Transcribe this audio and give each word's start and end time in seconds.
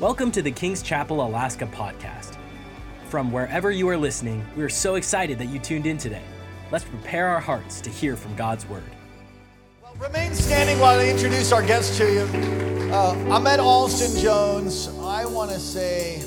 Welcome 0.00 0.30
to 0.30 0.42
the 0.42 0.52
King's 0.52 0.80
Chapel 0.80 1.26
Alaska 1.26 1.66
podcast. 1.66 2.36
From 3.08 3.32
wherever 3.32 3.72
you 3.72 3.88
are 3.88 3.96
listening, 3.96 4.46
we 4.56 4.62
are 4.62 4.68
so 4.68 4.94
excited 4.94 5.40
that 5.40 5.46
you 5.46 5.58
tuned 5.58 5.86
in 5.86 5.98
today. 5.98 6.22
Let's 6.70 6.84
prepare 6.84 7.26
our 7.26 7.40
hearts 7.40 7.80
to 7.80 7.90
hear 7.90 8.14
from 8.14 8.36
God's 8.36 8.64
word. 8.68 8.84
Well, 9.82 9.96
remain 9.96 10.34
standing 10.34 10.78
while 10.78 11.00
I 11.00 11.08
introduce 11.08 11.50
our 11.50 11.66
guest 11.66 11.98
to 11.98 12.04
you. 12.04 12.92
Uh, 12.92 13.28
I 13.28 13.40
met 13.40 13.58
Alston 13.58 14.22
Jones, 14.22 14.86
I 15.00 15.26
want 15.26 15.50
to 15.50 15.58
say, 15.58 16.22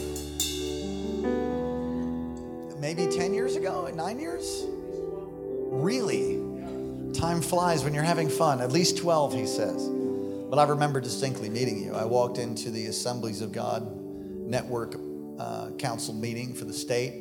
maybe 2.77 3.07
10 3.07 3.33
years 3.33 3.55
ago, 3.55 3.89
nine 3.95 4.19
years? 4.19 4.65
Really? 4.67 6.41
Time 7.13 7.41
flies 7.41 7.85
when 7.85 7.93
you're 7.93 8.03
having 8.03 8.27
fun. 8.27 8.59
At 8.59 8.73
least 8.73 8.97
12, 8.97 9.33
he 9.33 9.47
says. 9.47 10.00
But 10.51 10.59
I 10.59 10.63
remember 10.63 10.99
distinctly 10.99 11.49
meeting 11.49 11.81
you. 11.81 11.93
I 11.95 12.03
walked 12.03 12.37
into 12.37 12.71
the 12.71 12.87
Assemblies 12.87 13.39
of 13.39 13.53
God 13.53 13.89
Network 13.95 14.95
uh, 15.39 15.69
Council 15.79 16.13
meeting 16.13 16.53
for 16.53 16.65
the 16.65 16.73
state, 16.73 17.13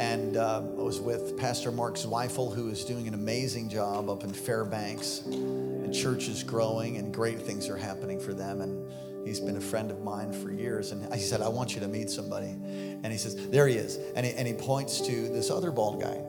and 0.00 0.38
uh, 0.38 0.62
I 0.78 0.80
was 0.80 1.00
with 1.00 1.36
Pastor 1.36 1.70
Mark 1.70 1.96
Zweifel, 1.96 2.54
who 2.54 2.70
is 2.70 2.82
doing 2.86 3.06
an 3.06 3.12
amazing 3.12 3.68
job 3.68 4.08
up 4.08 4.24
in 4.24 4.32
Fairbanks. 4.32 5.18
The 5.18 5.90
church 5.92 6.28
is 6.28 6.42
growing, 6.42 6.96
and 6.96 7.12
great 7.12 7.42
things 7.42 7.68
are 7.68 7.76
happening 7.76 8.18
for 8.18 8.32
them. 8.32 8.62
And 8.62 8.90
he's 9.28 9.38
been 9.38 9.58
a 9.58 9.60
friend 9.60 9.90
of 9.90 10.00
mine 10.00 10.32
for 10.32 10.50
years. 10.50 10.92
And 10.92 11.14
he 11.14 11.20
said, 11.20 11.42
I 11.42 11.48
want 11.48 11.74
you 11.74 11.80
to 11.80 11.88
meet 11.88 12.08
somebody. 12.08 12.46
And 12.46 13.08
he 13.08 13.18
says, 13.18 13.36
There 13.50 13.68
he 13.68 13.74
is. 13.74 13.98
And 14.16 14.24
he, 14.24 14.32
and 14.32 14.48
he 14.48 14.54
points 14.54 15.02
to 15.02 15.28
this 15.28 15.50
other 15.50 15.70
bald 15.70 16.00
guy 16.00 16.22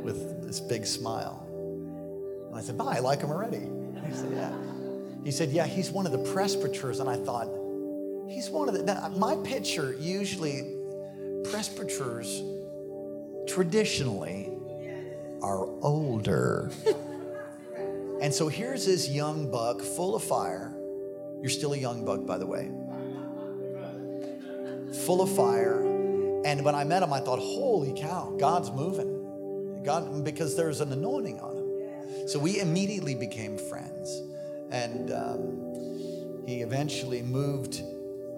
with 0.00 0.46
this 0.46 0.60
big 0.60 0.86
smile. 0.86 1.46
And 2.48 2.56
I 2.56 2.62
said, 2.62 2.78
Bye, 2.78 2.96
I 2.96 3.00
like 3.00 3.20
him 3.20 3.30
already. 3.30 3.81
He 4.12 4.18
said, 4.18 4.32
Yeah. 4.32 4.52
He 5.24 5.30
said, 5.30 5.50
Yeah, 5.50 5.66
he's 5.66 5.90
one 5.90 6.06
of 6.06 6.12
the 6.12 6.32
presbyters. 6.32 7.00
And 7.00 7.08
I 7.08 7.16
thought, 7.16 7.48
He's 8.28 8.48
one 8.50 8.68
of 8.68 8.74
the. 8.74 8.82
Now, 8.82 9.08
my 9.08 9.36
picture, 9.44 9.94
usually, 9.98 10.76
presbyters 11.44 12.42
traditionally 13.46 14.50
are 15.42 15.66
older. 15.82 16.70
and 18.22 18.32
so 18.32 18.48
here's 18.48 18.86
this 18.86 19.08
young 19.08 19.50
buck 19.50 19.80
full 19.80 20.14
of 20.14 20.22
fire. 20.22 20.72
You're 21.40 21.50
still 21.50 21.74
a 21.74 21.76
young 21.76 22.04
buck, 22.04 22.24
by 22.24 22.38
the 22.38 22.46
way. 22.46 22.70
Full 25.04 25.20
of 25.20 25.34
fire. 25.34 25.80
And 26.44 26.64
when 26.64 26.74
I 26.74 26.84
met 26.84 27.02
him, 27.02 27.12
I 27.12 27.20
thought, 27.20 27.38
holy 27.38 27.92
cow, 27.92 28.34
God's 28.38 28.70
moving. 28.70 29.82
God, 29.84 30.24
because 30.24 30.56
there's 30.56 30.80
an 30.80 30.92
anointing 30.92 31.40
on 31.40 31.56
him. 31.56 31.61
So 32.26 32.38
we 32.38 32.60
immediately 32.60 33.14
became 33.14 33.58
friends. 33.58 34.22
And 34.70 35.12
um, 35.12 36.42
he 36.46 36.62
eventually 36.62 37.22
moved 37.22 37.82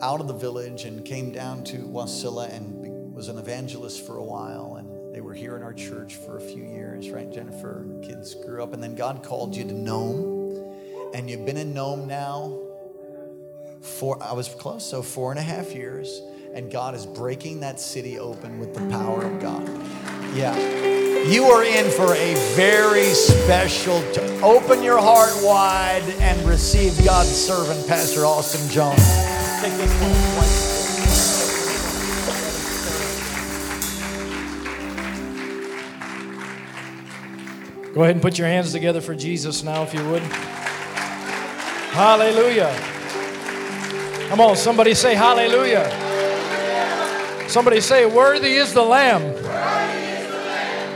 out 0.02 0.20
of 0.20 0.28
the 0.28 0.34
village 0.34 0.84
and 0.84 1.04
came 1.04 1.30
down 1.30 1.64
to 1.64 1.78
Wasilla 1.78 2.52
and 2.52 3.14
was 3.14 3.28
an 3.28 3.38
evangelist 3.38 4.06
for 4.06 4.16
a 4.16 4.24
while. 4.24 4.76
And 4.76 5.14
they 5.14 5.20
were 5.20 5.34
here 5.34 5.56
in 5.56 5.62
our 5.62 5.72
church 5.72 6.16
for 6.16 6.36
a 6.36 6.40
few 6.40 6.64
years, 6.64 7.10
right, 7.10 7.30
Jennifer? 7.32 7.86
Kids 8.02 8.34
grew 8.34 8.62
up. 8.62 8.74
And 8.74 8.82
then 8.82 8.94
God 8.94 9.22
called 9.22 9.54
you 9.54 9.64
to 9.64 9.72
Nome. 9.72 10.74
And 11.14 11.30
you've 11.30 11.46
been 11.46 11.56
in 11.56 11.72
Nome 11.72 12.08
now 12.08 12.58
for, 13.80 14.20
I 14.22 14.32
was 14.32 14.48
close, 14.48 14.84
so 14.88 15.02
four 15.02 15.30
and 15.30 15.38
a 15.38 15.42
half 15.42 15.72
years. 15.72 16.20
And 16.54 16.70
God 16.70 16.94
is 16.94 17.04
breaking 17.04 17.60
that 17.60 17.80
city 17.80 18.16
open 18.20 18.60
with 18.60 18.74
the 18.74 18.80
power 18.88 19.24
of 19.24 19.40
God. 19.40 19.68
Yeah. 20.36 20.56
You 21.26 21.46
are 21.46 21.64
in 21.64 21.90
for 21.90 22.14
a 22.14 22.34
very 22.54 23.06
special, 23.06 24.00
t- 24.12 24.20
open 24.40 24.80
your 24.84 24.98
heart 24.98 25.32
wide 25.42 26.04
and 26.20 26.40
receive 26.48 26.96
God's 27.04 27.30
servant, 27.30 27.88
Pastor 27.88 28.24
Austin 28.24 28.70
Jones. 28.70 29.04
Take 29.60 29.72
this 29.72 29.90
one. 37.82 37.94
Go 37.94 38.02
ahead 38.02 38.14
and 38.14 38.22
put 38.22 38.38
your 38.38 38.46
hands 38.46 38.70
together 38.70 39.00
for 39.00 39.16
Jesus 39.16 39.64
now, 39.64 39.82
if 39.82 39.92
you 39.92 40.08
would. 40.08 40.22
Hallelujah. 41.92 42.72
Come 44.28 44.40
on, 44.40 44.54
somebody 44.56 44.94
say 44.94 45.16
hallelujah. 45.16 46.03
Somebody 47.48 47.80
say, 47.80 48.06
Worthy 48.06 48.54
is 48.54 48.72
the 48.72 48.82
Lamb. 48.82 49.22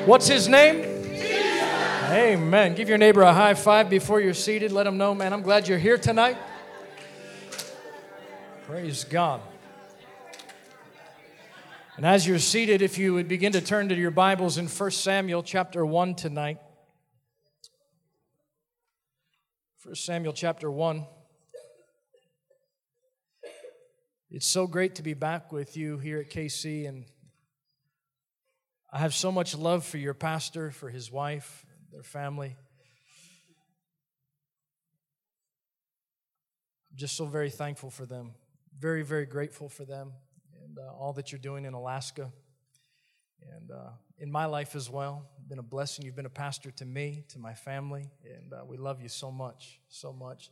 What's 0.07 0.27
his 0.27 0.49
name? 0.49 0.83
Jesus. 1.13 1.63
Amen. 2.11 2.75
Give 2.75 2.89
your 2.89 2.99
neighbor 2.99 3.23
a 3.23 3.33
high 3.33 3.55
five 3.55 3.91
before 3.91 4.21
you're 4.21 4.35
seated. 4.35 4.73
Let 4.73 4.85
them 4.85 4.97
know, 4.97 5.15
man, 5.15 5.33
I'm 5.33 5.43
glad 5.43 5.69
you're 5.69 5.79
here 5.79 5.99
tonight. 5.99 6.37
Praise 8.67 9.05
God. 9.05 9.41
And 11.99 12.07
as 12.07 12.27
you're 12.27 12.39
seated, 12.39 12.81
if 12.81 12.97
you 12.97 13.13
would 13.15 13.29
begin 13.29 13.53
to 13.53 13.61
turn 13.61 13.89
to 13.89 13.95
your 13.95 14.11
Bibles 14.11 14.57
in 14.57 14.69
1 14.69 14.91
Samuel 14.93 15.43
chapter 15.43 15.85
1 15.85 16.15
tonight. 16.15 16.59
1 19.85 19.95
Samuel 19.97 20.33
chapter 20.33 20.71
1. 20.71 21.05
It's 24.31 24.47
so 24.47 24.67
great 24.67 24.97
to 24.97 25.03
be 25.03 25.15
back 25.15 25.53
with 25.53 25.75
you 25.75 25.97
here 25.97 26.19
at 26.19 26.29
KC, 26.29 26.87
and 26.87 27.07
I 28.93 28.99
have 28.99 29.15
so 29.15 29.33
much 29.33 29.57
love 29.57 29.87
for 29.87 29.97
your 29.97 30.13
pastor, 30.13 30.71
for 30.71 30.91
his 30.91 31.11
wife, 31.11 31.65
their 31.91 32.03
family. 32.03 32.55
I'm 36.91 36.97
just 36.97 37.17
so 37.17 37.25
very 37.25 37.49
thankful 37.49 37.89
for 37.89 38.05
them, 38.05 38.33
very, 38.79 39.03
very 39.03 39.25
grateful 39.25 39.71
for 39.71 39.87
them 39.87 40.13
and 40.63 40.79
uh, 40.79 40.93
all 40.93 41.15
that 41.15 41.33
you're 41.33 41.39
doing 41.39 41.65
in 41.65 41.73
Alaska 41.73 42.31
and 43.57 43.71
uh, 43.71 43.93
in 44.19 44.31
my 44.31 44.45
life 44.45 44.77
as 44.77 44.91
well. 44.91 45.27
Been 45.49 45.59
a 45.59 45.63
blessing. 45.63 46.05
You've 46.05 46.17
been 46.17 46.27
a 46.27 46.31
pastor 46.31 46.71
to 46.73 46.85
me, 46.85 47.25
to 47.29 47.39
my 47.39 47.55
family, 47.55 48.11
and 48.25 48.53
uh, 48.53 48.63
we 48.67 48.77
love 48.77 49.01
you 49.01 49.09
so 49.09 49.31
much, 49.31 49.81
so 49.89 50.13
much. 50.13 50.51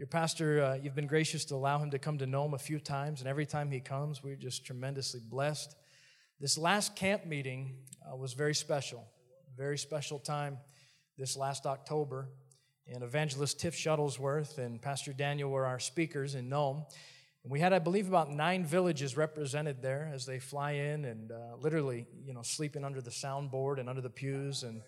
Your 0.00 0.06
pastor, 0.06 0.62
uh, 0.62 0.78
you've 0.82 0.94
been 0.94 1.06
gracious 1.06 1.44
to 1.44 1.54
allow 1.54 1.78
him 1.78 1.90
to 1.90 1.98
come 1.98 2.16
to 2.16 2.26
Nome 2.26 2.54
a 2.54 2.58
few 2.58 2.80
times, 2.80 3.20
and 3.20 3.28
every 3.28 3.44
time 3.44 3.70
he 3.70 3.80
comes, 3.80 4.22
we're 4.22 4.34
just 4.34 4.64
tremendously 4.64 5.20
blessed. 5.22 5.76
This 6.40 6.56
last 6.56 6.96
camp 6.96 7.26
meeting 7.26 7.74
uh, 8.10 8.16
was 8.16 8.32
very 8.32 8.54
special, 8.54 9.06
very 9.58 9.76
special 9.76 10.18
time 10.18 10.56
this 11.18 11.36
last 11.36 11.66
October. 11.66 12.30
And 12.88 13.02
Evangelist 13.02 13.60
Tiff 13.60 13.74
Shuttlesworth 13.74 14.56
and 14.56 14.80
Pastor 14.80 15.12
Daniel 15.12 15.50
were 15.50 15.66
our 15.66 15.78
speakers 15.78 16.34
in 16.34 16.48
Nome. 16.48 16.82
And 17.44 17.52
we 17.52 17.60
had, 17.60 17.74
I 17.74 17.78
believe, 17.78 18.08
about 18.08 18.30
nine 18.30 18.64
villages 18.64 19.18
represented 19.18 19.82
there 19.82 20.10
as 20.14 20.24
they 20.24 20.38
fly 20.38 20.70
in 20.70 21.04
and 21.04 21.30
uh, 21.30 21.56
literally, 21.60 22.06
you 22.24 22.32
know, 22.32 22.40
sleeping 22.40 22.86
under 22.86 23.02
the 23.02 23.10
soundboard 23.10 23.78
and 23.78 23.86
under 23.86 24.00
the 24.00 24.08
pews. 24.08 24.62
And 24.62 24.80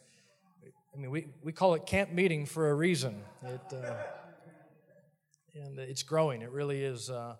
I 0.95 0.97
mean, 0.97 1.11
we, 1.11 1.27
we 1.43 1.53
call 1.53 1.75
it 1.75 1.85
camp 1.85 2.13
meeting 2.13 2.47
for 2.47 2.71
a 2.71 2.75
reason. 2.75 3.23
It, 3.43 3.75
uh, 3.75 3.93
and 5.55 5.79
it's 5.79 6.03
growing. 6.03 6.43
It 6.43 6.51
really 6.51 6.83
is. 6.83 7.11
Uh, 7.11 7.37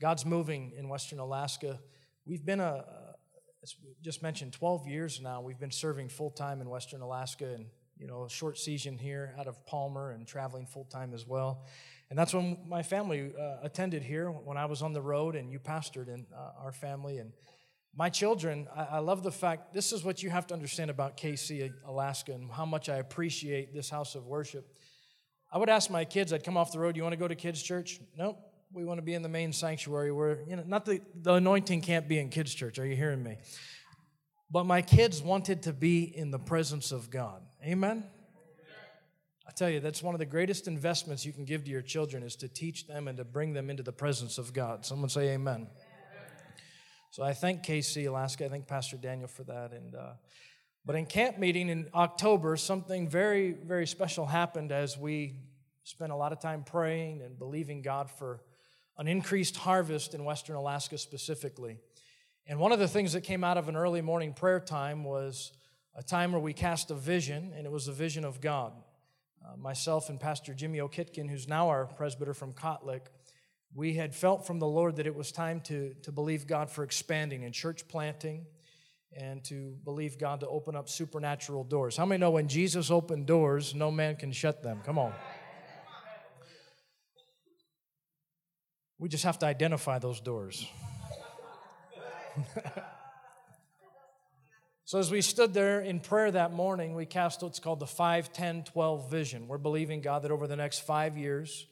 God's 0.00 0.26
moving 0.26 0.72
in 0.76 0.88
Western 0.88 1.18
Alaska. 1.18 1.78
We've 2.26 2.44
been 2.44 2.60
a, 2.60 2.84
as 3.62 3.74
we 3.82 3.94
just 4.02 4.22
mentioned, 4.22 4.52
12 4.52 4.86
years 4.86 5.20
now. 5.20 5.40
We've 5.40 5.58
been 5.58 5.70
serving 5.70 6.08
full 6.10 6.30
time 6.30 6.60
in 6.60 6.68
Western 6.68 7.00
Alaska, 7.00 7.46
and 7.46 7.66
you 7.96 8.06
know, 8.06 8.24
a 8.24 8.30
short 8.30 8.58
season 8.58 8.98
here 8.98 9.34
out 9.38 9.46
of 9.46 9.64
Palmer, 9.66 10.10
and 10.10 10.26
traveling 10.26 10.66
full 10.66 10.84
time 10.84 11.14
as 11.14 11.26
well. 11.26 11.64
And 12.10 12.18
that's 12.18 12.34
when 12.34 12.58
my 12.68 12.82
family 12.82 13.32
uh, 13.38 13.56
attended 13.62 14.02
here 14.02 14.30
when 14.30 14.56
I 14.56 14.66
was 14.66 14.82
on 14.82 14.92
the 14.92 15.02
road, 15.02 15.36
and 15.36 15.50
you 15.50 15.58
pastored 15.58 16.08
in 16.08 16.26
uh, 16.36 16.62
our 16.62 16.72
family. 16.72 17.18
And 17.18 17.32
my 17.96 18.10
children, 18.10 18.68
I, 18.76 18.84
I 18.84 18.98
love 18.98 19.22
the 19.22 19.32
fact 19.32 19.72
this 19.72 19.92
is 19.92 20.04
what 20.04 20.22
you 20.22 20.28
have 20.30 20.46
to 20.48 20.54
understand 20.54 20.90
about 20.90 21.16
KC, 21.16 21.72
Alaska, 21.86 22.32
and 22.32 22.50
how 22.50 22.66
much 22.66 22.88
I 22.88 22.96
appreciate 22.96 23.72
this 23.72 23.88
house 23.88 24.14
of 24.14 24.26
worship. 24.26 24.76
I 25.54 25.58
would 25.58 25.68
ask 25.68 25.88
my 25.88 26.04
kids, 26.04 26.32
I'd 26.32 26.42
come 26.42 26.56
off 26.56 26.72
the 26.72 26.80
road, 26.80 26.96
you 26.96 27.04
want 27.04 27.12
to 27.12 27.16
go 27.16 27.28
to 27.28 27.36
kids' 27.36 27.62
church? 27.62 28.00
Nope. 28.18 28.40
We 28.72 28.84
want 28.84 28.98
to 28.98 29.02
be 29.02 29.14
in 29.14 29.22
the 29.22 29.28
main 29.28 29.52
sanctuary 29.52 30.10
where, 30.10 30.40
you 30.48 30.56
know, 30.56 30.64
not 30.66 30.84
the, 30.84 31.00
the 31.14 31.34
anointing 31.34 31.80
can't 31.80 32.08
be 32.08 32.18
in 32.18 32.28
kids' 32.28 32.52
church. 32.52 32.80
Are 32.80 32.84
you 32.84 32.96
hearing 32.96 33.22
me? 33.22 33.38
But 34.50 34.64
my 34.64 34.82
kids 34.82 35.22
wanted 35.22 35.62
to 35.62 35.72
be 35.72 36.02
in 36.02 36.32
the 36.32 36.40
presence 36.40 36.90
of 36.90 37.08
God. 37.08 37.40
Amen? 37.64 38.02
I 39.46 39.52
tell 39.52 39.70
you, 39.70 39.78
that's 39.78 40.02
one 40.02 40.16
of 40.16 40.18
the 40.18 40.26
greatest 40.26 40.66
investments 40.66 41.24
you 41.24 41.32
can 41.32 41.44
give 41.44 41.62
to 41.64 41.70
your 41.70 41.82
children 41.82 42.24
is 42.24 42.34
to 42.36 42.48
teach 42.48 42.88
them 42.88 43.06
and 43.06 43.16
to 43.18 43.24
bring 43.24 43.52
them 43.52 43.70
into 43.70 43.84
the 43.84 43.92
presence 43.92 44.38
of 44.38 44.52
God. 44.52 44.84
Someone 44.84 45.08
say 45.08 45.28
amen. 45.34 45.68
So 47.12 47.22
I 47.22 47.32
thank 47.32 47.62
KC 47.62 48.08
Alaska. 48.08 48.46
I 48.46 48.48
thank 48.48 48.66
Pastor 48.66 48.96
Daniel 48.96 49.28
for 49.28 49.44
that. 49.44 49.70
And 49.70 49.94
uh, 49.94 50.14
but 50.86 50.96
in 50.96 51.06
camp 51.06 51.38
meeting 51.38 51.70
in 51.70 51.88
October, 51.94 52.56
something 52.56 53.08
very, 53.08 53.52
very 53.52 53.86
special 53.86 54.26
happened 54.26 54.70
as 54.70 54.98
we 54.98 55.36
spent 55.82 56.12
a 56.12 56.16
lot 56.16 56.32
of 56.32 56.40
time 56.40 56.62
praying 56.62 57.22
and 57.22 57.38
believing 57.38 57.80
God 57.80 58.10
for 58.10 58.42
an 58.98 59.08
increased 59.08 59.56
harvest 59.56 60.14
in 60.14 60.24
Western 60.24 60.56
Alaska 60.56 60.98
specifically. 60.98 61.78
And 62.46 62.58
one 62.58 62.72
of 62.72 62.78
the 62.78 62.88
things 62.88 63.14
that 63.14 63.22
came 63.22 63.42
out 63.42 63.56
of 63.56 63.68
an 63.68 63.76
early 63.76 64.02
morning 64.02 64.34
prayer 64.34 64.60
time 64.60 65.04
was 65.04 65.52
a 65.96 66.02
time 66.02 66.32
where 66.32 66.40
we 66.40 66.52
cast 66.52 66.90
a 66.90 66.94
vision, 66.94 67.52
and 67.56 67.66
it 67.66 67.72
was 67.72 67.88
a 67.88 67.92
vision 67.92 68.24
of 68.24 68.42
God. 68.42 68.72
Uh, 69.42 69.56
myself 69.56 70.10
and 70.10 70.20
Pastor 70.20 70.52
Jimmy 70.52 70.80
O'Kitkin, 70.80 71.30
who's 71.30 71.48
now 71.48 71.68
our 71.68 71.86
presbyter 71.86 72.34
from 72.34 72.52
Kotlik, 72.52 73.06
we 73.74 73.94
had 73.94 74.14
felt 74.14 74.46
from 74.46 74.58
the 74.58 74.66
Lord 74.66 74.96
that 74.96 75.06
it 75.06 75.14
was 75.14 75.32
time 75.32 75.60
to, 75.62 75.94
to 76.02 76.12
believe 76.12 76.46
God 76.46 76.70
for 76.70 76.84
expanding 76.84 77.44
and 77.44 77.54
church 77.54 77.88
planting 77.88 78.46
and 79.16 79.44
to 79.44 79.76
believe 79.84 80.18
God 80.18 80.40
to 80.40 80.48
open 80.48 80.76
up 80.76 80.88
supernatural 80.88 81.64
doors. 81.64 81.96
How 81.96 82.06
many 82.06 82.20
know 82.20 82.30
when 82.30 82.48
Jesus 82.48 82.90
opened 82.90 83.26
doors, 83.26 83.74
no 83.74 83.90
man 83.90 84.16
can 84.16 84.32
shut 84.32 84.62
them? 84.62 84.80
Come 84.84 84.98
on. 84.98 85.12
We 88.98 89.08
just 89.08 89.24
have 89.24 89.38
to 89.40 89.46
identify 89.46 89.98
those 89.98 90.20
doors. 90.20 90.66
so, 94.84 94.98
as 94.98 95.10
we 95.10 95.20
stood 95.20 95.52
there 95.52 95.80
in 95.80 96.00
prayer 96.00 96.30
that 96.30 96.52
morning, 96.52 96.94
we 96.94 97.04
cast 97.06 97.42
what's 97.42 97.58
called 97.58 97.80
the 97.80 97.86
5, 97.86 98.32
10, 98.32 98.64
12 98.64 99.10
vision. 99.10 99.48
We're 99.48 99.58
believing 99.58 100.00
God 100.00 100.22
that 100.22 100.30
over 100.30 100.46
the 100.46 100.56
next 100.56 100.80
five 100.80 101.18
years, 101.18 101.66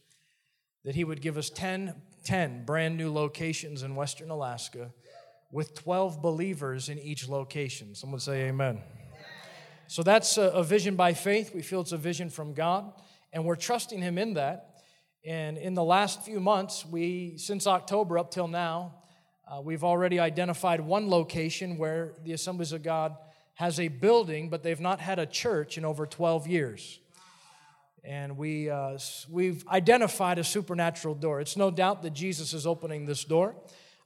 that 0.84 0.94
He 0.94 1.04
would 1.04 1.22
give 1.22 1.38
us 1.38 1.48
10, 1.48 1.94
10 2.24 2.64
brand 2.64 2.96
new 2.96 3.12
locations 3.12 3.82
in 3.82 3.94
Western 3.94 4.30
Alaska 4.30 4.92
with 5.52 5.74
12 5.74 6.22
believers 6.22 6.88
in 6.88 6.98
each 6.98 7.28
location. 7.28 7.94
Someone 7.94 8.18
say 8.18 8.48
amen. 8.48 8.80
So 9.86 10.02
that's 10.02 10.38
a, 10.38 10.44
a 10.44 10.64
vision 10.64 10.96
by 10.96 11.12
faith. 11.12 11.54
We 11.54 11.60
feel 11.60 11.82
it's 11.82 11.92
a 11.92 11.98
vision 11.98 12.30
from 12.30 12.54
God, 12.54 12.90
and 13.32 13.44
we're 13.44 13.56
trusting 13.56 14.00
Him 14.00 14.16
in 14.16 14.34
that. 14.34 14.80
And 15.24 15.58
in 15.58 15.74
the 15.74 15.84
last 15.84 16.22
few 16.22 16.40
months, 16.40 16.84
we, 16.86 17.34
since 17.36 17.66
October 17.66 18.18
up 18.18 18.30
till 18.30 18.48
now, 18.48 18.94
uh, 19.46 19.60
we've 19.60 19.84
already 19.84 20.18
identified 20.18 20.80
one 20.80 21.10
location 21.10 21.76
where 21.76 22.14
the 22.24 22.32
Assemblies 22.32 22.72
of 22.72 22.82
God 22.82 23.14
has 23.54 23.78
a 23.78 23.88
building, 23.88 24.48
but 24.48 24.62
they've 24.62 24.80
not 24.80 24.98
had 24.98 25.18
a 25.18 25.26
church 25.26 25.76
in 25.76 25.84
over 25.84 26.06
12 26.06 26.46
years. 26.46 26.98
And 28.02 28.38
we, 28.38 28.70
uh, 28.70 28.98
we've 29.28 29.68
identified 29.68 30.38
a 30.38 30.44
supernatural 30.44 31.14
door. 31.14 31.40
It's 31.40 31.56
no 31.56 31.70
doubt 31.70 32.02
that 32.02 32.14
Jesus 32.14 32.54
is 32.54 32.66
opening 32.66 33.04
this 33.04 33.22
door. 33.24 33.54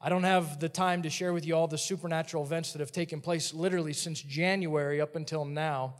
I 0.00 0.08
don't 0.08 0.24
have 0.24 0.60
the 0.60 0.68
time 0.68 1.02
to 1.02 1.10
share 1.10 1.32
with 1.32 1.46
you 1.46 1.54
all 1.54 1.68
the 1.68 1.78
supernatural 1.78 2.44
events 2.44 2.72
that 2.72 2.80
have 2.80 2.92
taken 2.92 3.20
place 3.20 3.54
literally 3.54 3.92
since 3.92 4.20
January 4.20 5.00
up 5.00 5.16
until 5.16 5.44
now 5.44 5.94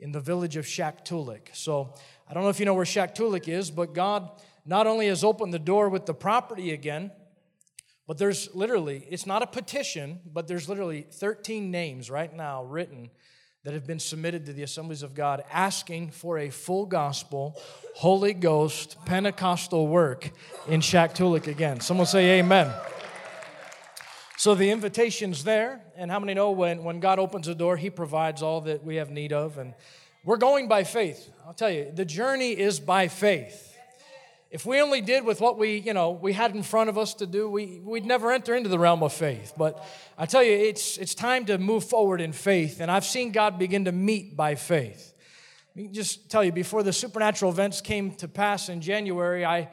in 0.00 0.12
the 0.12 0.20
village 0.20 0.56
of 0.56 0.64
Shaktoolik. 0.64 1.54
So 1.54 1.94
I 2.28 2.34
don't 2.34 2.42
know 2.42 2.48
if 2.48 2.58
you 2.58 2.66
know 2.66 2.74
where 2.74 2.84
Shaktoolik 2.84 3.48
is, 3.48 3.70
but 3.70 3.94
God 3.94 4.30
not 4.64 4.86
only 4.86 5.08
has 5.08 5.22
opened 5.22 5.52
the 5.52 5.58
door 5.58 5.88
with 5.88 6.06
the 6.06 6.14
property 6.14 6.72
again, 6.72 7.10
but 8.06 8.18
there's 8.18 8.54
literally, 8.54 9.06
it's 9.10 9.26
not 9.26 9.42
a 9.42 9.46
petition, 9.46 10.20
but 10.30 10.46
there's 10.48 10.68
literally 10.68 11.02
13 11.02 11.70
names 11.70 12.10
right 12.10 12.34
now 12.34 12.64
written 12.64 13.10
that 13.64 13.72
have 13.72 13.86
been 13.86 13.98
submitted 13.98 14.44
to 14.46 14.52
the 14.52 14.62
assemblies 14.62 15.02
of 15.02 15.14
God 15.14 15.42
asking 15.50 16.10
for 16.10 16.38
a 16.38 16.50
full 16.50 16.84
gospel, 16.84 17.58
Holy 17.96 18.34
Ghost, 18.34 18.96
Pentecostal 19.06 19.86
work 19.86 20.30
in 20.68 20.80
Shaktoolik 20.80 21.46
again. 21.46 21.80
Someone 21.80 22.06
say 22.06 22.38
amen. 22.40 22.70
So 24.44 24.54
the 24.54 24.68
invitation's 24.68 25.42
there, 25.42 25.80
and 25.96 26.10
how 26.10 26.20
many 26.20 26.34
know 26.34 26.50
when, 26.50 26.84
when 26.84 27.00
God 27.00 27.18
opens 27.18 27.48
a 27.48 27.54
door, 27.54 27.78
He 27.78 27.88
provides 27.88 28.42
all 28.42 28.60
that 28.60 28.84
we 28.84 28.96
have 28.96 29.10
need 29.10 29.32
of? 29.32 29.56
And 29.56 29.72
we're 30.22 30.36
going 30.36 30.68
by 30.68 30.84
faith. 30.84 31.30
I'll 31.46 31.54
tell 31.54 31.70
you, 31.70 31.90
the 31.90 32.04
journey 32.04 32.50
is 32.50 32.78
by 32.78 33.08
faith. 33.08 33.74
If 34.50 34.66
we 34.66 34.82
only 34.82 35.00
did 35.00 35.24
with 35.24 35.40
what 35.40 35.56
we, 35.56 35.78
you 35.78 35.94
know, 35.94 36.10
we 36.10 36.34
had 36.34 36.54
in 36.54 36.62
front 36.62 36.90
of 36.90 36.98
us 36.98 37.14
to 37.14 37.26
do, 37.26 37.48
we, 37.48 37.80
we'd 37.82 38.04
never 38.04 38.32
enter 38.32 38.54
into 38.54 38.68
the 38.68 38.78
realm 38.78 39.02
of 39.02 39.14
faith. 39.14 39.54
But 39.56 39.82
I 40.18 40.26
tell 40.26 40.42
you, 40.42 40.52
it's, 40.52 40.98
it's 40.98 41.14
time 41.14 41.46
to 41.46 41.56
move 41.56 41.84
forward 41.84 42.20
in 42.20 42.34
faith. 42.34 42.82
And 42.82 42.90
I've 42.90 43.06
seen 43.06 43.32
God 43.32 43.58
begin 43.58 43.86
to 43.86 43.92
meet 43.92 44.36
by 44.36 44.56
faith. 44.56 45.14
Let 45.74 45.86
me 45.86 45.88
just 45.88 46.30
tell 46.30 46.44
you, 46.44 46.52
before 46.52 46.82
the 46.82 46.92
supernatural 46.92 47.50
events 47.50 47.80
came 47.80 48.14
to 48.16 48.28
pass 48.28 48.68
in 48.68 48.82
January, 48.82 49.42
I, 49.42 49.70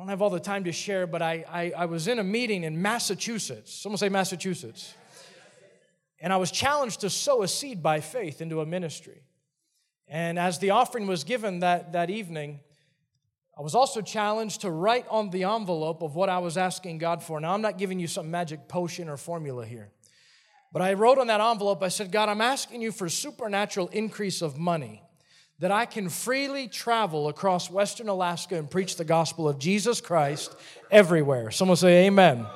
I 0.00 0.02
don't 0.02 0.08
have 0.08 0.22
all 0.22 0.30
the 0.30 0.40
time 0.40 0.64
to 0.64 0.72
share, 0.72 1.06
but 1.06 1.20
I, 1.20 1.44
I, 1.46 1.72
I 1.76 1.84
was 1.84 2.08
in 2.08 2.18
a 2.18 2.24
meeting 2.24 2.64
in 2.64 2.80
Massachusetts. 2.80 3.70
Someone 3.70 3.98
say 3.98 4.08
Massachusetts. 4.08 4.94
And 6.18 6.32
I 6.32 6.38
was 6.38 6.50
challenged 6.50 7.02
to 7.02 7.10
sow 7.10 7.42
a 7.42 7.48
seed 7.48 7.82
by 7.82 8.00
faith 8.00 8.40
into 8.40 8.62
a 8.62 8.66
ministry. 8.66 9.20
And 10.08 10.38
as 10.38 10.58
the 10.58 10.70
offering 10.70 11.06
was 11.06 11.22
given 11.22 11.58
that, 11.58 11.92
that 11.92 12.08
evening, 12.08 12.60
I 13.58 13.60
was 13.60 13.74
also 13.74 14.00
challenged 14.00 14.62
to 14.62 14.70
write 14.70 15.04
on 15.10 15.28
the 15.28 15.44
envelope 15.44 16.00
of 16.02 16.14
what 16.14 16.30
I 16.30 16.38
was 16.38 16.56
asking 16.56 16.96
God 16.96 17.22
for. 17.22 17.38
Now, 17.38 17.52
I'm 17.52 17.60
not 17.60 17.76
giving 17.76 18.00
you 18.00 18.06
some 18.06 18.30
magic 18.30 18.68
potion 18.68 19.06
or 19.06 19.18
formula 19.18 19.66
here, 19.66 19.90
but 20.72 20.80
I 20.80 20.94
wrote 20.94 21.18
on 21.18 21.26
that 21.26 21.42
envelope, 21.42 21.82
I 21.82 21.88
said, 21.88 22.10
God, 22.10 22.30
I'm 22.30 22.40
asking 22.40 22.80
you 22.80 22.90
for 22.90 23.10
supernatural 23.10 23.88
increase 23.88 24.40
of 24.40 24.56
money 24.56 25.02
that 25.60 25.70
I 25.70 25.84
can 25.84 26.08
freely 26.08 26.68
travel 26.68 27.28
across 27.28 27.70
Western 27.70 28.08
Alaska 28.08 28.56
and 28.56 28.70
preach 28.70 28.96
the 28.96 29.04
gospel 29.04 29.48
of 29.48 29.58
Jesus 29.58 30.00
Christ 30.00 30.54
everywhere. 30.90 31.50
Someone 31.50 31.76
say, 31.76 32.06
Amen. 32.06 32.46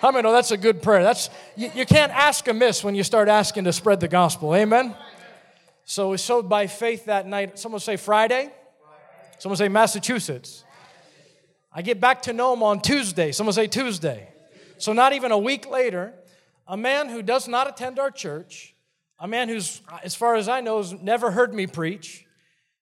How 0.00 0.10
many 0.10 0.22
know 0.22 0.32
that's 0.32 0.50
a 0.50 0.56
good 0.56 0.82
prayer? 0.82 1.02
That's 1.02 1.30
you, 1.56 1.70
you 1.74 1.86
can't 1.86 2.12
ask 2.12 2.46
amiss 2.46 2.84
when 2.84 2.94
you 2.94 3.02
start 3.02 3.28
asking 3.28 3.64
to 3.64 3.72
spread 3.72 4.00
the 4.00 4.08
gospel. 4.08 4.54
Amen. 4.54 4.94
So 5.84 6.10
we 6.10 6.18
sowed 6.18 6.48
by 6.48 6.66
faith 6.66 7.06
that 7.06 7.26
night. 7.26 7.58
Someone 7.58 7.80
say 7.80 7.96
Friday. 7.96 8.50
Someone 9.38 9.56
say 9.56 9.68
Massachusetts. 9.68 10.64
I 11.72 11.82
get 11.82 12.00
back 12.00 12.22
to 12.22 12.32
Nome 12.32 12.62
on 12.62 12.80
Tuesday. 12.80 13.32
Someone 13.32 13.54
say 13.54 13.68
Tuesday. 13.68 14.28
So, 14.78 14.92
not 14.92 15.12
even 15.12 15.32
a 15.32 15.38
week 15.38 15.68
later, 15.68 16.14
a 16.66 16.76
man 16.76 17.08
who 17.08 17.22
does 17.22 17.48
not 17.48 17.68
attend 17.68 17.98
our 17.98 18.10
church, 18.10 18.74
a 19.18 19.26
man 19.26 19.48
who's, 19.48 19.82
as 20.04 20.14
far 20.14 20.36
as 20.36 20.48
I 20.48 20.60
know, 20.60 20.78
has 20.78 20.92
never 20.92 21.32
heard 21.32 21.52
me 21.52 21.66
preach, 21.66 22.26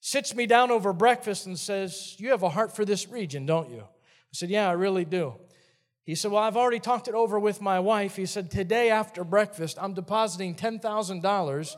sits 0.07 0.37
me 0.37 0.47
down 0.47 0.71
over 0.71 0.93
breakfast 0.93 1.47
and 1.47 1.59
says, 1.59 2.15
You 2.19 2.31
have 2.31 2.45
a 2.45 2.49
heart 2.49 2.77
for 2.77 2.85
this 2.85 3.09
region, 3.09 3.45
don't 3.45 3.71
you? 3.71 3.81
I 3.81 4.33
said, 4.33 4.51
Yeah, 4.51 4.69
I 4.69 4.73
really 4.73 5.05
do. 5.05 5.35
He 6.05 6.15
said, 6.15 6.31
Well, 6.31 6.45
I've 6.45 6.57
already 6.57 6.79
talked 6.79 7.09
it 7.09 7.15
over 7.15 7.41
with 7.41 7.61
my 7.61 7.81
wife. 7.81 8.15
He 8.15 8.25
said, 8.25 8.49
Today 8.49 8.89
after 8.91 9.25
breakfast, 9.25 9.77
I'm 9.81 9.95
depositing 9.95 10.55
$10,000 10.55 11.77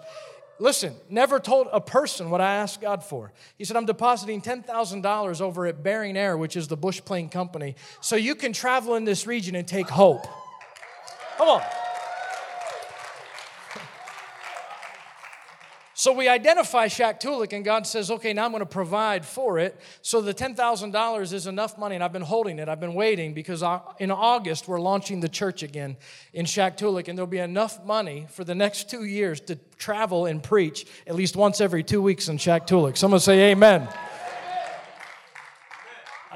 Listen, 0.61 0.93
never 1.09 1.39
told 1.39 1.69
a 1.73 1.81
person 1.81 2.31
what 2.31 2.41
I 2.41 2.57
asked 2.57 2.81
God 2.81 3.05
for. 3.05 3.33
He 3.57 3.65
said, 3.65 3.77
I'm 3.77 3.87
depositing 3.87 4.43
$10,000 4.43 5.41
over 5.41 5.67
at 5.67 5.85
Bering 5.85 6.17
Air, 6.17 6.37
which 6.37 6.57
is 6.57 6.67
the 6.67 6.77
Bush 6.77 7.01
Plane 7.05 7.29
Company, 7.29 7.77
so 8.01 8.17
you 8.17 8.35
can 8.35 8.53
travel 8.53 8.97
in 8.97 9.05
this 9.05 9.25
region 9.25 9.55
and 9.55 9.69
take 9.69 9.89
hope. 9.89 10.27
Come 11.37 11.49
on. 11.49 11.63
So 15.99 16.13
we 16.13 16.29
identify 16.29 16.87
Shaktoolik, 16.87 17.53
and 17.53 17.65
God 17.65 17.85
says, 17.85 18.09
okay, 18.09 18.33
now 18.33 18.45
I'm 18.45 18.53
going 18.53 18.61
to 18.61 18.67
provide 18.67 19.27
for 19.27 19.59
it. 19.59 19.77
So 20.01 20.21
the 20.21 20.33
$10,000 20.33 21.33
is 21.33 21.47
enough 21.49 21.77
money, 21.77 21.97
and 21.97 22.05
I've 22.05 22.13
been 22.13 22.23
holding 22.23 22.61
it. 22.61 22.69
I've 22.69 22.79
been 22.79 22.95
waiting 22.95 23.35
because 23.35 23.65
in 23.99 24.13
August, 24.13 24.69
we're 24.69 24.79
launching 24.79 25.19
the 25.19 25.29
church 25.29 25.65
again 25.65 25.97
in 26.33 26.47
Shaktoolik, 26.47 27.09
and 27.09 27.19
there'll 27.19 27.27
be 27.27 27.41
enough 27.41 27.85
money 27.85 28.29
for 28.31 28.45
the 28.45 28.55
next 28.55 28.89
two 28.89 29.07
years 29.07 29.41
to 29.41 29.57
travel 29.77 30.27
and 30.27 30.41
preach 30.41 30.87
at 31.05 31.17
least 31.17 31.35
once 31.35 31.61
every 31.61 31.83
two 31.83 32.01
weeks 32.01 32.29
in 32.29 32.39
Shaktoolik. 32.39 32.97
Someone 32.97 33.19
say, 33.19 33.51
Amen. 33.51 33.89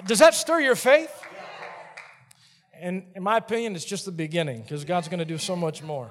Does 0.09 0.19
that 0.19 0.35
stir 0.35 0.59
your 0.59 0.75
faith? 0.75 1.25
And 2.75 3.05
in 3.15 3.23
my 3.23 3.37
opinion, 3.37 3.77
it's 3.77 3.85
just 3.85 4.07
the 4.07 4.11
beginning 4.11 4.63
because 4.63 4.85
God's 4.85 5.07
going 5.07 5.21
to 5.21 5.25
do 5.25 5.39
so 5.39 5.55
much 5.55 5.85
more. 5.85 6.11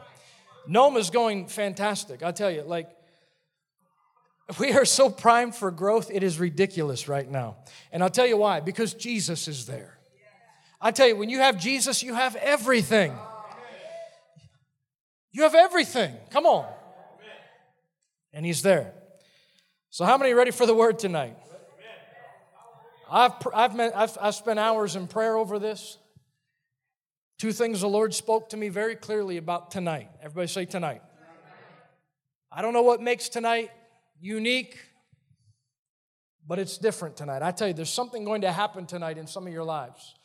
Nome 0.67 0.95
is 0.95 1.09
going 1.09 1.47
fantastic. 1.47 2.23
I 2.23 2.31
tell 2.31 2.49
you, 2.49 2.61
like, 2.61 2.87
we 4.59 4.73
are 4.73 4.85
so 4.85 5.09
primed 5.09 5.55
for 5.55 5.71
growth, 5.71 6.09
it 6.11 6.23
is 6.23 6.39
ridiculous 6.39 7.07
right 7.07 7.29
now. 7.29 7.57
And 7.91 8.03
I'll 8.03 8.09
tell 8.09 8.27
you 8.27 8.37
why 8.37 8.59
because 8.59 8.93
Jesus 8.93 9.47
is 9.47 9.65
there. 9.65 9.97
I 10.79 10.91
tell 10.91 11.07
you, 11.07 11.15
when 11.15 11.29
you 11.29 11.37
have 11.39 11.59
Jesus, 11.59 12.01
you 12.01 12.15
have 12.15 12.35
everything. 12.35 13.13
You 15.31 15.43
have 15.43 15.53
everything. 15.53 16.15
Come 16.31 16.45
on. 16.45 16.65
And 18.33 18.45
He's 18.45 18.63
there. 18.63 18.93
So, 19.91 20.05
how 20.05 20.17
many 20.17 20.33
ready 20.33 20.51
for 20.51 20.65
the 20.65 20.73
word 20.73 20.97
tonight? 20.97 21.37
I've, 23.09 23.33
I've, 23.53 23.75
met, 23.75 23.95
I've, 23.95 24.17
I've 24.19 24.35
spent 24.35 24.57
hours 24.57 24.95
in 24.95 25.07
prayer 25.07 25.35
over 25.35 25.59
this. 25.59 25.97
Two 27.37 27.51
things 27.51 27.81
the 27.81 27.89
Lord 27.89 28.13
spoke 28.13 28.49
to 28.49 28.57
me 28.57 28.69
very 28.69 28.95
clearly 28.95 29.37
about 29.37 29.69
tonight. 29.71 30.09
Everybody 30.21 30.47
say 30.47 30.65
tonight. 30.65 31.01
I 32.51 32.61
don't 32.61 32.73
know 32.73 32.83
what 32.83 33.01
makes 33.01 33.29
tonight 33.29 33.69
unique, 34.21 34.77
but 36.47 36.59
it's 36.59 36.77
different 36.77 37.17
tonight. 37.17 37.41
I 37.41 37.51
tell 37.51 37.67
you, 37.67 37.73
there's 37.73 37.89
something 37.89 38.23
going 38.23 38.41
to 38.41 38.51
happen 38.51 38.85
tonight 38.85 39.17
in 39.17 39.27
some 39.27 39.47
of 39.47 39.53
your 39.53 39.63
lives. 39.63 40.15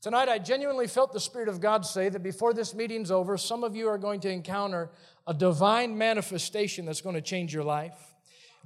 Tonight, 0.00 0.28
I 0.28 0.38
genuinely 0.38 0.86
felt 0.86 1.12
the 1.12 1.20
Spirit 1.20 1.48
of 1.48 1.60
God 1.60 1.84
say 1.84 2.08
that 2.10 2.22
before 2.22 2.52
this 2.52 2.74
meeting's 2.74 3.10
over, 3.10 3.36
some 3.36 3.64
of 3.64 3.74
you 3.74 3.88
are 3.88 3.98
going 3.98 4.20
to 4.20 4.30
encounter 4.30 4.90
a 5.26 5.34
divine 5.34 5.96
manifestation 5.96 6.84
that's 6.84 7.00
going 7.00 7.14
to 7.14 7.22
change 7.22 7.54
your 7.54 7.64
life. 7.64 7.96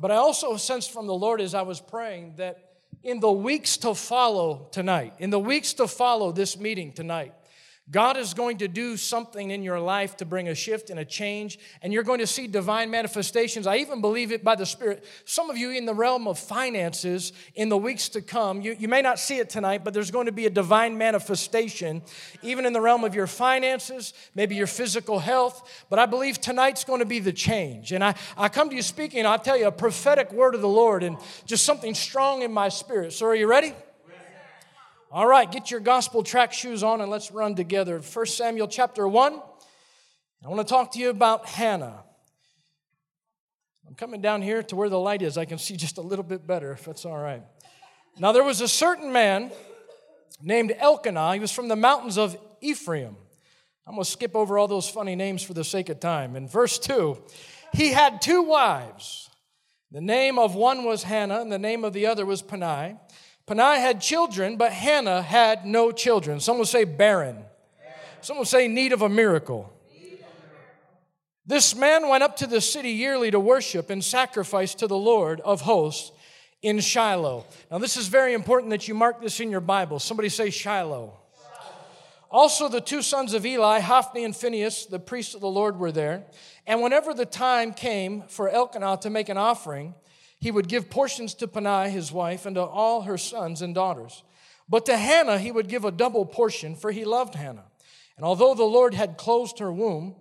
But 0.00 0.10
I 0.10 0.16
also 0.16 0.56
sensed 0.56 0.92
from 0.92 1.06
the 1.06 1.14
Lord 1.14 1.40
as 1.40 1.54
I 1.54 1.62
was 1.62 1.80
praying 1.80 2.34
that 2.36 2.58
in 3.04 3.20
the 3.20 3.30
weeks 3.30 3.76
to 3.78 3.94
follow 3.94 4.68
tonight, 4.72 5.14
in 5.18 5.30
the 5.30 5.38
weeks 5.38 5.74
to 5.74 5.86
follow 5.86 6.32
this 6.32 6.58
meeting 6.58 6.92
tonight, 6.92 7.34
God 7.90 8.18
is 8.18 8.34
going 8.34 8.58
to 8.58 8.68
do 8.68 8.98
something 8.98 9.50
in 9.50 9.62
your 9.62 9.80
life 9.80 10.18
to 10.18 10.26
bring 10.26 10.48
a 10.48 10.54
shift 10.54 10.90
and 10.90 11.00
a 11.00 11.04
change, 11.06 11.58
and 11.80 11.90
you're 11.90 12.02
going 12.02 12.18
to 12.18 12.26
see 12.26 12.46
divine 12.46 12.90
manifestations. 12.90 13.66
I 13.66 13.76
even 13.76 14.02
believe 14.02 14.30
it 14.30 14.44
by 14.44 14.56
the 14.56 14.66
Spirit. 14.66 15.04
Some 15.24 15.48
of 15.48 15.56
you 15.56 15.70
in 15.70 15.86
the 15.86 15.94
realm 15.94 16.28
of 16.28 16.38
finances 16.38 17.32
in 17.54 17.70
the 17.70 17.78
weeks 17.78 18.10
to 18.10 18.20
come, 18.20 18.60
you, 18.60 18.76
you 18.78 18.88
may 18.88 19.00
not 19.00 19.18
see 19.18 19.38
it 19.38 19.48
tonight, 19.48 19.84
but 19.84 19.94
there's 19.94 20.10
going 20.10 20.26
to 20.26 20.32
be 20.32 20.44
a 20.44 20.50
divine 20.50 20.98
manifestation, 20.98 22.02
even 22.42 22.66
in 22.66 22.74
the 22.74 22.80
realm 22.80 23.04
of 23.04 23.14
your 23.14 23.26
finances, 23.26 24.12
maybe 24.34 24.54
your 24.54 24.66
physical 24.66 25.18
health. 25.18 25.86
But 25.88 25.98
I 25.98 26.04
believe 26.04 26.42
tonight's 26.42 26.84
going 26.84 27.00
to 27.00 27.06
be 27.06 27.20
the 27.20 27.32
change. 27.32 27.92
And 27.92 28.04
I, 28.04 28.14
I 28.36 28.50
come 28.50 28.68
to 28.68 28.76
you 28.76 28.82
speaking, 28.82 29.24
I'll 29.24 29.38
tell 29.38 29.56
you 29.56 29.66
a 29.66 29.72
prophetic 29.72 30.30
word 30.30 30.54
of 30.54 30.60
the 30.60 30.68
Lord 30.68 31.02
and 31.02 31.16
just 31.46 31.64
something 31.64 31.94
strong 31.94 32.42
in 32.42 32.52
my 32.52 32.68
spirit. 32.68 33.14
So, 33.14 33.26
are 33.26 33.34
you 33.34 33.46
ready? 33.46 33.72
All 35.10 35.26
right, 35.26 35.50
get 35.50 35.70
your 35.70 35.80
gospel 35.80 36.22
track 36.22 36.52
shoes 36.52 36.82
on 36.82 37.00
and 37.00 37.10
let's 37.10 37.30
run 37.30 37.54
together. 37.54 37.98
1 37.98 38.26
Samuel 38.26 38.68
chapter 38.68 39.08
1. 39.08 39.40
I 40.44 40.48
want 40.48 40.60
to 40.60 40.70
talk 40.70 40.92
to 40.92 40.98
you 40.98 41.08
about 41.08 41.46
Hannah. 41.46 42.04
I'm 43.86 43.94
coming 43.94 44.20
down 44.20 44.42
here 44.42 44.62
to 44.64 44.76
where 44.76 44.90
the 44.90 44.98
light 44.98 45.22
is. 45.22 45.38
I 45.38 45.46
can 45.46 45.56
see 45.56 45.78
just 45.78 45.96
a 45.96 46.02
little 46.02 46.22
bit 46.22 46.46
better, 46.46 46.72
if 46.72 46.84
that's 46.84 47.06
all 47.06 47.16
right. 47.16 47.42
Now, 48.18 48.32
there 48.32 48.44
was 48.44 48.60
a 48.60 48.68
certain 48.68 49.10
man 49.10 49.50
named 50.42 50.74
Elkanah. 50.78 51.32
He 51.32 51.40
was 51.40 51.52
from 51.52 51.68
the 51.68 51.76
mountains 51.76 52.18
of 52.18 52.36
Ephraim. 52.60 53.16
I'm 53.86 53.94
going 53.94 54.04
to 54.04 54.10
skip 54.10 54.36
over 54.36 54.58
all 54.58 54.68
those 54.68 54.90
funny 54.90 55.16
names 55.16 55.42
for 55.42 55.54
the 55.54 55.64
sake 55.64 55.88
of 55.88 56.00
time. 56.00 56.36
In 56.36 56.46
verse 56.46 56.78
2, 56.78 57.16
he 57.72 57.92
had 57.92 58.20
two 58.20 58.42
wives. 58.42 59.30
The 59.90 60.02
name 60.02 60.38
of 60.38 60.54
one 60.54 60.84
was 60.84 61.04
Hannah, 61.04 61.40
and 61.40 61.50
the 61.50 61.58
name 61.58 61.82
of 61.82 61.94
the 61.94 62.04
other 62.04 62.26
was 62.26 62.42
Peninnah. 62.42 63.00
Peninnah 63.48 63.80
had 63.80 64.02
children, 64.02 64.56
but 64.58 64.72
Hannah 64.72 65.22
had 65.22 65.64
no 65.64 65.90
children. 65.90 66.38
Some 66.38 66.58
will 66.58 66.66
say 66.66 66.84
barren. 66.84 67.44
Some 68.20 68.36
will 68.36 68.44
say 68.44 68.68
need 68.68 68.92
of 68.92 69.00
a 69.00 69.08
miracle. 69.08 69.72
This 71.46 71.74
man 71.74 72.08
went 72.08 72.22
up 72.22 72.36
to 72.36 72.46
the 72.46 72.60
city 72.60 72.90
yearly 72.90 73.30
to 73.30 73.40
worship 73.40 73.88
and 73.88 74.04
sacrifice 74.04 74.74
to 74.76 74.86
the 74.86 74.98
Lord 74.98 75.40
of 75.40 75.62
hosts 75.62 76.12
in 76.60 76.78
Shiloh. 76.80 77.46
Now, 77.70 77.78
this 77.78 77.96
is 77.96 78.08
very 78.08 78.34
important 78.34 78.68
that 78.70 78.86
you 78.86 78.94
mark 78.94 79.22
this 79.22 79.40
in 79.40 79.50
your 79.50 79.62
Bible. 79.62 79.98
Somebody 79.98 80.28
say 80.28 80.50
Shiloh. 80.50 81.14
Also, 82.30 82.68
the 82.68 82.82
two 82.82 83.00
sons 83.00 83.32
of 83.32 83.46
Eli, 83.46 83.80
Hophni 83.80 84.24
and 84.24 84.36
Phinehas, 84.36 84.84
the 84.84 84.98
priests 84.98 85.34
of 85.34 85.40
the 85.40 85.48
Lord, 85.48 85.78
were 85.78 85.90
there. 85.90 86.24
And 86.66 86.82
whenever 86.82 87.14
the 87.14 87.24
time 87.24 87.72
came 87.72 88.24
for 88.28 88.50
Elkanah 88.50 88.98
to 89.00 89.08
make 89.08 89.30
an 89.30 89.38
offering, 89.38 89.94
he 90.40 90.50
would 90.50 90.68
give 90.68 90.90
portions 90.90 91.34
to 91.34 91.48
Peninnah, 91.48 91.90
his 91.90 92.12
wife, 92.12 92.46
and 92.46 92.56
to 92.56 92.62
all 92.62 93.02
her 93.02 93.18
sons 93.18 93.62
and 93.62 93.74
daughters. 93.74 94.22
But 94.68 94.86
to 94.86 94.96
Hannah 94.96 95.38
he 95.38 95.50
would 95.50 95.68
give 95.68 95.84
a 95.84 95.90
double 95.90 96.24
portion, 96.26 96.74
for 96.76 96.90
he 96.92 97.04
loved 97.04 97.34
Hannah. 97.34 97.66
And 98.16 98.24
although 98.24 98.54
the 98.54 98.64
Lord 98.64 98.94
had 98.94 99.16
closed 99.16 99.58
her 99.58 99.72
womb, 99.72 100.16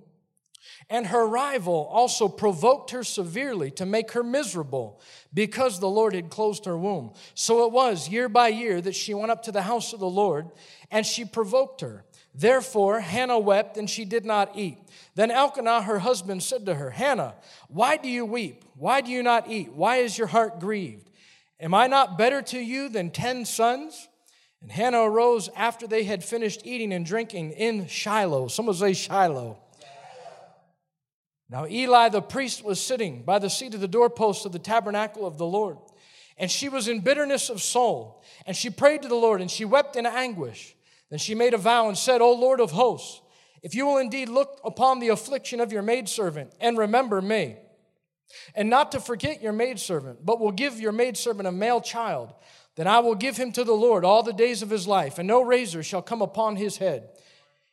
and 0.90 1.08
her 1.08 1.28
rival 1.28 1.90
also 1.92 2.28
provoked 2.28 2.92
her 2.92 3.04
severely 3.04 3.72
to 3.72 3.86
make 3.86 4.12
her 4.12 4.24
miserable 4.24 5.02
because 5.34 5.80
the 5.80 5.90
Lord 5.90 6.14
had 6.14 6.30
closed 6.30 6.66
her 6.66 6.78
womb. 6.78 7.14
So 7.34 7.66
it 7.66 7.74
was 7.74 8.08
year 8.08 8.30
by 8.30 8.50
year 8.50 8.80
that 8.82 8.96
she 8.96 9.14
went 9.14 9.32
up 9.32 9.44
to 9.44 9.52
the 9.52 9.64
house 9.64 9.92
of 9.92 10.00
the 10.00 10.10
Lord, 10.10 10.50
and 10.90 11.06
she 11.06 11.26
provoked 11.26 11.82
her. 11.82 12.06
Therefore, 12.40 13.00
Hannah 13.00 13.40
wept, 13.40 13.78
and 13.78 13.90
she 13.90 14.06
did 14.06 14.24
not 14.24 14.52
eat. 14.56 14.78
Then 15.16 15.32
Elkanah, 15.32 15.82
her 15.82 15.98
husband, 15.98 16.44
said 16.44 16.68
to 16.68 16.76
her, 16.76 16.92
Hannah, 16.92 17.34
why 17.68 17.98
do 17.98 18.08
you 18.08 18.26
weep? 18.26 18.64
Why 18.76 19.02
do 19.02 19.10
you 19.10 19.24
not 19.24 19.50
eat? 19.50 19.74
Why 19.74 19.98
is 19.98 20.20
your 20.20 20.28
heart 20.28 20.60
grieved? 20.60 21.10
Am 21.60 21.74
I 21.74 21.88
not 21.88 22.16
better 22.16 22.44
to 22.44 22.60
you 22.60 22.90
than 22.90 23.10
ten 23.10 23.44
sons? 23.44 24.08
And 24.62 24.72
Hannah 24.72 25.02
arose 25.02 25.50
after 25.56 25.88
they 25.88 26.04
had 26.04 26.24
finished 26.24 26.62
eating 26.64 26.94
and 26.94 27.04
drinking 27.04 27.54
in 27.54 27.88
Shiloh. 27.88 28.50
Someone 28.50 28.76
say 28.76 28.94
Shiloh. 28.94 29.58
Now 31.50 31.66
Eli 31.66 32.10
the 32.10 32.22
priest 32.22 32.64
was 32.64 32.80
sitting 32.80 33.24
by 33.24 33.40
the 33.40 33.50
seat 33.50 33.74
of 33.74 33.82
the 33.82 33.88
doorpost 33.88 34.46
of 34.46 34.52
the 34.52 34.60
tabernacle 34.60 35.26
of 35.26 35.40
the 35.40 35.46
Lord. 35.46 35.78
And 36.38 36.52
she 36.52 36.70
was 36.70 36.88
in 36.88 37.00
bitterness 37.00 37.50
of 37.50 37.64
soul. 37.64 38.24
And 38.46 38.56
she 38.56 38.70
prayed 38.70 39.02
to 39.02 39.08
the 39.08 39.16
Lord, 39.16 39.42
and 39.42 39.50
she 39.50 39.66
wept 39.66 39.96
in 39.96 40.06
anguish. 40.06 40.76
Then 41.10 41.20
she 41.20 41.36
made 41.36 41.54
a 41.54 41.58
vow 41.58 41.88
and 41.88 41.98
said, 41.98 42.22
O 42.22 42.34
Lord 42.34 42.60
of 42.60 42.72
hosts, 42.72 43.22
if 43.64 43.74
you 43.74 43.86
will 43.86 43.98
indeed 43.98 44.30
look 44.30 44.60
upon 44.64 45.00
the 45.00 45.10
affliction 45.10 45.60
of 45.60 45.72
your 45.72 45.82
maidservant 45.82 46.54
and 46.60 46.78
remember 46.78 47.22
me, 47.22 47.58
and 48.56 48.70
not 48.70 48.92
to 48.92 49.00
forget 49.00 49.42
your 49.42 49.54
maidservant, 49.54 50.26
but 50.26 50.40
will 50.40 50.52
give 50.52 50.80
your 50.80 50.92
maidservant 50.92 51.48
a 51.48 51.52
male 51.52 51.82
child, 51.82 52.34
then 52.76 52.88
I 52.88 53.00
will 53.00 53.16
give 53.16 53.38
him 53.38 53.52
to 53.54 53.64
the 53.64 53.74
Lord 53.74 54.06
all 54.06 54.22
the 54.22 54.34
days 54.34 54.62
of 54.62 54.70
his 54.70 54.88
life, 54.88 55.18
and 55.18 55.28
no 55.28 55.42
razor 55.42 55.82
shall 55.82 56.02
come 56.02 56.22
upon 56.22 56.58
his 56.58 56.78
head. 56.78 57.10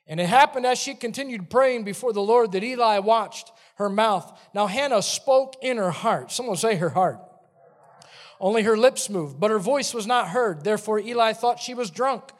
And 0.06 0.20
it 0.20 0.26
happened 0.26 0.66
as 0.66 0.78
she 0.78 0.94
continued 0.94 1.50
praying 1.50 1.84
before 1.84 2.12
the 2.12 2.20
Lord 2.22 2.52
that 2.52 2.62
Eli 2.62 2.98
watched 2.98 3.50
her 3.76 3.88
mouth. 3.88 4.38
Now 4.54 4.66
Hannah 4.66 5.02
spoke 5.02 5.56
in 5.62 5.76
her 5.78 5.90
heart. 5.90 6.30
Someone 6.30 6.56
say 6.56 6.76
her 6.76 6.90
heart. 6.90 7.18
Only 8.38 8.62
her 8.62 8.76
lips 8.76 9.08
moved, 9.08 9.40
but 9.40 9.50
her 9.50 9.58
voice 9.58 9.94
was 9.94 10.06
not 10.06 10.28
heard. 10.28 10.64
Therefore 10.64 10.98
Eli 11.00 11.32
thought 11.32 11.60
she 11.60 11.74
was 11.74 11.90
drunk. 11.90 12.32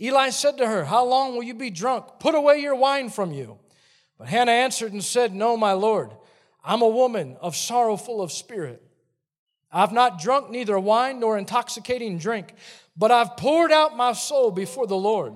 Eli 0.00 0.30
said 0.30 0.58
to 0.58 0.66
her, 0.66 0.84
How 0.84 1.04
long 1.04 1.34
will 1.34 1.42
you 1.42 1.54
be 1.54 1.70
drunk? 1.70 2.06
Put 2.18 2.34
away 2.34 2.58
your 2.58 2.74
wine 2.74 3.10
from 3.10 3.32
you. 3.32 3.58
But 4.18 4.28
Hannah 4.28 4.52
answered 4.52 4.92
and 4.92 5.04
said, 5.04 5.34
No, 5.34 5.56
my 5.56 5.72
Lord, 5.72 6.10
I'm 6.64 6.82
a 6.82 6.88
woman 6.88 7.36
of 7.40 7.56
sorrowful 7.56 8.20
of 8.20 8.32
spirit. 8.32 8.82
I've 9.70 9.92
not 9.92 10.20
drunk 10.20 10.50
neither 10.50 10.78
wine 10.78 11.20
nor 11.20 11.36
intoxicating 11.36 12.18
drink, 12.18 12.54
but 12.96 13.10
I've 13.10 13.36
poured 13.36 13.72
out 13.72 13.96
my 13.96 14.12
soul 14.12 14.50
before 14.50 14.86
the 14.86 14.96
Lord. 14.96 15.34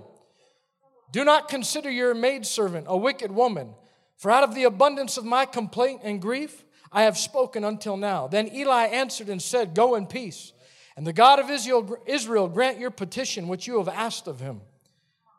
Do 1.10 1.24
not 1.24 1.48
consider 1.48 1.90
your 1.90 2.14
maidservant 2.14 2.86
a 2.88 2.96
wicked 2.96 3.32
woman, 3.32 3.74
for 4.16 4.30
out 4.30 4.44
of 4.44 4.54
the 4.54 4.64
abundance 4.64 5.16
of 5.16 5.24
my 5.24 5.44
complaint 5.44 6.02
and 6.04 6.22
grief 6.22 6.64
I 6.92 7.02
have 7.02 7.18
spoken 7.18 7.64
until 7.64 7.96
now. 7.96 8.28
Then 8.28 8.48
Eli 8.54 8.86
answered 8.86 9.28
and 9.28 9.42
said, 9.42 9.74
Go 9.74 9.94
in 9.94 10.06
peace. 10.06 10.52
And 10.98 11.06
the 11.06 11.12
God 11.12 11.38
of 11.38 11.48
Israel, 11.48 12.48
grant 12.48 12.80
your 12.80 12.90
petition 12.90 13.46
which 13.46 13.68
you 13.68 13.78
have 13.78 13.86
asked 13.86 14.26
of 14.26 14.40
him. 14.40 14.60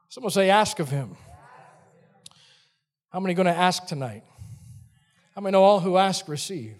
Someone 0.08 0.32
say, 0.32 0.50
ask 0.50 0.80
of 0.80 0.90
him. 0.90 1.18
How 3.10 3.20
many 3.20 3.34
going 3.34 3.46
to 3.46 3.52
ask 3.52 3.86
tonight? 3.86 4.24
How 5.36 5.42
many 5.42 5.52
know 5.52 5.64
all 5.66 5.82
who 5.82 5.98
ask 5.98 6.30
receive? 6.30 6.78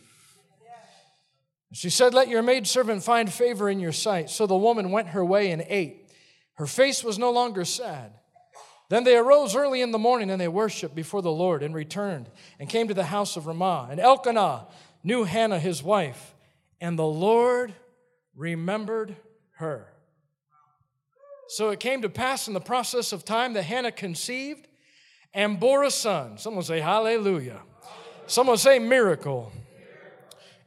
She 1.74 1.90
said, 1.90 2.14
Let 2.14 2.30
your 2.30 2.42
maidservant 2.42 3.04
find 3.04 3.30
favor 3.30 3.70
in 3.70 3.82
your 3.82 3.92
sight. 3.92 4.30
So 4.30 4.48
the 4.48 4.56
woman 4.56 4.92
went 4.92 5.10
her 5.10 5.26
way 5.26 5.52
and 5.52 5.66
ate. 5.68 6.10
Her 6.54 6.66
face 6.66 7.04
was 7.04 7.20
no 7.20 7.32
longer 7.32 7.66
sad. 7.66 8.14
Then 8.88 9.04
they 9.04 9.18
arose 9.18 9.58
early 9.58 9.82
in 9.82 9.92
the 9.92 10.00
morning 10.00 10.32
and 10.32 10.40
they 10.40 10.48
worshiped 10.48 10.96
before 10.96 11.22
the 11.22 11.30
Lord 11.30 11.64
and 11.64 11.76
returned 11.76 12.30
and 12.62 12.70
came 12.70 12.88
to 12.88 12.94
the 12.94 13.04
house 13.04 13.36
of 13.36 13.46
Ramah. 13.46 13.90
And 13.92 14.00
Elkanah 14.00 14.68
knew 15.04 15.26
Hannah 15.26 15.60
his 15.60 15.84
wife, 15.84 16.34
and 16.80 16.98
the 16.98 17.04
Lord 17.04 17.74
remembered 18.40 19.18
her. 19.58 19.94
So 21.50 21.70
it 21.70 21.80
came 21.80 22.02
to 22.04 22.10
pass 22.10 22.48
in 22.48 22.54
the 22.54 22.62
process 22.62 23.12
of 23.12 23.26
time 23.26 23.54
that 23.54 23.64
Hannah 23.64 23.92
conceived 23.92 24.68
and 25.34 25.60
bore 25.60 25.84
a 25.84 25.92
son. 25.92 26.38
Someone 26.38 26.64
say, 26.64 26.80
Hallelujah. 26.80 27.62
Someone 28.28 28.58
say, 28.58 28.80
Miracle. 28.80 29.52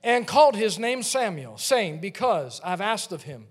And 0.04 0.26
called 0.26 0.56
his 0.56 0.80
name 0.80 1.02
Samuel, 1.02 1.56
saying, 1.58 2.00
Because 2.00 2.60
I've 2.64 2.80
asked 2.80 3.12
of 3.12 3.22
him 3.22 3.46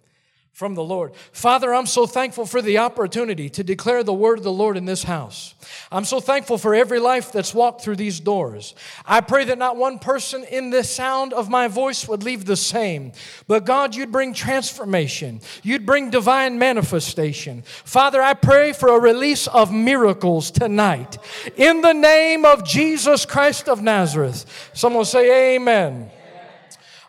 from 0.62 0.76
the 0.76 0.84
Lord. 0.84 1.14
Father, 1.32 1.74
I'm 1.74 1.88
so 1.88 2.06
thankful 2.06 2.46
for 2.46 2.62
the 2.62 2.78
opportunity 2.78 3.50
to 3.50 3.64
declare 3.64 4.04
the 4.04 4.14
word 4.14 4.38
of 4.38 4.44
the 4.44 4.52
Lord 4.52 4.78
in 4.78 4.86
this 4.86 5.02
house. 5.02 5.56
I'm 5.92 6.06
so 6.06 6.20
thankful 6.20 6.60
for 6.60 6.76
every 6.76 7.00
life 7.00 7.32
that's 7.32 7.56
walked 7.56 7.82
through 7.82 7.96
these 7.96 8.20
doors. 8.20 8.76
I 9.04 9.22
pray 9.22 9.44
that 9.46 9.58
not 9.58 9.76
one 9.76 9.98
person 9.98 10.44
in 10.44 10.70
the 10.70 10.84
sound 10.84 11.34
of 11.34 11.50
my 11.50 11.68
voice 11.68 12.08
would 12.08 12.22
leave 12.22 12.46
the 12.46 12.56
same, 12.56 13.12
but 13.48 13.66
God, 13.66 13.96
you'd 13.96 14.12
bring 14.12 14.36
transformation. 14.36 15.42
You'd 15.64 15.88
bring 15.88 16.12
divine 16.12 16.60
manifestation. 16.60 17.64
Father, 17.66 18.22
I 18.22 18.36
pray 18.36 18.72
for 18.72 18.90
a 18.90 19.00
release 19.00 19.48
of 19.48 19.74
miracles 19.74 20.52
tonight. 20.52 21.18
In 21.58 21.82
the 21.82 21.94
name 21.94 22.46
of 22.46 22.64
Jesus 22.64 23.26
Christ 23.26 23.68
of 23.68 23.82
Nazareth. 23.82 24.46
Someone 24.76 25.06
say, 25.06 25.56
Amen. 25.56 26.12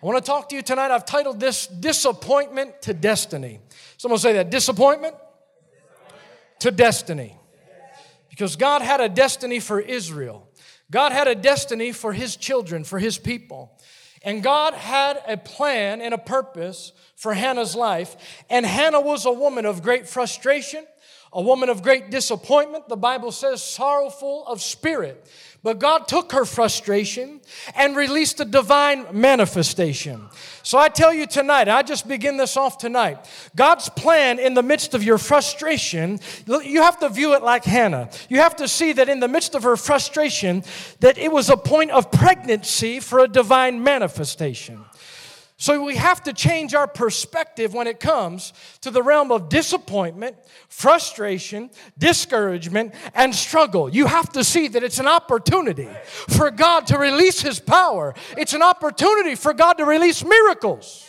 I 0.02 0.06
want 0.06 0.24
to 0.24 0.28
talk 0.28 0.48
to 0.48 0.56
you 0.56 0.62
tonight. 0.62 0.90
I've 0.90 1.04
titled 1.04 1.38
this 1.38 1.68
Disappointment 1.68 2.82
to 2.82 2.92
Destiny. 2.92 3.60
Someone 3.98 4.18
say 4.18 4.32
that 4.32 4.50
disappointment 4.50 5.14
to 6.58 6.72
destiny. 6.72 7.36
Because 8.28 8.56
God 8.56 8.82
had 8.82 9.00
a 9.00 9.08
destiny 9.08 9.60
for 9.60 9.78
Israel, 9.78 10.48
God 10.90 11.12
had 11.12 11.28
a 11.28 11.36
destiny 11.36 11.92
for 11.92 12.12
His 12.12 12.34
children, 12.34 12.82
for 12.82 12.98
His 12.98 13.16
people. 13.16 13.78
And 14.24 14.42
God 14.42 14.74
had 14.74 15.22
a 15.28 15.36
plan 15.36 16.00
and 16.00 16.12
a 16.12 16.18
purpose 16.18 16.92
for 17.14 17.32
Hannah's 17.32 17.76
life. 17.76 18.16
And 18.50 18.66
Hannah 18.66 19.00
was 19.00 19.24
a 19.24 19.32
woman 19.32 19.66
of 19.66 19.84
great 19.84 20.08
frustration, 20.08 20.84
a 21.32 21.40
woman 21.40 21.68
of 21.68 21.80
great 21.80 22.10
disappointment. 22.10 22.88
The 22.88 22.96
Bible 22.96 23.30
says, 23.30 23.62
sorrowful 23.62 24.46
of 24.48 24.62
spirit. 24.62 25.30
But 25.62 25.78
God 25.78 26.08
took 26.08 26.32
her 26.32 26.44
frustration 26.44 27.40
and 27.76 27.96
released 27.96 28.40
a 28.40 28.44
divine 28.44 29.06
manifestation. 29.12 30.28
So 30.64 30.76
I 30.76 30.88
tell 30.88 31.14
you 31.14 31.26
tonight, 31.26 31.68
I 31.68 31.82
just 31.82 32.08
begin 32.08 32.36
this 32.36 32.56
off 32.56 32.78
tonight. 32.78 33.18
God's 33.54 33.88
plan 33.88 34.40
in 34.40 34.54
the 34.54 34.62
midst 34.62 34.92
of 34.94 35.04
your 35.04 35.18
frustration, 35.18 36.18
you 36.46 36.82
have 36.82 36.98
to 36.98 37.08
view 37.08 37.34
it 37.34 37.42
like 37.42 37.64
Hannah. 37.64 38.10
You 38.28 38.38
have 38.38 38.56
to 38.56 38.66
see 38.66 38.92
that 38.94 39.08
in 39.08 39.20
the 39.20 39.28
midst 39.28 39.54
of 39.54 39.62
her 39.62 39.76
frustration, 39.76 40.64
that 40.98 41.16
it 41.16 41.30
was 41.30 41.48
a 41.48 41.56
point 41.56 41.92
of 41.92 42.10
pregnancy 42.10 42.98
for 42.98 43.20
a 43.20 43.28
divine 43.28 43.84
manifestation. 43.84 44.84
So 45.62 45.84
we 45.84 45.94
have 45.94 46.24
to 46.24 46.32
change 46.32 46.74
our 46.74 46.88
perspective 46.88 47.72
when 47.72 47.86
it 47.86 48.00
comes 48.00 48.52
to 48.80 48.90
the 48.90 49.00
realm 49.00 49.30
of 49.30 49.48
disappointment, 49.48 50.34
frustration, 50.68 51.70
discouragement, 51.96 52.96
and 53.14 53.32
struggle. 53.32 53.88
You 53.88 54.06
have 54.06 54.32
to 54.32 54.42
see 54.42 54.66
that 54.66 54.82
it's 54.82 54.98
an 54.98 55.06
opportunity 55.06 55.86
for 56.28 56.50
God 56.50 56.88
to 56.88 56.98
release 56.98 57.42
His 57.42 57.60
power, 57.60 58.12
it's 58.36 58.54
an 58.54 58.62
opportunity 58.62 59.36
for 59.36 59.54
God 59.54 59.74
to 59.74 59.84
release 59.84 60.24
miracles. 60.24 61.08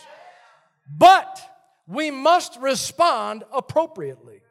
But 0.87 1.41
we 1.87 2.11
must 2.11 2.59
respond 2.61 3.45
appropriately. 3.51 4.41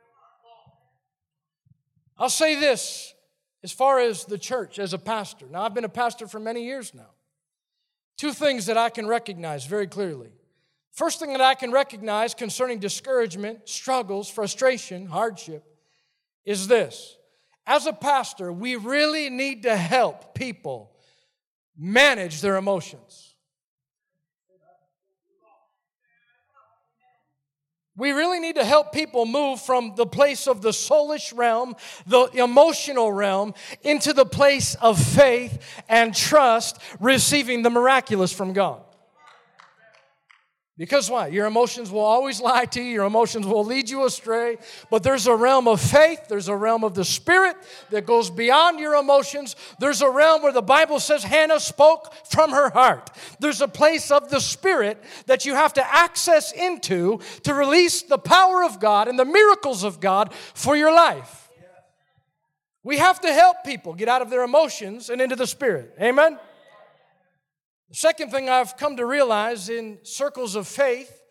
I'll 2.19 2.29
say 2.29 2.59
this 2.59 3.15
as 3.63 3.71
far 3.71 4.01
as 4.01 4.25
the 4.25 4.37
church, 4.37 4.81
as 4.81 4.95
a 4.95 4.99
pastor. 4.99 5.47
Now, 5.49 5.63
I've 5.63 5.75
been 5.75 5.85
a 5.85 5.89
pastor 5.89 6.27
for 6.27 6.41
many 6.41 6.65
years 6.65 6.93
now. 6.93 7.12
Two 8.17 8.33
things 8.33 8.67
that 8.67 8.77
I 8.77 8.91
can 8.91 9.07
recognize 9.07 9.67
very 9.67 9.87
clearly. 9.87 10.33
First 10.93 11.19
thing 11.19 11.33
that 11.33 11.41
I 11.41 11.55
can 11.55 11.73
recognize 11.73 12.35
concerning 12.35 12.79
discouragement, 12.79 13.69
struggles, 13.69 14.29
frustration, 14.29 15.07
hardship 15.07 15.65
is 16.45 16.69
this. 16.69 17.17
As 17.67 17.87
a 17.87 17.93
pastor, 17.93 18.53
we 18.53 18.77
really 18.77 19.31
need 19.31 19.63
to 19.63 19.77
help 19.77 20.35
people 20.35 20.93
manage 21.77 22.41
their 22.41 22.57
emotions. 22.57 23.32
We 27.97 28.13
really 28.13 28.41
need 28.41 28.55
to 28.55 28.65
help 28.65 28.93
people 28.93 29.27
move 29.27 29.61
from 29.61 29.95
the 29.97 30.07
place 30.07 30.47
of 30.47 30.63
the 30.63 30.71
soulish 30.71 31.37
realm, 31.37 31.77
the 32.07 32.29
emotional 32.35 33.13
realm, 33.13 33.53
into 33.83 34.15
the 34.15 34.25
place 34.25 34.75
of 34.77 34.99
faith 34.99 35.59
and 35.89 36.15
trust, 36.15 36.79
receiving 37.01 37.63
the 37.63 37.71
miraculous 37.71 38.33
from 38.33 38.55
God. 38.55 38.83
Because 40.83 41.09
why? 41.09 41.29
Your 41.29 41.47
emotions 41.47 41.93
will 41.93 42.01
always 42.01 42.41
lie 42.41 42.65
to 42.65 42.83
you, 42.83 42.91
your 42.91 43.05
emotions 43.05 43.47
will 43.47 43.65
lead 43.65 43.89
you 43.89 44.05
astray. 44.05 44.57
But 44.91 45.05
there's 45.05 45.29
a 45.29 45.37
realm 45.37 45.69
of 45.69 45.81
faith, 45.81 46.27
there's 46.29 46.49
a 46.49 46.57
realm 46.57 46.83
of 46.83 46.95
the 46.95 47.05
spirit 47.05 47.55
that 47.91 48.05
goes 48.05 48.31
beyond 48.31 48.81
your 48.81 48.97
emotions. 48.97 49.55
There's 49.79 50.03
a 50.03 50.11
realm 50.11 50.43
where 50.43 50.51
the 50.51 50.61
Bible 50.61 50.99
says 50.99 51.23
Hannah 51.23 51.61
spoke 51.61 52.13
from 52.27 52.51
her 52.51 52.69
heart. 52.71 53.11
There's 53.39 53.61
a 53.61 53.69
place 53.69 54.11
of 54.11 54.29
the 54.29 54.41
spirit 54.41 55.01
that 55.27 55.47
you 55.47 55.55
have 55.55 55.73
to 55.75 55.95
access 55.95 56.51
into 56.51 57.21
to 57.45 57.55
release 57.55 58.03
the 58.03 58.19
power 58.19 58.65
of 58.65 58.81
God 58.81 59.07
and 59.07 59.17
the 59.17 59.25
miracles 59.25 59.85
of 59.85 60.01
God 60.01 60.35
for 60.35 60.75
your 60.75 60.93
life. 60.93 61.49
We 62.83 62.99
have 62.99 63.21
to 63.21 63.33
help 63.33 63.59
people 63.65 63.95
get 63.95 64.09
out 64.09 64.21
of 64.21 64.31
their 64.31 64.43
emotions 64.43 65.11
and 65.11 65.21
into 65.21 65.37
the 65.37 65.47
spirit. 65.47 65.95
Amen. 66.01 66.41
The 67.93 67.99
second 67.99 68.31
thing 68.31 68.49
I've 68.49 68.79
come 68.79 68.97
to 68.97 69.05
realize 69.05 69.69
in 69.69 69.99
circles 70.03 70.57
of 70.57 70.67
faith 70.67 71.23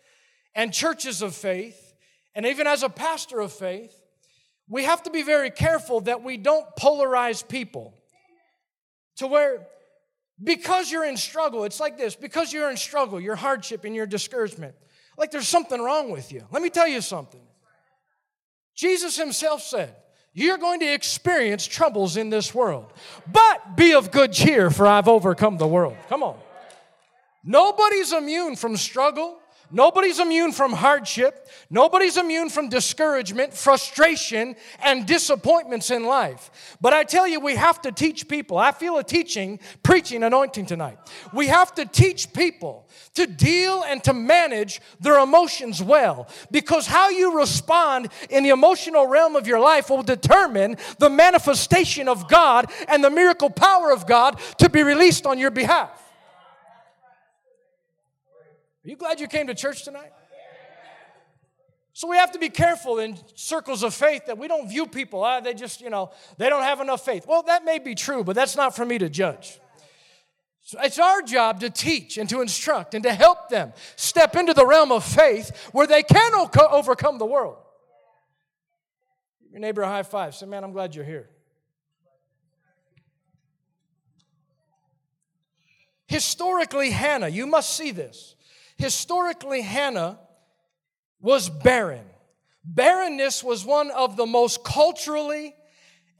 and 0.54 0.72
churches 0.72 1.20
of 1.20 1.34
faith, 1.34 1.92
and 2.36 2.46
even 2.46 2.68
as 2.68 2.84
a 2.84 2.88
pastor 2.88 3.40
of 3.40 3.52
faith, 3.52 3.92
we 4.68 4.84
have 4.84 5.02
to 5.02 5.10
be 5.10 5.24
very 5.24 5.50
careful 5.50 6.02
that 6.02 6.22
we 6.22 6.36
don't 6.36 6.64
polarize 6.78 7.46
people 7.46 7.94
to 9.16 9.26
where 9.26 9.66
because 10.40 10.88
you're 10.88 11.04
in 11.04 11.16
struggle, 11.16 11.64
it's 11.64 11.80
like 11.80 11.98
this 11.98 12.14
because 12.14 12.52
you're 12.52 12.70
in 12.70 12.76
struggle, 12.76 13.20
your 13.20 13.34
hardship 13.34 13.82
and 13.82 13.92
your 13.92 14.06
discouragement, 14.06 14.76
like 15.18 15.32
there's 15.32 15.48
something 15.48 15.80
wrong 15.80 16.12
with 16.12 16.30
you. 16.30 16.46
Let 16.52 16.62
me 16.62 16.70
tell 16.70 16.86
you 16.86 17.00
something. 17.00 17.42
Jesus 18.76 19.16
himself 19.16 19.62
said, 19.62 19.96
You're 20.32 20.58
going 20.58 20.78
to 20.78 20.94
experience 20.94 21.66
troubles 21.66 22.16
in 22.16 22.30
this 22.30 22.54
world, 22.54 22.92
but 23.26 23.76
be 23.76 23.94
of 23.94 24.12
good 24.12 24.32
cheer, 24.32 24.70
for 24.70 24.86
I've 24.86 25.08
overcome 25.08 25.58
the 25.58 25.66
world. 25.66 25.96
Come 26.08 26.22
on. 26.22 26.38
Nobody's 27.44 28.12
immune 28.12 28.56
from 28.56 28.76
struggle. 28.76 29.38
Nobody's 29.74 30.20
immune 30.20 30.52
from 30.52 30.74
hardship. 30.74 31.48
Nobody's 31.70 32.18
immune 32.18 32.50
from 32.50 32.68
discouragement, 32.68 33.54
frustration, 33.54 34.54
and 34.82 35.06
disappointments 35.06 35.90
in 35.90 36.04
life. 36.04 36.76
But 36.82 36.92
I 36.92 37.04
tell 37.04 37.26
you, 37.26 37.40
we 37.40 37.56
have 37.56 37.80
to 37.82 37.90
teach 37.90 38.28
people. 38.28 38.58
I 38.58 38.72
feel 38.72 38.98
a 38.98 39.04
teaching, 39.04 39.60
preaching 39.82 40.22
anointing 40.22 40.66
tonight. 40.66 40.98
We 41.32 41.46
have 41.46 41.74
to 41.76 41.86
teach 41.86 42.34
people 42.34 42.86
to 43.14 43.26
deal 43.26 43.82
and 43.86 44.04
to 44.04 44.12
manage 44.12 44.82
their 45.00 45.18
emotions 45.18 45.82
well 45.82 46.28
because 46.50 46.86
how 46.86 47.08
you 47.08 47.38
respond 47.38 48.10
in 48.28 48.42
the 48.44 48.50
emotional 48.50 49.06
realm 49.06 49.36
of 49.36 49.46
your 49.46 49.58
life 49.58 49.88
will 49.88 50.02
determine 50.02 50.76
the 50.98 51.08
manifestation 51.08 52.08
of 52.08 52.28
God 52.28 52.70
and 52.88 53.02
the 53.02 53.10
miracle 53.10 53.48
power 53.48 53.90
of 53.90 54.06
God 54.06 54.38
to 54.58 54.68
be 54.68 54.82
released 54.82 55.24
on 55.24 55.38
your 55.38 55.50
behalf. 55.50 56.01
Are 58.84 58.88
you 58.88 58.96
glad 58.96 59.20
you 59.20 59.28
came 59.28 59.46
to 59.46 59.54
church 59.54 59.84
tonight? 59.84 60.12
So 61.94 62.08
we 62.08 62.16
have 62.16 62.32
to 62.32 62.38
be 62.38 62.48
careful 62.48 62.98
in 62.98 63.18
circles 63.34 63.82
of 63.82 63.92
faith 63.92 64.26
that 64.26 64.38
we 64.38 64.48
don't 64.48 64.68
view 64.68 64.86
people, 64.86 65.22
ah, 65.22 65.40
they 65.40 65.52
just, 65.52 65.80
you 65.80 65.90
know, 65.90 66.10
they 66.38 66.48
don't 66.48 66.62
have 66.62 66.80
enough 66.80 67.04
faith. 67.04 67.26
Well, 67.26 67.42
that 67.44 67.64
may 67.64 67.78
be 67.78 67.94
true, 67.94 68.24
but 68.24 68.34
that's 68.34 68.56
not 68.56 68.74
for 68.74 68.84
me 68.84 68.98
to 68.98 69.10
judge. 69.10 69.60
So 70.62 70.78
it's 70.80 70.98
our 70.98 71.22
job 71.22 71.60
to 71.60 71.70
teach 71.70 72.16
and 72.16 72.28
to 72.30 72.40
instruct 72.40 72.94
and 72.94 73.02
to 73.04 73.12
help 73.12 73.50
them 73.50 73.72
step 73.96 74.36
into 74.36 74.54
the 74.54 74.66
realm 74.66 74.90
of 74.90 75.04
faith 75.04 75.54
where 75.72 75.86
they 75.86 76.02
can 76.02 76.32
overcome 76.34 77.18
the 77.18 77.26
world. 77.26 77.58
Give 79.42 79.52
Your 79.52 79.60
neighbor 79.60 79.82
a 79.82 79.88
high 79.88 80.02
five. 80.02 80.34
Say, 80.34 80.46
man, 80.46 80.64
I'm 80.64 80.72
glad 80.72 80.94
you're 80.94 81.04
here. 81.04 81.28
Historically, 86.06 86.90
Hannah, 86.90 87.28
you 87.28 87.46
must 87.46 87.76
see 87.76 87.90
this. 87.90 88.34
Historically, 88.78 89.62
Hannah 89.62 90.18
was 91.20 91.48
barren. 91.48 92.04
Barrenness 92.64 93.42
was 93.42 93.64
one 93.64 93.90
of 93.90 94.16
the 94.16 94.26
most 94.26 94.64
culturally 94.64 95.54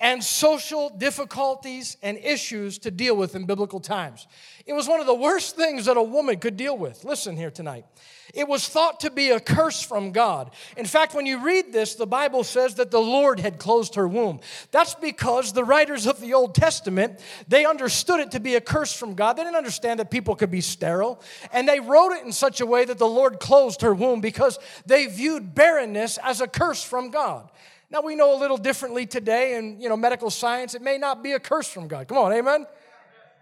and 0.02 0.22
social 0.22 0.90
difficulties 0.90 1.96
and 2.02 2.18
issues 2.18 2.78
to 2.80 2.90
deal 2.90 3.16
with 3.16 3.36
in 3.36 3.46
biblical 3.46 3.78
times. 3.78 4.26
It 4.66 4.72
was 4.72 4.88
one 4.88 5.00
of 5.00 5.06
the 5.06 5.14
worst 5.14 5.54
things 5.54 5.86
that 5.86 5.96
a 5.96 6.02
woman 6.02 6.38
could 6.40 6.56
deal 6.56 6.76
with. 6.76 7.04
Listen 7.04 7.36
here 7.36 7.52
tonight. 7.52 7.86
It 8.34 8.48
was 8.48 8.66
thought 8.66 9.00
to 9.00 9.10
be 9.10 9.30
a 9.30 9.38
curse 9.38 9.82
from 9.82 10.10
God. 10.10 10.50
In 10.76 10.86
fact, 10.86 11.14
when 11.14 11.26
you 11.26 11.44
read 11.44 11.72
this, 11.72 11.94
the 11.94 12.06
Bible 12.06 12.44
says 12.44 12.76
that 12.76 12.90
the 12.90 13.00
Lord 13.00 13.38
had 13.38 13.58
closed 13.58 13.94
her 13.94 14.08
womb. 14.08 14.40
That's 14.70 14.94
because 14.94 15.52
the 15.52 15.64
writers 15.64 16.06
of 16.06 16.20
the 16.20 16.34
Old 16.34 16.54
Testament, 16.54 17.20
they 17.46 17.64
understood 17.64 18.20
it 18.20 18.32
to 18.32 18.40
be 18.40 18.54
a 18.56 18.60
curse 18.60 18.92
from 18.92 19.14
God. 19.14 19.34
They 19.34 19.44
didn't 19.44 19.56
understand 19.56 20.00
that 20.00 20.10
people 20.10 20.34
could 20.34 20.50
be 20.50 20.62
sterile, 20.62 21.20
and 21.52 21.68
they 21.68 21.78
wrote 21.78 22.12
it 22.12 22.24
in 22.24 22.32
such 22.32 22.60
a 22.60 22.66
way 22.66 22.84
that 22.84 22.98
the 22.98 23.06
Lord 23.06 23.38
closed 23.38 23.82
her 23.82 23.94
womb 23.94 24.20
because 24.20 24.58
they 24.86 25.06
viewed 25.06 25.54
barrenness 25.54 26.18
as 26.18 26.40
a 26.40 26.48
curse 26.48 26.82
from 26.82 27.10
God. 27.10 27.50
Now 27.92 28.00
we 28.00 28.14
know 28.14 28.35
a 28.35 28.40
little 28.40 28.57
differently 28.57 29.05
today 29.05 29.57
in 29.57 29.78
you 29.78 29.90
know 29.90 29.98
medical 29.98 30.31
science. 30.31 30.74
It 30.74 30.81
may 30.81 30.96
not 30.96 31.22
be 31.22 31.33
a 31.33 31.38
curse 31.38 31.68
from 31.68 31.88
God. 31.88 32.09
Come 32.09 32.16
on, 32.16 32.33
amen. 32.33 32.66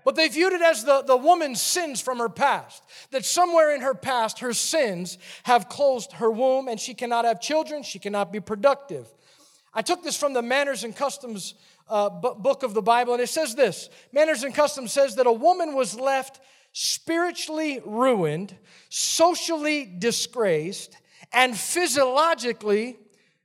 But 0.05 0.17
they 0.17 0.27
viewed 0.27 0.53
it 0.53 0.61
as 0.61 0.83
the, 0.83 1.03
the 1.03 1.17
woman's 1.17 1.63
sins 1.63 2.01
from 2.01 2.19
her 2.19 2.29
past. 2.29 2.83
That 3.13 3.25
somewhere 3.25 3.73
in 3.73 3.81
her 3.83 3.95
past, 3.95 4.41
her 4.41 4.53
sins 4.53 5.19
have 5.45 5.69
closed 5.69 6.15
her 6.15 6.33
womb 6.33 6.67
and 6.67 6.81
she 6.81 6.95
cannot 6.95 7.27
have 7.27 7.41
children, 7.41 7.85
she 7.85 8.01
cannot 8.01 8.33
be 8.33 8.41
productive. 8.41 9.07
I 9.73 9.83
took 9.83 10.03
this 10.03 10.17
from 10.17 10.33
the 10.33 10.43
Manners 10.43 10.83
and 10.83 10.97
Customs 10.97 11.55
uh, 11.89 12.09
book 12.09 12.65
of 12.65 12.75
the 12.75 12.83
Bible, 12.83 13.13
and 13.13 13.23
it 13.23 13.29
says 13.29 13.55
this 13.55 13.89
Manners 14.13 14.43
and 14.43 14.53
Customs 14.53 14.91
says 14.91 15.15
that 15.15 15.29
a 15.29 15.33
woman 15.33 15.77
was 15.77 15.95
left 15.95 16.41
spiritually 16.73 17.81
ruined, 17.85 18.57
socially 18.89 19.85
disgraced, 19.85 20.97
and 21.33 21.57
physiologically 21.57 22.97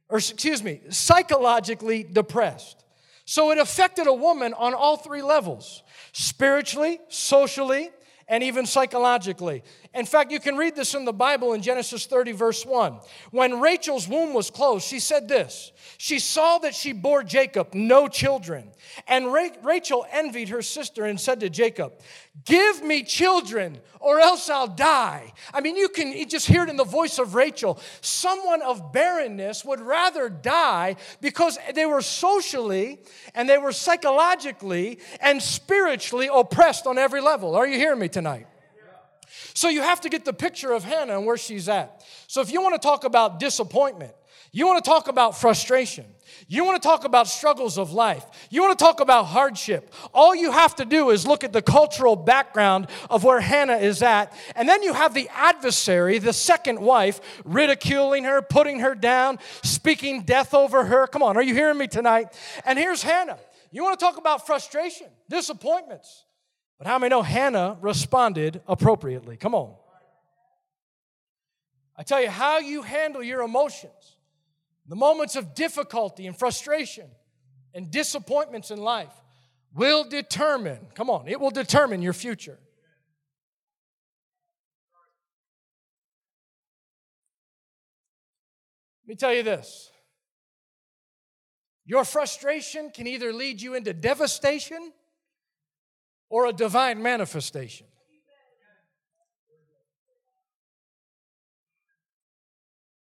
or 0.10 0.18
excuse 0.18 0.63
me, 0.63 0.82
psychologically 0.89 2.04
depressed. 2.04 2.84
So 3.26 3.52
it 3.52 3.58
affected 3.58 4.08
a 4.08 4.13
woman 4.13 4.54
on 4.54 4.74
all 4.74 4.98
three 4.98 5.24
levels 5.24 5.82
spiritually, 6.12 7.00
socially, 7.10 7.89
and 8.28 8.44
even 8.44 8.65
psychologically. 8.65 9.63
In 9.96 10.06
fact, 10.06 10.30
you 10.30 10.42
can 10.42 10.58
read 10.58 10.76
this 10.76 10.94
in 10.94 11.06
the 11.06 11.14
Bible 11.14 11.54
in 11.54 11.62
Genesis 11.62 12.06
30, 12.06 12.34
verse 12.34 12.66
1. 12.66 13.00
When 13.32 13.62
Rachel's 13.62 14.10
womb 14.10 14.34
was 14.34 14.52
closed, 14.52 14.86
she 14.86 15.00
said 15.00 15.30
this 15.30 15.72
She 15.98 16.20
saw 16.20 16.58
that 16.60 16.76
she 16.76 16.92
bore 16.92 17.24
Jacob 17.24 17.74
no 17.74 18.10
children. 18.10 18.72
And 19.08 19.32
Rachel 19.32 20.06
envied 20.12 20.50
her 20.50 20.62
sister 20.62 21.06
and 21.06 21.20
said 21.20 21.40
to 21.40 21.50
Jacob, 21.50 21.94
Give 22.44 22.84
me 22.84 23.04
children, 23.04 23.80
or 24.02 24.20
else 24.20 24.50
I'll 24.50 24.68
die. 24.68 25.32
I 25.54 25.62
mean, 25.62 25.78
you 25.78 25.88
can 25.88 26.28
just 26.28 26.46
hear 26.46 26.64
it 26.64 26.70
in 26.70 26.76
the 26.76 26.84
voice 26.84 27.18
of 27.18 27.34
Rachel. 27.34 27.80
Someone 28.02 28.62
of 28.64 28.92
barrenness 28.92 29.64
would 29.64 29.80
rather 29.80 30.28
die 30.28 30.98
because 31.22 31.58
they 31.74 31.86
were 31.86 32.02
socially 32.02 33.00
and 33.34 33.48
they 33.48 33.58
were 33.58 33.72
psychologically 33.72 35.00
and 35.22 35.42
spiritually 35.42 36.30
oppressed 36.32 36.86
on 36.86 36.98
every 36.98 37.22
level. 37.22 37.56
Are 37.56 37.66
you 37.66 37.78
hearing 37.78 38.00
me 38.00 38.10
tonight? 38.10 38.48
So 39.56 39.70
you 39.70 39.82
have 39.82 40.02
to 40.02 40.10
get 40.10 40.26
the 40.26 40.34
picture 40.34 40.74
of 40.74 40.84
Hannah 40.84 41.18
and 41.18 41.26
where 41.26 41.38
she's 41.38 41.70
at. 41.70 42.04
So 42.28 42.41
if 42.41 42.52
you 42.52 42.62
want 42.62 42.80
to 42.80 42.86
talk 42.86 43.06
about 43.06 43.39
disappointment, 43.39 44.13
you 44.52 44.68
want 44.68 44.84
to 44.84 44.89
talk 44.89 45.08
about 45.08 45.38
frustration, 45.38 46.06
you 46.48 46.65
want 46.65 46.82
to 46.82 46.86
talk 46.86 47.04
about 47.06 47.28
struggles 47.28 47.78
of 47.78 47.91
life, 47.91 48.26
you 48.50 48.62
want 48.62 48.78
to 48.78 48.84
talk 48.84 49.00
about 49.00 49.24
hardship, 49.24 49.94
all 50.13 50.36
you 50.36 50.52
have 50.52 50.76
to 50.76 50.86
do 50.86 51.10
is 51.10 51.26
look 51.26 51.44
at 51.44 51.54
the 51.54 51.62
cultural 51.62 52.15
background 52.15 52.88
of 53.10 53.24
where 53.24 53.39
Hannah 53.39 53.78
is 53.78 54.02
at. 54.02 54.34
And 54.56 54.68
then 54.68 54.84
you 54.84 54.94
have 54.94 55.13
the 55.13 55.30
adversary, 55.34 56.20
the 56.20 56.34
second 56.34 56.80
wife, 56.80 57.22
ridiculing 57.46 58.26
her, 58.26 58.41
putting 58.41 58.80
her 58.82 58.94
down, 58.94 59.39
speaking 59.63 60.24
death 60.24 60.54
over 60.54 60.86
her. 60.86 61.08
Come 61.08 61.24
on, 61.24 61.38
are 61.38 61.44
you 61.44 61.54
hearing 61.54 61.78
me 61.78 61.88
tonight? 61.88 62.38
And 62.65 62.78
here's 62.78 63.04
Hannah. 63.04 63.39
You 63.72 63.84
want 63.84 64.00
to 64.00 64.06
talk 64.06 64.18
about 64.18 64.46
frustration, 64.46 65.08
disappointments. 65.30 66.26
But 66.78 66.88
how 66.88 67.00
many 67.00 67.10
know 67.10 67.22
Hannah 67.22 67.78
responded 67.82 68.62
appropriately? 68.68 69.38
Come 69.38 69.56
on. 69.56 69.76
I 71.98 72.04
tell 72.04 72.22
you, 72.22 72.30
how 72.30 72.60
you 72.60 72.82
handle 72.82 73.24
your 73.24 73.42
emotions, 73.42 74.18
the 74.88 74.98
moments 74.98 75.36
of 75.36 75.56
difficulty 75.56 76.28
and 76.28 76.38
frustration 76.38 77.10
and 77.74 77.90
disappointments 77.90 78.70
in 78.70 78.80
life 78.80 79.14
will 79.74 80.04
determine, 80.04 80.80
come 80.94 81.10
on, 81.10 81.28
it 81.28 81.40
will 81.40 81.52
determine 81.52 82.02
your 82.02 82.14
future. 82.14 82.60
Let 89.04 89.10
me 89.10 89.16
tell 89.16 89.34
you 89.34 89.44
this 89.44 89.92
your 91.86 92.04
frustration 92.04 92.90
can 92.90 93.06
either 93.06 93.32
lead 93.32 93.62
you 93.62 93.76
into 93.76 93.94
devastation 93.94 94.92
or 96.36 96.48
a 96.48 96.52
divine 96.52 97.02
manifestation. 97.02 97.88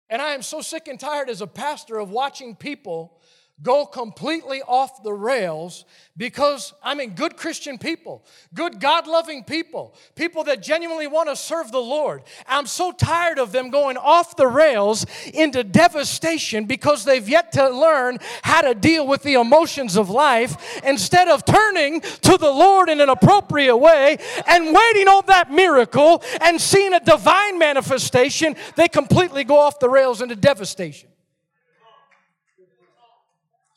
And 0.09 0.21
I 0.21 0.31
am 0.31 0.41
so 0.41 0.61
sick 0.61 0.87
and 0.87 0.97
tired 0.97 1.29
as 1.29 1.41
a 1.41 1.45
pastor 1.45 1.99
of 1.99 2.11
watching 2.11 2.55
people 2.55 3.18
go 3.61 3.85
completely 3.85 4.61
off 4.61 5.03
the 5.03 5.13
rails 5.13 5.85
because 6.15 6.73
I 6.83 6.95
mean, 6.95 7.11
good 7.11 7.37
Christian 7.37 7.77
people, 7.77 8.25
good 8.53 8.79
God 8.79 9.07
loving 9.07 9.43
people, 9.43 9.95
people 10.15 10.43
that 10.45 10.61
genuinely 10.61 11.07
want 11.07 11.29
to 11.29 11.35
serve 11.35 11.71
the 11.71 11.79
Lord. 11.79 12.23
I'm 12.47 12.65
so 12.65 12.91
tired 12.91 13.39
of 13.39 13.51
them 13.51 13.69
going 13.69 13.97
off 13.97 14.35
the 14.35 14.47
rails 14.47 15.05
into 15.33 15.63
devastation 15.63 16.65
because 16.65 17.05
they've 17.05 17.27
yet 17.27 17.53
to 17.53 17.69
learn 17.69 18.19
how 18.43 18.61
to 18.61 18.73
deal 18.73 19.07
with 19.07 19.23
the 19.23 19.35
emotions 19.35 19.95
of 19.95 20.09
life 20.09 20.81
instead 20.83 21.27
of 21.27 21.45
turning 21.45 22.01
to 22.01 22.37
the 22.37 22.51
Lord 22.51 22.89
in 22.89 23.01
an 23.01 23.09
appropriate 23.09 23.77
way 23.77 24.17
and 24.47 24.65
waiting 24.65 25.07
on 25.07 25.23
that 25.27 25.51
miracle 25.51 26.23
and 26.41 26.59
seeing 26.59 26.93
a 26.93 26.99
divine 26.99 27.57
manifestation. 27.57 28.55
They 28.75 28.87
completely 28.87 29.43
go 29.43 29.57
off 29.59 29.79
the 29.79 29.89
rails 29.89 30.21
into 30.21 30.35
devastation. 30.35 31.09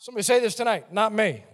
Somebody 0.03 0.25
say 0.25 0.41
this 0.41 0.57
tonight, 0.57 0.93
not 0.93 1.15
me. 1.15 1.45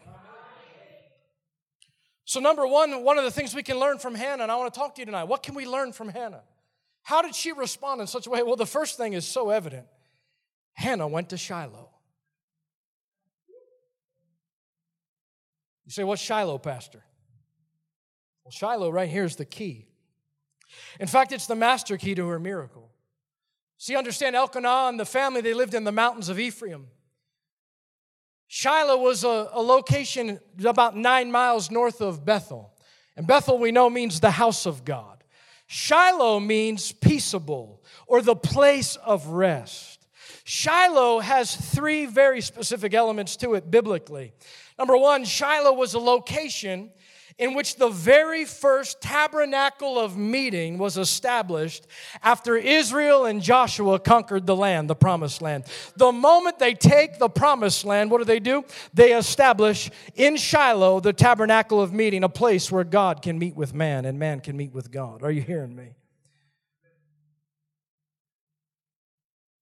So, 2.24 2.40
number 2.40 2.66
one, 2.66 3.04
one 3.04 3.18
of 3.18 3.24
the 3.24 3.30
things 3.30 3.54
we 3.54 3.62
can 3.62 3.78
learn 3.78 3.98
from 3.98 4.14
Hannah, 4.14 4.42
and 4.42 4.50
I 4.50 4.56
want 4.56 4.72
to 4.72 4.80
talk 4.80 4.94
to 4.94 5.02
you 5.02 5.04
tonight, 5.04 5.24
what 5.24 5.42
can 5.42 5.54
we 5.54 5.66
learn 5.66 5.92
from 5.92 6.08
Hannah? 6.08 6.40
How 7.02 7.20
did 7.20 7.34
she 7.34 7.52
respond 7.52 8.00
in 8.00 8.06
such 8.06 8.26
a 8.26 8.30
way? 8.30 8.42
Well, 8.42 8.56
the 8.56 8.64
first 8.64 8.96
thing 8.96 9.12
is 9.12 9.26
so 9.26 9.50
evident 9.50 9.86
Hannah 10.72 11.06
went 11.06 11.28
to 11.28 11.36
Shiloh. 11.36 11.90
You 15.84 15.92
say, 15.92 16.04
What's 16.04 16.22
Shiloh, 16.22 16.56
Pastor? 16.56 17.04
Well, 18.44 18.52
Shiloh 18.52 18.88
right 18.88 19.10
here 19.10 19.24
is 19.24 19.36
the 19.36 19.44
key. 19.44 19.88
In 20.98 21.06
fact, 21.06 21.32
it's 21.32 21.46
the 21.46 21.54
master 21.54 21.98
key 21.98 22.14
to 22.14 22.26
her 22.28 22.38
miracle. 22.38 22.92
See, 23.76 23.94
understand 23.94 24.36
Elkanah 24.36 24.88
and 24.88 24.98
the 24.98 25.04
family, 25.04 25.42
they 25.42 25.52
lived 25.52 25.74
in 25.74 25.84
the 25.84 25.92
mountains 25.92 26.30
of 26.30 26.40
Ephraim. 26.40 26.86
Shiloh 28.48 28.96
was 28.96 29.24
a, 29.24 29.50
a 29.52 29.62
location 29.62 30.40
about 30.64 30.96
nine 30.96 31.30
miles 31.30 31.70
north 31.70 32.00
of 32.00 32.24
Bethel. 32.24 32.72
And 33.16 33.26
Bethel, 33.26 33.58
we 33.58 33.72
know, 33.72 33.90
means 33.90 34.20
the 34.20 34.30
house 34.30 34.64
of 34.64 34.84
God. 34.84 35.22
Shiloh 35.66 36.40
means 36.40 36.92
peaceable 36.92 37.82
or 38.06 38.22
the 38.22 38.34
place 38.34 38.96
of 38.96 39.26
rest. 39.26 40.06
Shiloh 40.44 41.20
has 41.20 41.54
three 41.54 42.06
very 42.06 42.40
specific 42.40 42.94
elements 42.94 43.36
to 43.36 43.52
it 43.52 43.70
biblically. 43.70 44.32
Number 44.78 44.96
one, 44.96 45.24
Shiloh 45.24 45.74
was 45.74 45.92
a 45.92 45.98
location 45.98 46.90
in 47.38 47.54
which 47.54 47.76
the 47.76 47.88
very 47.88 48.44
first 48.44 49.00
tabernacle 49.00 49.98
of 49.98 50.16
meeting 50.16 50.76
was 50.76 50.98
established 50.98 51.86
after 52.22 52.56
Israel 52.56 53.26
and 53.26 53.40
Joshua 53.40 54.00
conquered 54.00 54.44
the 54.44 54.56
land, 54.56 54.90
the 54.90 54.96
promised 54.96 55.40
land. 55.40 55.64
The 55.96 56.10
moment 56.10 56.58
they 56.58 56.74
take 56.74 57.18
the 57.18 57.28
promised 57.28 57.84
land, 57.84 58.10
what 58.10 58.18
do 58.18 58.24
they 58.24 58.40
do? 58.40 58.64
They 58.92 59.16
establish 59.16 59.88
in 60.16 60.36
Shiloh 60.36 60.98
the 60.98 61.12
tabernacle 61.12 61.80
of 61.80 61.92
meeting, 61.92 62.24
a 62.24 62.28
place 62.28 62.72
where 62.72 62.84
God 62.84 63.22
can 63.22 63.38
meet 63.38 63.54
with 63.54 63.72
man 63.72 64.04
and 64.04 64.18
man 64.18 64.40
can 64.40 64.56
meet 64.56 64.72
with 64.72 64.90
God. 64.90 65.22
Are 65.22 65.30
you 65.30 65.42
hearing 65.42 65.76
me? 65.76 65.94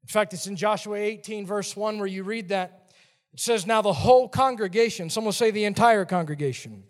In 0.03 0.09
fact, 0.09 0.33
it's 0.33 0.47
in 0.47 0.57
Joshua 0.57 0.97
18, 0.97 1.45
verse 1.45 1.77
1, 1.77 1.99
where 1.99 2.07
you 2.07 2.23
read 2.23 2.49
that. 2.49 2.93
It 3.35 3.41
says, 3.41 3.67
Now 3.67 3.83
the 3.83 3.93
whole 3.93 4.29
congregation, 4.29 5.11
someone 5.11 5.33
say 5.33 5.51
the 5.51 5.65
entire 5.65 6.05
congregation 6.05 6.85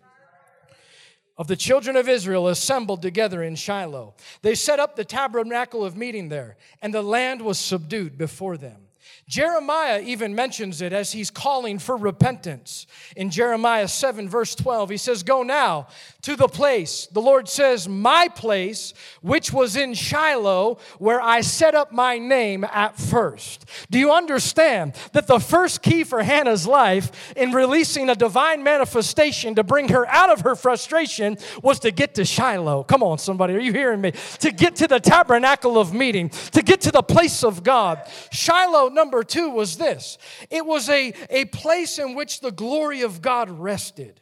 of 1.37 1.47
the 1.47 1.55
children 1.55 1.95
of 1.95 2.09
Israel 2.09 2.47
assembled 2.47 3.01
together 3.01 3.43
in 3.43 3.55
Shiloh. 3.55 4.15
They 4.41 4.55
set 4.55 4.79
up 4.79 4.95
the 4.95 5.05
tabernacle 5.05 5.85
of 5.85 5.95
meeting 5.95 6.29
there, 6.29 6.57
and 6.81 6.93
the 6.93 7.03
land 7.03 7.41
was 7.41 7.59
subdued 7.59 8.17
before 8.17 8.57
them. 8.57 8.86
Jeremiah 9.27 10.01
even 10.05 10.35
mentions 10.35 10.81
it 10.81 10.93
as 10.93 11.11
he's 11.11 11.29
calling 11.29 11.79
for 11.79 11.97
repentance. 11.97 12.87
In 13.17 13.29
Jeremiah 13.29 13.89
7, 13.89 14.29
verse 14.29 14.55
12, 14.55 14.91
he 14.91 14.97
says, 14.97 15.21
Go 15.21 15.43
now 15.43 15.87
to 16.21 16.37
the 16.37 16.47
place, 16.47 17.07
the 17.07 17.21
Lord 17.21 17.49
says, 17.49 17.89
My 17.89 18.29
place, 18.29 18.93
which 19.21 19.51
was 19.51 19.75
in 19.75 19.93
Shiloh, 19.95 20.77
where 20.97 21.21
I 21.21 21.41
set 21.41 21.75
up 21.75 21.91
my 21.91 22.17
name 22.17 22.63
at 22.63 22.97
first. 22.97 23.65
Do 23.89 23.99
you 23.99 24.13
understand 24.13 24.93
that 25.11 25.27
the 25.27 25.39
first 25.39 25.81
key 25.81 26.05
for 26.05 26.23
Hannah's 26.23 26.65
life 26.65 27.33
in 27.35 27.51
releasing 27.51 28.09
a 28.09 28.15
divine 28.15 28.63
manifestation 28.63 29.55
to 29.55 29.63
bring 29.63 29.89
her 29.89 30.07
out 30.07 30.29
of 30.29 30.41
her 30.41 30.55
frustration 30.55 31.37
was 31.61 31.79
to 31.79 31.91
get 31.91 32.15
to 32.15 32.23
Shiloh? 32.23 32.83
Come 32.83 33.03
on, 33.03 33.17
somebody, 33.17 33.55
are 33.55 33.59
you 33.59 33.73
hearing 33.73 33.99
me? 33.99 34.13
To 34.39 34.51
get 34.51 34.77
to 34.77 34.87
the 34.87 35.01
tabernacle 35.01 35.77
of 35.77 35.93
meeting, 35.93 36.29
to 36.51 36.61
get 36.61 36.79
to 36.81 36.91
the 36.91 37.03
place 37.03 37.43
of 37.43 37.63
God. 37.63 38.01
Shiloh, 38.31 38.87
number 38.87 39.16
number 39.17 39.23
two 39.23 39.49
was 39.49 39.77
this 39.77 40.19
it 40.51 40.63
was 40.63 40.89
a, 40.89 41.11
a 41.31 41.45
place 41.45 41.97
in 41.97 42.13
which 42.13 42.39
the 42.39 42.51
glory 42.51 43.01
of 43.01 43.19
God 43.21 43.49
rested. 43.49 44.21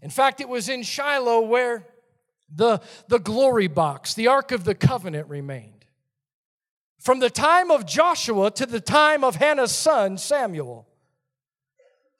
In 0.00 0.10
fact, 0.10 0.40
it 0.40 0.48
was 0.48 0.68
in 0.68 0.84
Shiloh 0.84 1.40
where 1.40 1.84
the, 2.54 2.80
the 3.08 3.18
glory 3.18 3.66
box, 3.66 4.14
the 4.14 4.28
Ark 4.28 4.52
of 4.52 4.62
the 4.62 4.76
Covenant, 4.76 5.28
remained. 5.28 5.84
From 7.00 7.18
the 7.18 7.30
time 7.30 7.72
of 7.72 7.84
Joshua 7.84 8.52
to 8.52 8.64
the 8.64 8.80
time 8.80 9.24
of 9.24 9.34
Hannah's 9.34 9.72
son, 9.72 10.18
Samuel, 10.18 10.86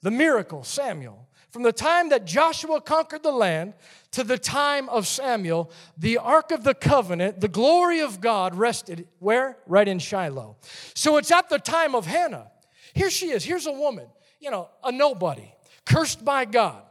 the 0.02 0.10
miracle, 0.10 0.64
Samuel. 0.64 1.27
From 1.50 1.62
the 1.62 1.72
time 1.72 2.10
that 2.10 2.26
Joshua 2.26 2.80
conquered 2.80 3.22
the 3.22 3.32
land 3.32 3.72
to 4.10 4.22
the 4.22 4.38
time 4.38 4.88
of 4.90 5.06
Samuel, 5.06 5.70
the 5.96 6.18
Ark 6.18 6.50
of 6.50 6.62
the 6.62 6.74
Covenant, 6.74 7.40
the 7.40 7.48
glory 7.48 8.00
of 8.00 8.20
God 8.20 8.54
rested 8.54 9.08
where? 9.18 9.56
Right 9.66 9.88
in 9.88 9.98
Shiloh. 9.98 10.56
So 10.94 11.16
it's 11.16 11.30
at 11.30 11.48
the 11.48 11.58
time 11.58 11.94
of 11.94 12.06
Hannah. 12.06 12.50
Here 12.92 13.10
she 13.10 13.30
is. 13.30 13.44
Here's 13.44 13.66
a 13.66 13.72
woman, 13.72 14.06
you 14.40 14.50
know, 14.50 14.68
a 14.84 14.92
nobody, 14.92 15.50
cursed 15.86 16.24
by 16.24 16.44
God, 16.44 16.82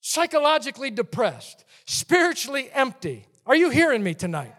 psychologically 0.00 0.90
depressed, 0.90 1.64
spiritually 1.86 2.68
empty. 2.74 3.26
Are 3.46 3.56
you 3.56 3.70
hearing 3.70 4.02
me 4.02 4.12
tonight? 4.12 4.54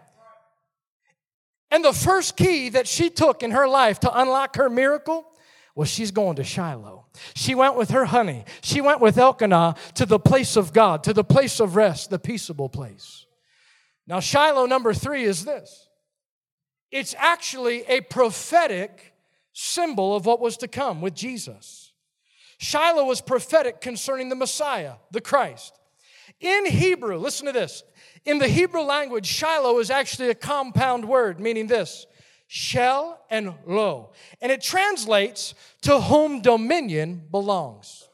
And 1.70 1.84
the 1.84 1.92
first 1.92 2.36
key 2.36 2.70
that 2.70 2.88
she 2.88 3.10
took 3.10 3.42
in 3.42 3.50
her 3.52 3.68
life 3.68 4.00
to 4.00 4.20
unlock 4.20 4.56
her 4.56 4.70
miracle 4.70 5.27
well, 5.78 5.86
she's 5.86 6.10
going 6.10 6.34
to 6.34 6.42
Shiloh. 6.42 7.06
She 7.36 7.54
went 7.54 7.76
with 7.76 7.90
her 7.90 8.06
honey. 8.06 8.44
She 8.62 8.80
went 8.80 9.00
with 9.00 9.16
Elkanah 9.16 9.76
to 9.94 10.06
the 10.06 10.18
place 10.18 10.56
of 10.56 10.72
God, 10.72 11.04
to 11.04 11.12
the 11.12 11.22
place 11.22 11.60
of 11.60 11.76
rest, 11.76 12.10
the 12.10 12.18
peaceable 12.18 12.68
place. 12.68 13.26
Now, 14.04 14.18
Shiloh 14.18 14.66
number 14.66 14.92
three 14.92 15.22
is 15.22 15.44
this 15.44 15.88
it's 16.90 17.14
actually 17.16 17.84
a 17.86 18.00
prophetic 18.00 19.14
symbol 19.52 20.16
of 20.16 20.26
what 20.26 20.40
was 20.40 20.56
to 20.56 20.66
come 20.66 21.00
with 21.00 21.14
Jesus. 21.14 21.92
Shiloh 22.58 23.04
was 23.04 23.20
prophetic 23.20 23.80
concerning 23.80 24.30
the 24.30 24.34
Messiah, 24.34 24.94
the 25.12 25.20
Christ. 25.20 25.78
In 26.40 26.66
Hebrew, 26.66 27.18
listen 27.18 27.46
to 27.46 27.52
this. 27.52 27.84
In 28.24 28.38
the 28.38 28.48
Hebrew 28.48 28.82
language, 28.82 29.26
Shiloh 29.26 29.78
is 29.78 29.92
actually 29.92 30.30
a 30.30 30.34
compound 30.34 31.04
word, 31.04 31.38
meaning 31.38 31.68
this 31.68 32.08
shell 32.48 33.24
and 33.30 33.54
lo. 33.66 34.10
And 34.40 34.50
it 34.50 34.60
translates 34.60 35.54
to 35.82 36.00
whom 36.00 36.40
dominion 36.40 37.22
belongs. 37.30 38.08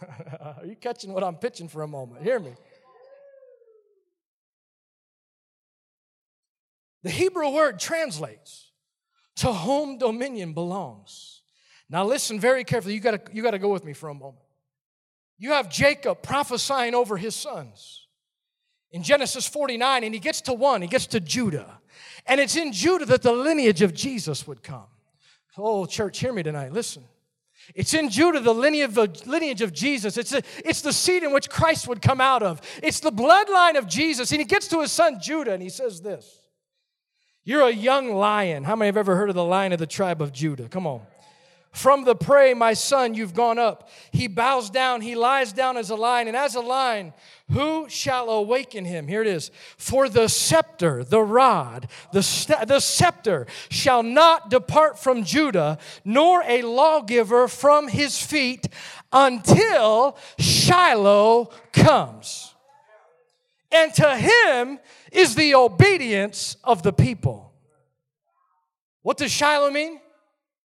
Are 0.40 0.66
you 0.66 0.76
catching 0.76 1.14
what 1.14 1.24
I'm 1.24 1.36
pitching 1.36 1.68
for 1.68 1.82
a 1.82 1.88
moment? 1.88 2.22
Hear 2.22 2.38
me. 2.38 2.52
The 7.04 7.10
Hebrew 7.10 7.50
word 7.50 7.78
translates 7.78 8.72
to 9.36 9.52
whom 9.52 9.98
dominion 9.98 10.54
belongs. 10.54 11.42
Now 11.88 12.04
listen 12.04 12.40
very 12.40 12.64
carefully. 12.64 12.94
You 12.94 13.00
got 13.00 13.32
you 13.32 13.48
to 13.48 13.58
go 13.60 13.68
with 13.68 13.84
me 13.84 13.92
for 13.92 14.08
a 14.08 14.14
moment. 14.14 14.42
You 15.38 15.52
have 15.52 15.70
Jacob 15.70 16.22
prophesying 16.22 16.96
over 16.96 17.16
his 17.16 17.36
sons 17.36 18.05
in 18.90 19.02
Genesis 19.02 19.46
49, 19.46 20.04
and 20.04 20.14
he 20.14 20.20
gets 20.20 20.40
to 20.42 20.52
one, 20.52 20.82
he 20.82 20.88
gets 20.88 21.06
to 21.08 21.20
Judah. 21.20 21.78
And 22.26 22.40
it's 22.40 22.56
in 22.56 22.72
Judah 22.72 23.04
that 23.06 23.22
the 23.22 23.32
lineage 23.32 23.82
of 23.82 23.94
Jesus 23.94 24.46
would 24.46 24.62
come. 24.62 24.86
Oh, 25.58 25.86
church, 25.86 26.18
hear 26.18 26.32
me 26.32 26.42
tonight. 26.42 26.72
Listen. 26.72 27.04
It's 27.74 27.94
in 27.94 28.10
Judah, 28.10 28.40
the 28.40 28.54
lineage 28.54 29.62
of, 29.62 29.72
Jesus. 29.72 30.16
It's, 30.16 30.32
a, 30.32 30.42
it's 30.64 30.82
the 30.82 30.92
seed 30.92 31.24
in 31.24 31.32
which 31.32 31.50
Christ 31.50 31.88
would 31.88 32.00
come 32.00 32.20
out 32.20 32.42
of. 32.42 32.60
It's 32.82 33.00
the 33.00 33.10
bloodline 33.10 33.76
of 33.76 33.88
Jesus. 33.88 34.30
And 34.30 34.40
he 34.40 34.44
gets 34.44 34.68
to 34.68 34.80
his 34.80 34.92
son 34.92 35.18
Judah 35.20 35.52
and 35.52 35.62
he 35.62 35.68
says 35.68 36.00
this 36.00 36.40
You're 37.44 37.66
a 37.66 37.72
young 37.72 38.14
lion. 38.14 38.64
How 38.64 38.76
many 38.76 38.86
have 38.86 38.96
ever 38.96 39.16
heard 39.16 39.30
of 39.30 39.34
the 39.34 39.44
lion 39.44 39.72
of 39.72 39.78
the 39.78 39.86
tribe 39.86 40.22
of 40.22 40.32
Judah? 40.32 40.68
Come 40.68 40.86
on. 40.86 41.02
From 41.76 42.04
the 42.04 42.16
prey, 42.16 42.54
my 42.54 42.72
son, 42.72 43.12
you've 43.12 43.34
gone 43.34 43.58
up. 43.58 43.90
He 44.10 44.28
bows 44.28 44.70
down, 44.70 45.02
he 45.02 45.14
lies 45.14 45.52
down 45.52 45.76
as 45.76 45.90
a 45.90 45.94
lion, 45.94 46.26
and 46.26 46.34
as 46.34 46.54
a 46.54 46.62
lion, 46.62 47.12
who 47.50 47.86
shall 47.90 48.30
awaken 48.30 48.86
him? 48.86 49.06
Here 49.06 49.20
it 49.20 49.26
is. 49.26 49.50
For 49.76 50.08
the 50.08 50.28
scepter, 50.28 51.04
the 51.04 51.20
rod, 51.20 51.88
the, 52.14 52.22
st- 52.22 52.66
the 52.66 52.80
scepter 52.80 53.46
shall 53.68 54.02
not 54.02 54.48
depart 54.48 54.98
from 54.98 55.22
Judah, 55.22 55.76
nor 56.02 56.42
a 56.46 56.62
lawgiver 56.62 57.46
from 57.46 57.88
his 57.88 58.22
feet 58.22 58.68
until 59.12 60.16
Shiloh 60.38 61.50
comes. 61.74 62.54
And 63.70 63.92
to 63.96 64.16
him 64.16 64.78
is 65.12 65.34
the 65.34 65.54
obedience 65.54 66.56
of 66.64 66.82
the 66.82 66.94
people. 66.94 67.52
What 69.02 69.18
does 69.18 69.30
Shiloh 69.30 69.70
mean? 69.70 70.00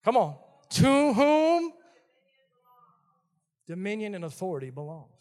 Come 0.04 0.18
on 0.18 0.38
to 0.70 1.14
whom 1.14 1.72
dominion 3.68 4.16
and 4.16 4.26
authority 4.26 4.70
belongs. 4.70 5.12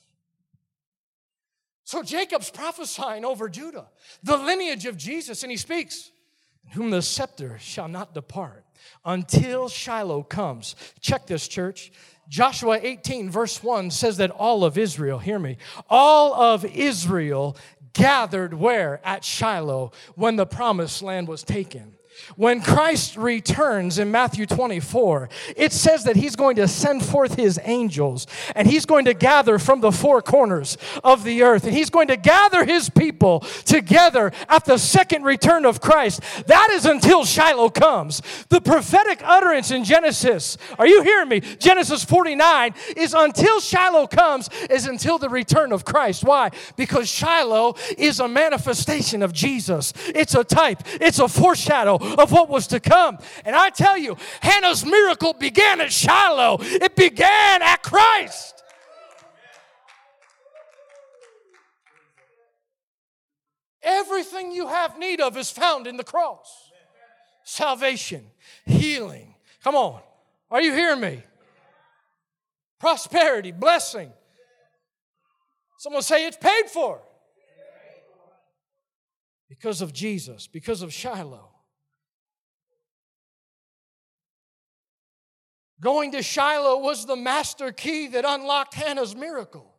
So 1.85 2.03
Jacob's 2.03 2.51
prophesying 2.51 3.25
over 3.25 3.49
Judah, 3.49 3.87
the 4.23 4.37
lineage 4.37 4.87
of 4.87 4.97
Jesus, 4.97 5.43
and 5.43 5.51
he 5.51 5.57
speaks, 5.57 6.11
whom 6.73 6.91
the 6.91 7.03
scepter 7.03 7.59
shall 7.61 7.87
not 7.87 8.13
depart 8.13 8.65
until 9.05 9.69
Shiloh 9.69 10.25
comes. 10.25 10.75
Check 11.01 11.27
this, 11.27 11.47
church. 11.47 11.93
Joshua 12.29 12.81
18, 12.83 13.31
verse 13.31 13.63
1 13.63 13.93
says 13.93 14.17
that 14.17 14.33
all 14.33 14.65
of 14.65 14.77
Israel, 14.77 15.21
hear 15.21 15.39
me, 15.39 15.59
all 15.89 16.35
of 16.35 16.65
Israel 16.65 17.57
gathered 17.93 18.53
where? 18.53 19.01
At 19.05 19.25
Shiloh 19.25 19.93
when 20.17 20.37
the 20.37 20.47
promised 20.47 21.03
land 21.03 21.29
was 21.29 21.45
taken. 21.45 21.96
When 22.37 22.61
Christ 22.61 23.17
returns 23.17 23.99
in 23.99 24.11
Matthew 24.11 24.47
24, 24.47 25.29
it 25.57 25.73
says 25.73 26.05
that 26.05 26.17
he's 26.17 26.35
going 26.35 26.57
to 26.57 26.67
send 26.67 27.05
forth 27.05 27.37
his 27.37 27.61
angels 27.63 28.27
and 28.55 28.67
he's 28.67 28.85
going 28.85 29.05
to 29.05 29.15
gather 29.15 29.59
from 29.59 29.81
the 29.81 29.93
four 29.93 30.23
corners 30.23 30.77
of 31.05 31.25
the 31.25 31.43
earth 31.43 31.65
and 31.65 31.75
he's 31.75 31.91
going 31.91 32.09
to 32.09 32.17
gather 32.17 32.65
his 32.65 32.91
people 32.91 33.41
together 33.65 34.33
at 34.49 34.65
the 34.65 34.79
second 34.79 35.25
return 35.25 35.65
of 35.65 35.81
Christ. 35.81 36.21
That 36.47 36.71
is 36.73 36.85
until 36.85 37.25
Shiloh 37.25 37.71
comes. 37.71 38.23
The 38.49 38.61
prophetic 38.61 39.21
utterance 39.23 39.71
in 39.71 39.85
Genesis, 39.85 40.59
are 40.79 40.87
you 40.87 41.03
hearing 41.03 41.29
me? 41.29 41.41
Genesis 41.41 42.05
49 42.05 42.75
is 42.97 43.15
until 43.15 43.61
Shiloh 43.61 44.07
comes, 44.07 44.49
is 44.69 44.87
until 44.87 45.19
the 45.19 45.29
return 45.29 45.73
of 45.73 45.85
Christ. 45.85 46.25
Why? 46.25 46.51
Because 46.77 47.09
Shiloh 47.09 47.77
is 47.97 48.21
a 48.21 48.29
manifestation 48.29 49.23
of 49.23 49.33
Jesus, 49.33 49.93
it's 50.09 50.35
a 50.35 50.45
type, 50.45 50.83
it's 51.01 51.19
a 51.19 51.29
foreshadow 51.29 51.99
of 52.15 52.33
what 52.33 52.49
was 52.49 52.67
to 52.69 52.81
come. 52.81 53.19
And 53.45 53.55
I 53.55 53.71
tell 53.71 53.97
you, 53.97 54.17
Hannah's 54.41 54.85
miracle 54.85 55.33
began 55.33 55.81
at 55.81 55.93
Shiloh, 55.93 56.59
it 56.61 56.97
began 56.97 57.63
at 57.63 57.83
Christ. 57.83 58.63
Everything 63.83 64.51
you 64.51 64.67
have 64.67 64.99
need 64.99 65.21
of 65.21 65.37
is 65.37 65.51
found 65.51 65.87
in 65.87 65.97
the 65.97 66.05
cross 66.05 66.67
salvation, 67.47 68.27
healing. 68.67 69.35
Come 69.63 69.77
on. 69.77 70.01
Are 70.51 70.61
you 70.61 70.75
hearing 70.75 71.01
me? 71.01 71.23
Prosperity, 72.79 73.53
blessing. 73.53 74.13
Someone 75.79 76.03
say 76.03 76.27
it's 76.27 76.37
paid 76.37 76.69
for. 76.69 77.01
Because 79.49 79.81
of 79.81 79.93
Jesus, 79.93 80.47
because 80.49 80.83
of 80.83 80.93
Shiloh. 80.93 81.49
Going 85.81 86.13
to 86.13 86.23
Shiloh 86.23 86.79
was 86.79 87.05
the 87.05 87.17
master 87.17 87.71
key 87.73 88.07
that 88.09 88.25
unlocked 88.27 88.75
Hannah's 88.75 89.15
miracle. 89.15 89.75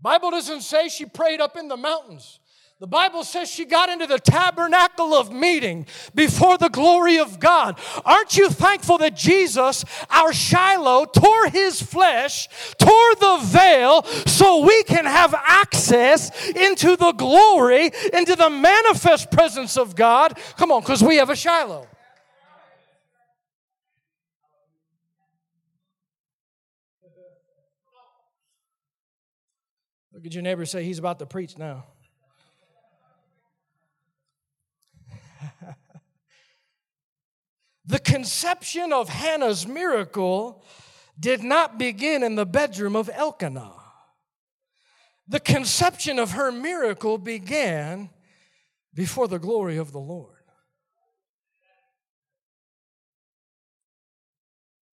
Bible 0.00 0.30
doesn't 0.30 0.62
say 0.62 0.88
she 0.88 1.04
prayed 1.04 1.40
up 1.40 1.56
in 1.56 1.68
the 1.68 1.76
mountains. 1.76 2.40
The 2.78 2.86
Bible 2.86 3.24
says 3.24 3.50
she 3.50 3.66
got 3.66 3.90
into 3.90 4.06
the 4.06 4.18
tabernacle 4.18 5.12
of 5.12 5.30
meeting 5.30 5.86
before 6.14 6.56
the 6.56 6.70
glory 6.70 7.18
of 7.18 7.38
God. 7.38 7.78
Aren't 8.06 8.38
you 8.38 8.48
thankful 8.48 8.96
that 8.98 9.14
Jesus, 9.14 9.84
our 10.08 10.32
Shiloh, 10.32 11.04
tore 11.04 11.50
his 11.50 11.82
flesh, 11.82 12.48
tore 12.78 13.14
the 13.16 13.40
veil, 13.42 14.02
so 14.04 14.64
we 14.64 14.82
can 14.84 15.04
have 15.04 15.34
access 15.34 16.48
into 16.48 16.96
the 16.96 17.12
glory, 17.12 17.90
into 18.14 18.34
the 18.34 18.48
manifest 18.48 19.30
presence 19.30 19.76
of 19.76 19.94
God? 19.94 20.38
Come 20.56 20.72
on, 20.72 20.80
because 20.80 21.02
we 21.02 21.16
have 21.16 21.28
a 21.28 21.36
Shiloh. 21.36 21.86
Look 30.20 30.26
at 30.26 30.34
your 30.34 30.42
neighbor 30.42 30.66
say, 30.66 30.84
He's 30.84 30.98
about 30.98 31.18
to 31.20 31.26
preach 31.26 31.56
now. 31.56 31.86
the 37.86 37.98
conception 38.00 38.92
of 38.92 39.08
Hannah's 39.08 39.66
miracle 39.66 40.62
did 41.18 41.42
not 41.42 41.78
begin 41.78 42.22
in 42.22 42.34
the 42.34 42.44
bedroom 42.44 42.96
of 42.96 43.08
Elkanah. 43.08 43.72
The 45.26 45.40
conception 45.40 46.18
of 46.18 46.32
her 46.32 46.52
miracle 46.52 47.16
began 47.16 48.10
before 48.92 49.26
the 49.26 49.38
glory 49.38 49.78
of 49.78 49.90
the 49.90 50.00
Lord. 50.00 50.36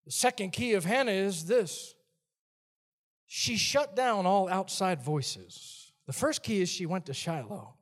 The 0.04 0.12
second 0.12 0.52
key 0.52 0.74
of 0.74 0.84
Hannah 0.84 1.10
is 1.10 1.46
this 1.46 1.95
she 3.26 3.56
shut 3.56 3.96
down 3.96 4.26
all 4.26 4.48
outside 4.48 5.02
voices. 5.02 5.92
The 6.06 6.12
first 6.12 6.42
key 6.42 6.60
is 6.60 6.68
she 6.68 6.86
went 6.86 7.06
to 7.06 7.14
Shiloh. 7.14 7.74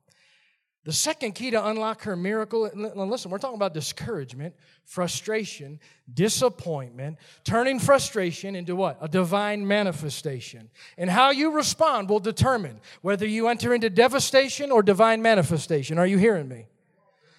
The 0.85 0.93
second 0.93 1.33
key 1.33 1.49
to 1.49 1.67
unlock 1.67 2.03
her 2.03 2.15
miracle, 2.15 2.69
listen, 2.73 3.31
we're 3.31 3.39
talking 3.39 3.55
about 3.55 3.73
discouragement, 3.73 4.53
frustration, 4.85 5.79
disappointment, 6.13 7.17
turning 7.43 7.79
frustration 7.79 8.55
into 8.55 8.75
what? 8.75 8.99
A 9.01 9.07
divine 9.07 9.67
manifestation. 9.67 10.69
And 10.95 11.09
how 11.09 11.31
you 11.31 11.51
respond 11.51 12.07
will 12.07 12.19
determine 12.19 12.81
whether 13.01 13.25
you 13.25 13.47
enter 13.47 13.73
into 13.73 13.89
devastation 13.89 14.71
or 14.71 14.83
divine 14.83 15.23
manifestation. 15.23 15.97
Are 15.97 16.05
you 16.05 16.19
hearing 16.19 16.47
me? 16.47 16.67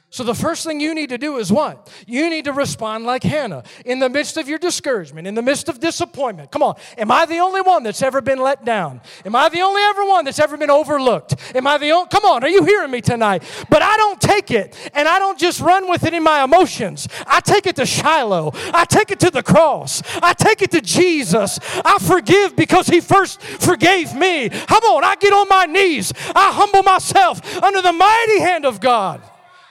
So, 0.09 0.23
the 0.23 0.35
first 0.35 0.65
thing 0.65 0.79
you 0.79 0.95
need 0.95 1.09
to 1.09 1.19
do 1.19 1.37
is 1.39 1.53
what? 1.53 1.93
You 2.07 2.31
need 2.31 2.45
to 2.45 2.53
respond 2.53 3.05
like 3.05 3.25
Hannah 3.25 3.65
in 3.85 3.99
the 3.99 4.09
midst 4.09 4.37
of 4.37 4.49
your 4.49 4.59
discouragement, 4.59 5.27
in 5.27 5.35
the 5.35 5.43
midst 5.43 5.69
of 5.69 5.81
disappointment. 5.81 6.53
Come 6.53 6.63
on, 6.63 6.77
am 6.97 7.11
I 7.11 7.27
the 7.27 7.39
only 7.39 7.61
one 7.61 7.83
that's 7.83 8.03
ever 8.03 8.21
been 8.21 8.39
let 8.39 8.65
down? 8.65 9.01
Am 9.25 9.35
I 9.35 9.49
the 9.49 9.63
only 9.63 9.83
ever 9.83 10.05
one 10.05 10.25
that's 10.25 10.39
ever 10.39 10.57
been 10.57 10.71
overlooked? 10.71 11.35
Am 11.57 11.67
I 11.67 11.77
the 11.79 11.91
only? 11.91 12.09
Come 12.09 12.25
on, 12.25 12.45
are 12.45 12.49
you 12.49 12.65
hearing 12.65 12.93
me 12.93 13.01
tonight? 13.01 13.43
But 13.69 13.83
I 13.83 13.97
don't 13.97 14.21
take 14.21 14.53
it 14.53 14.77
and 14.95 15.09
I 15.09 15.19
don't 15.19 15.41
just 15.41 15.61
run 15.61 15.89
with 15.89 16.05
it 16.05 16.15
in 16.15 16.23
my 16.23 16.45
emotions. 16.45 17.09
I 17.27 17.41
take 17.41 17.67
it 17.67 17.75
to 17.77 17.85
Shiloh, 17.85 18.53
I 18.73 18.85
take 18.85 19.11
it 19.11 19.19
to 19.21 19.31
the 19.31 19.43
cross, 19.43 20.03
I 20.23 20.35
take 20.35 20.63
it 20.63 20.71
to 20.71 20.81
Jesus. 20.81 21.59
I 21.85 21.99
forgive 21.99 22.55
because 22.55 22.87
He 22.87 23.01
first 23.01 23.43
forgave 23.43 24.15
me. 24.15 24.51
Come 24.51 24.85
on, 24.85 25.03
I 25.03 25.17
get 25.17 25.33
on 25.33 25.49
my 25.49 25.67
knees, 25.67 26.13
I 26.33 26.53
humble 26.53 26.85
myself 26.85 27.61
under 27.61 27.83
the 27.83 27.93
mighty 27.93 28.39
hand 28.39 28.65
of 28.65 28.79
God. 28.79 29.21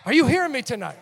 Are 0.05 0.13
you 0.13 0.27
hearing 0.27 0.51
me 0.51 0.61
tonight? 0.61 0.99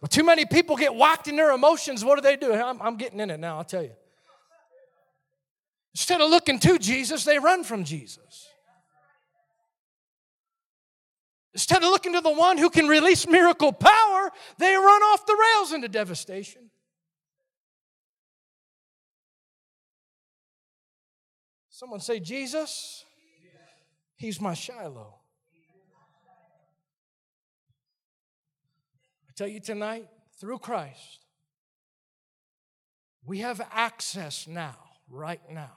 But 0.00 0.10
too 0.10 0.24
many 0.24 0.44
people 0.44 0.76
get 0.76 0.94
whacked 0.94 1.28
in 1.28 1.36
their 1.36 1.52
emotions. 1.52 2.04
What 2.04 2.16
do 2.16 2.22
they 2.22 2.36
do? 2.36 2.52
I'm, 2.52 2.80
I'm 2.82 2.96
getting 2.96 3.20
in 3.20 3.30
it 3.30 3.38
now, 3.38 3.58
I'll 3.58 3.64
tell 3.64 3.82
you. 3.82 3.92
Instead 5.94 6.20
of 6.20 6.30
looking 6.30 6.58
to 6.58 6.78
Jesus, 6.78 7.24
they 7.24 7.38
run 7.38 7.64
from 7.64 7.84
Jesus. 7.84 8.48
Instead 11.54 11.82
of 11.82 11.90
looking 11.90 12.14
to 12.14 12.20
the 12.20 12.32
one 12.32 12.56
who 12.56 12.70
can 12.70 12.88
release 12.88 13.28
miracle 13.28 13.72
power, 13.72 14.30
they 14.58 14.74
run 14.74 15.02
off 15.02 15.26
the 15.26 15.36
rails 15.38 15.72
into 15.72 15.88
devastation. 15.88 16.70
Someone 21.68 22.00
say, 22.00 22.20
Jesus, 22.20 23.04
He's 24.16 24.40
my 24.40 24.54
Shiloh. 24.54 25.21
Tell 29.42 29.50
you 29.50 29.58
tonight, 29.58 30.06
through 30.38 30.58
Christ, 30.58 31.18
we 33.26 33.38
have 33.38 33.60
access 33.72 34.46
now, 34.46 34.76
right 35.10 35.40
now, 35.50 35.72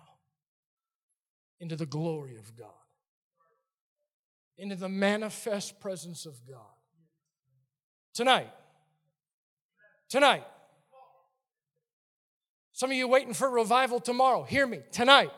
into 1.59 1.75
the 1.75 1.87
glory 1.87 2.35
of 2.37 2.55
God, 2.55 2.69
into 4.59 4.75
the 4.75 4.87
manifest 4.87 5.79
presence 5.79 6.27
of 6.27 6.35
God. 6.47 6.59
Tonight, 8.13 8.51
tonight, 10.09 10.45
some 12.71 12.91
of 12.91 12.95
you 12.95 13.07
waiting 13.07 13.33
for 13.33 13.49
revival 13.49 13.99
tomorrow, 13.99 14.43
hear 14.43 14.67
me, 14.67 14.81
tonight. 14.91 15.31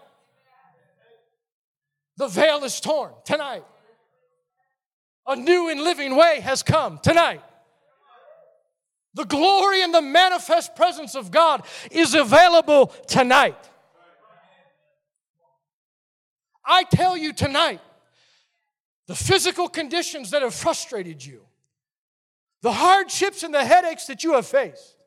The 2.18 2.28
veil 2.28 2.62
is 2.66 2.82
torn 2.82 3.14
tonight. 3.24 3.64
A 5.26 5.38
new 5.38 5.70
and 5.70 5.82
living 5.82 6.18
way 6.18 6.42
has 6.42 6.62
come 6.62 7.00
tonight. 7.02 7.42
The 9.18 9.26
glory 9.26 9.82
and 9.82 9.92
the 9.92 10.02
manifest 10.02 10.76
presence 10.76 11.16
of 11.16 11.32
God 11.32 11.66
is 11.90 12.14
available 12.14 12.94
tonight. 13.08 13.58
I 16.64 16.84
tell 16.84 17.18
you 17.18 17.34
tonight, 17.34 17.82
the 19.08 19.16
physical 19.16 19.70
conditions 19.70 20.30
that 20.30 20.44
have 20.44 20.54
frustrated 20.54 21.26
you, 21.26 21.42
the 22.62 22.72
hardships 22.72 23.42
and 23.42 23.52
the 23.52 23.66
headaches 23.66 24.06
that 24.06 24.24
you 24.24 24.34
have 24.34 24.46
faced, 24.46 24.98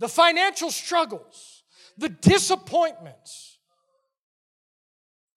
the 0.00 0.08
financial 0.08 0.72
struggles, 0.72 1.62
the 1.96 2.08
disappointments, 2.08 3.51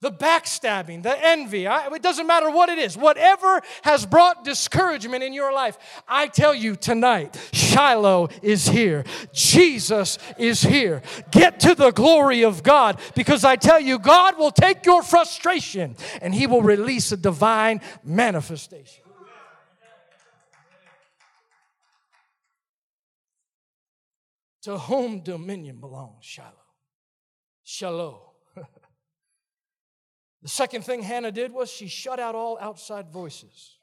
the 0.05 0.11
backstabbing, 0.11 1.01
the 1.01 1.17
envy, 1.25 1.65
I, 1.65 1.87
it 1.87 2.03
doesn't 2.03 2.27
matter 2.27 2.51
what 2.51 2.69
it 2.69 2.77
is, 2.77 2.95
whatever 2.95 3.59
has 3.81 4.05
brought 4.05 4.43
discouragement 4.43 5.23
in 5.23 5.33
your 5.33 5.51
life, 5.51 5.79
I 6.07 6.27
tell 6.27 6.53
you 6.53 6.75
tonight, 6.75 7.35
Shiloh 7.51 8.29
is 8.43 8.67
here. 8.67 9.03
Jesus 9.33 10.19
is 10.37 10.61
here. 10.61 11.01
Get 11.31 11.59
to 11.61 11.73
the 11.73 11.89
glory 11.89 12.43
of 12.43 12.61
God 12.61 12.99
because 13.15 13.43
I 13.43 13.55
tell 13.55 13.79
you, 13.79 13.97
God 13.97 14.37
will 14.37 14.51
take 14.51 14.85
your 14.85 15.01
frustration 15.01 15.95
and 16.21 16.35
He 16.35 16.45
will 16.45 16.61
release 16.61 17.11
a 17.11 17.17
divine 17.17 17.81
manifestation. 18.03 19.03
To 24.61 24.77
whom 24.77 25.21
dominion 25.21 25.79
belongs, 25.79 26.23
Shiloh. 26.23 26.51
Shalom. 27.63 28.24
The 30.45 30.49
second 30.49 30.83
thing 30.83 31.01
Hannah 31.01 31.31
did 31.31 31.51
was 31.51 31.71
she 31.71 31.87
shut 31.87 32.19
out 32.19 32.35
all 32.35 32.59
outside 32.61 33.09
voices. 33.09 33.79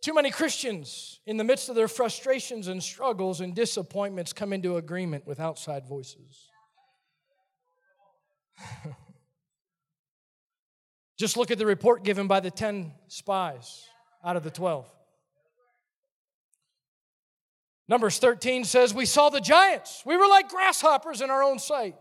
Too 0.00 0.14
many 0.14 0.30
Christians, 0.30 1.20
in 1.26 1.36
the 1.36 1.44
midst 1.44 1.68
of 1.68 1.74
their 1.74 1.86
frustrations 1.86 2.66
and 2.66 2.82
struggles 2.82 3.42
and 3.42 3.54
disappointments, 3.54 4.32
come 4.32 4.54
into 4.54 4.78
agreement 4.78 5.26
with 5.26 5.38
outside 5.38 5.86
voices. 5.86 6.48
Just 11.18 11.36
look 11.36 11.50
at 11.50 11.58
the 11.58 11.66
report 11.66 12.02
given 12.02 12.26
by 12.26 12.40
the 12.40 12.50
10 12.50 12.90
spies 13.08 13.84
out 14.24 14.36
of 14.36 14.44
the 14.44 14.50
12. 14.50 14.90
Numbers 17.86 18.18
13 18.18 18.64
says, 18.64 18.94
We 18.94 19.04
saw 19.04 19.28
the 19.28 19.42
giants. 19.42 20.04
We 20.06 20.16
were 20.16 20.26
like 20.26 20.48
grasshoppers 20.48 21.20
in 21.20 21.28
our 21.28 21.42
own 21.42 21.58
sight. 21.58 21.96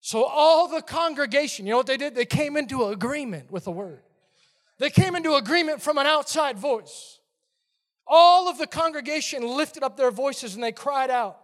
So 0.00 0.24
all 0.24 0.68
the 0.68 0.82
congregation, 0.82 1.66
you 1.66 1.72
know 1.72 1.78
what 1.78 1.86
they 1.86 1.96
did? 1.96 2.14
They 2.14 2.24
came 2.24 2.56
into 2.56 2.84
agreement 2.84 3.50
with 3.50 3.64
the 3.64 3.70
word. 3.70 4.02
They 4.78 4.90
came 4.90 5.16
into 5.16 5.34
agreement 5.34 5.82
from 5.82 5.98
an 5.98 6.06
outside 6.06 6.56
voice. 6.56 7.18
All 8.06 8.48
of 8.48 8.58
the 8.58 8.66
congregation 8.66 9.46
lifted 9.46 9.82
up 9.82 9.96
their 9.96 10.10
voices 10.10 10.54
and 10.54 10.64
they 10.64 10.72
cried 10.72 11.10
out. 11.10 11.38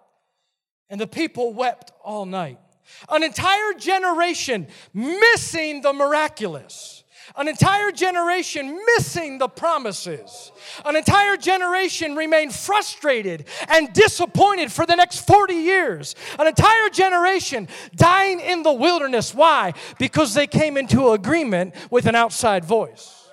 And 0.89 1.01
the 1.01 1.07
people 1.07 1.53
wept 1.53 1.93
all 2.03 2.27
night. 2.27 2.59
An 3.09 3.23
entire 3.23 3.75
generation 3.79 4.69
missing 4.93 5.83
the 5.83 5.93
miraculous 5.93 7.04
an 7.37 7.49
entire 7.49 7.91
generation 7.91 8.79
missing 8.97 9.39
the 9.39 9.49
promises. 9.49 10.53
An 10.85 10.97
entire 10.97 11.37
generation 11.37 12.17
remained 12.17 12.55
frustrated 12.55 13.47
and 13.69 13.93
disappointed 13.93 14.71
for 14.71 14.87
the 14.87 14.95
next 14.95 15.27
40 15.27 15.55
years. 15.55 16.15
An 16.39 16.47
entire 16.47 16.89
generation 16.91 17.69
dying 17.95 18.41
in 18.41 18.63
the 18.63 18.73
wilderness. 18.73 19.35
Why? 19.35 19.75
Because 19.99 20.35
they 20.35 20.47
came 20.47 20.77
into 20.77 21.11
agreement 21.11 21.75
with 21.91 22.07
an 22.07 22.15
outside 22.15 22.65
voice. 22.65 23.29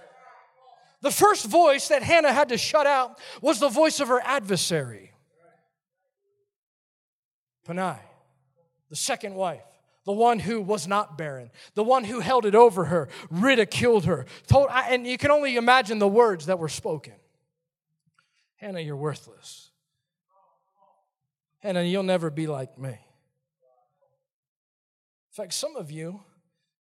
The 1.01 1.11
first 1.11 1.47
voice 1.47 1.87
that 1.87 2.03
Hannah 2.03 2.31
had 2.31 2.49
to 2.49 2.57
shut 2.57 2.85
out 2.85 3.19
was 3.41 3.59
the 3.59 3.69
voice 3.69 3.99
of 3.99 4.07
her 4.07 4.21
adversary, 4.23 5.11
Peninnah, 7.65 7.99
the 8.89 8.95
second 8.95 9.33
wife 9.33 9.63
the 10.05 10.11
one 10.11 10.39
who 10.39 10.61
was 10.61 10.87
not 10.87 11.17
barren, 11.17 11.51
the 11.75 11.83
one 11.83 12.03
who 12.03 12.19
held 12.19 12.45
it 12.45 12.55
over 12.55 12.85
her, 12.85 13.09
ridiculed 13.29 14.05
her, 14.05 14.25
told, 14.47 14.67
and 14.71 15.05
you 15.05 15.17
can 15.17 15.31
only 15.31 15.55
imagine 15.55 15.99
the 15.99 16.07
words 16.07 16.47
that 16.47 16.57
were 16.59 16.69
spoken. 16.69 17.13
Hannah, 18.55 18.79
you're 18.79 18.95
worthless. 18.95 19.69
Hannah, 21.59 21.83
you'll 21.83 22.03
never 22.03 22.29
be 22.29 22.47
like 22.47 22.77
me. 22.77 22.89
In 22.89 22.97
fact, 25.31 25.53
some 25.53 25.75
of 25.75 25.91
you 25.91 26.21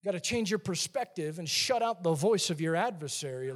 got 0.05 0.13
to 0.13 0.21
change 0.21 0.51
your 0.51 0.59
perspective 0.59 1.39
and 1.39 1.49
shut 1.49 1.83
out 1.83 2.03
the 2.03 2.15
voice 2.15 2.51
of 2.51 2.61
your 2.61 2.75
adversary 2.75 3.51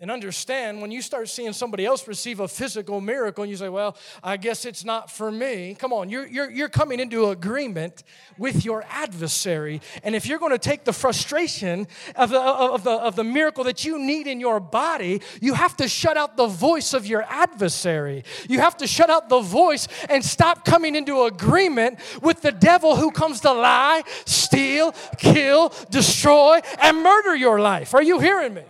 and 0.00 0.10
understand 0.10 0.80
when 0.80 0.90
you 0.90 1.02
start 1.02 1.28
seeing 1.28 1.52
somebody 1.52 1.84
else 1.84 2.08
receive 2.08 2.40
a 2.40 2.48
physical 2.48 3.02
miracle 3.02 3.44
and 3.44 3.50
you 3.50 3.56
say, 3.56 3.68
Well, 3.68 3.96
I 4.24 4.38
guess 4.38 4.64
it's 4.64 4.82
not 4.82 5.10
for 5.10 5.30
me. 5.30 5.76
Come 5.78 5.92
on, 5.92 6.08
you're, 6.08 6.26
you're, 6.26 6.50
you're 6.50 6.70
coming 6.70 7.00
into 7.00 7.28
agreement 7.28 8.02
with 8.38 8.64
your 8.64 8.82
adversary. 8.88 9.82
And 10.02 10.14
if 10.14 10.24
you're 10.26 10.38
going 10.38 10.52
to 10.52 10.58
take 10.58 10.84
the 10.84 10.94
frustration 10.94 11.86
of 12.16 12.30
the, 12.30 12.40
of, 12.40 12.82
the, 12.82 12.92
of 12.92 13.14
the 13.14 13.24
miracle 13.24 13.64
that 13.64 13.84
you 13.84 13.98
need 13.98 14.26
in 14.26 14.40
your 14.40 14.58
body, 14.58 15.20
you 15.42 15.52
have 15.52 15.76
to 15.76 15.86
shut 15.86 16.16
out 16.16 16.38
the 16.38 16.46
voice 16.46 16.94
of 16.94 17.04
your 17.04 17.24
adversary. 17.28 18.24
You 18.48 18.60
have 18.60 18.78
to 18.78 18.86
shut 18.86 19.10
out 19.10 19.28
the 19.28 19.40
voice 19.40 19.86
and 20.08 20.24
stop 20.24 20.64
coming 20.64 20.94
into 20.96 21.24
agreement 21.24 21.98
with 22.22 22.40
the 22.40 22.52
devil 22.52 22.96
who 22.96 23.10
comes 23.10 23.40
to 23.40 23.52
lie, 23.52 24.02
steal, 24.24 24.92
kill, 25.18 25.74
destroy, 25.90 26.60
and 26.80 27.02
murder 27.02 27.36
your 27.36 27.60
life. 27.60 27.92
Are 27.94 28.02
you 28.02 28.18
hearing 28.18 28.54
me? 28.54 28.62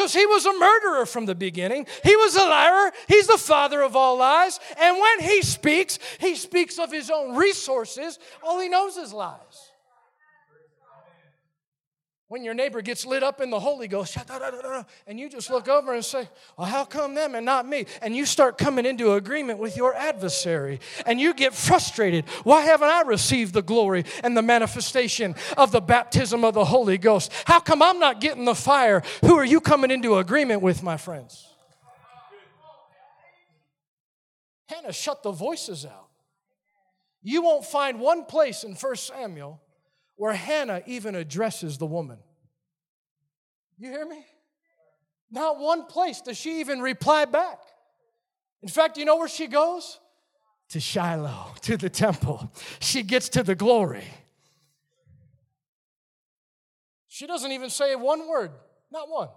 Because 0.00 0.14
he 0.14 0.24
was 0.24 0.46
a 0.46 0.52
murderer 0.54 1.04
from 1.04 1.26
the 1.26 1.34
beginning. 1.34 1.86
He 2.02 2.16
was 2.16 2.34
a 2.34 2.38
liar. 2.38 2.90
He's 3.06 3.26
the 3.26 3.36
father 3.36 3.82
of 3.82 3.94
all 3.94 4.16
lies. 4.16 4.58
And 4.80 4.98
when 4.98 5.20
he 5.28 5.42
speaks, 5.42 5.98
he 6.18 6.36
speaks 6.36 6.78
of 6.78 6.90
his 6.90 7.10
own 7.10 7.36
resources. 7.36 8.18
All 8.42 8.58
he 8.58 8.70
knows 8.70 8.96
is 8.96 9.12
lies. 9.12 9.36
When 12.30 12.44
your 12.44 12.54
neighbor 12.54 12.80
gets 12.80 13.04
lit 13.04 13.24
up 13.24 13.40
in 13.40 13.50
the 13.50 13.58
Holy 13.58 13.88
Ghost, 13.88 14.16
and 15.08 15.18
you 15.18 15.28
just 15.28 15.50
look 15.50 15.68
over 15.68 15.92
and 15.92 16.04
say, 16.04 16.28
Well, 16.56 16.68
how 16.68 16.84
come 16.84 17.16
them 17.16 17.34
and 17.34 17.44
not 17.44 17.66
me? 17.66 17.86
And 18.00 18.14
you 18.14 18.24
start 18.24 18.56
coming 18.56 18.86
into 18.86 19.14
agreement 19.14 19.58
with 19.58 19.76
your 19.76 19.96
adversary, 19.96 20.78
and 21.06 21.20
you 21.20 21.34
get 21.34 21.54
frustrated. 21.54 22.28
Why 22.44 22.60
haven't 22.60 22.88
I 22.88 23.00
received 23.00 23.52
the 23.52 23.62
glory 23.62 24.04
and 24.22 24.36
the 24.36 24.42
manifestation 24.42 25.34
of 25.56 25.72
the 25.72 25.80
baptism 25.80 26.44
of 26.44 26.54
the 26.54 26.64
Holy 26.64 26.98
Ghost? 26.98 27.32
How 27.46 27.58
come 27.58 27.82
I'm 27.82 27.98
not 27.98 28.20
getting 28.20 28.44
the 28.44 28.54
fire? 28.54 29.02
Who 29.22 29.34
are 29.34 29.44
you 29.44 29.60
coming 29.60 29.90
into 29.90 30.16
agreement 30.18 30.62
with, 30.62 30.84
my 30.84 30.98
friends? 30.98 31.48
Hannah 34.68 34.92
shut 34.92 35.24
the 35.24 35.32
voices 35.32 35.84
out. 35.84 36.10
You 37.24 37.42
won't 37.42 37.64
find 37.64 37.98
one 37.98 38.24
place 38.24 38.62
in 38.62 38.76
1 38.76 38.94
Samuel 38.94 39.60
where 40.20 40.34
Hannah 40.34 40.82
even 40.84 41.14
addresses 41.14 41.78
the 41.78 41.86
woman. 41.86 42.18
You 43.78 43.88
hear 43.88 44.04
me? 44.04 44.22
Not 45.30 45.58
one 45.58 45.86
place 45.86 46.20
does 46.20 46.36
she 46.36 46.60
even 46.60 46.80
reply 46.80 47.24
back. 47.24 47.58
In 48.62 48.68
fact, 48.68 48.98
you 48.98 49.06
know 49.06 49.16
where 49.16 49.28
she 49.28 49.46
goes? 49.46 49.98
To 50.68 50.78
Shiloh, 50.78 51.54
to 51.62 51.78
the 51.78 51.88
temple. 51.88 52.52
She 52.80 53.02
gets 53.02 53.30
to 53.30 53.42
the 53.42 53.54
glory. 53.54 54.04
She 57.08 57.26
doesn't 57.26 57.52
even 57.52 57.70
say 57.70 57.96
one 57.96 58.28
word, 58.28 58.50
not 58.92 59.08
one. 59.08 59.30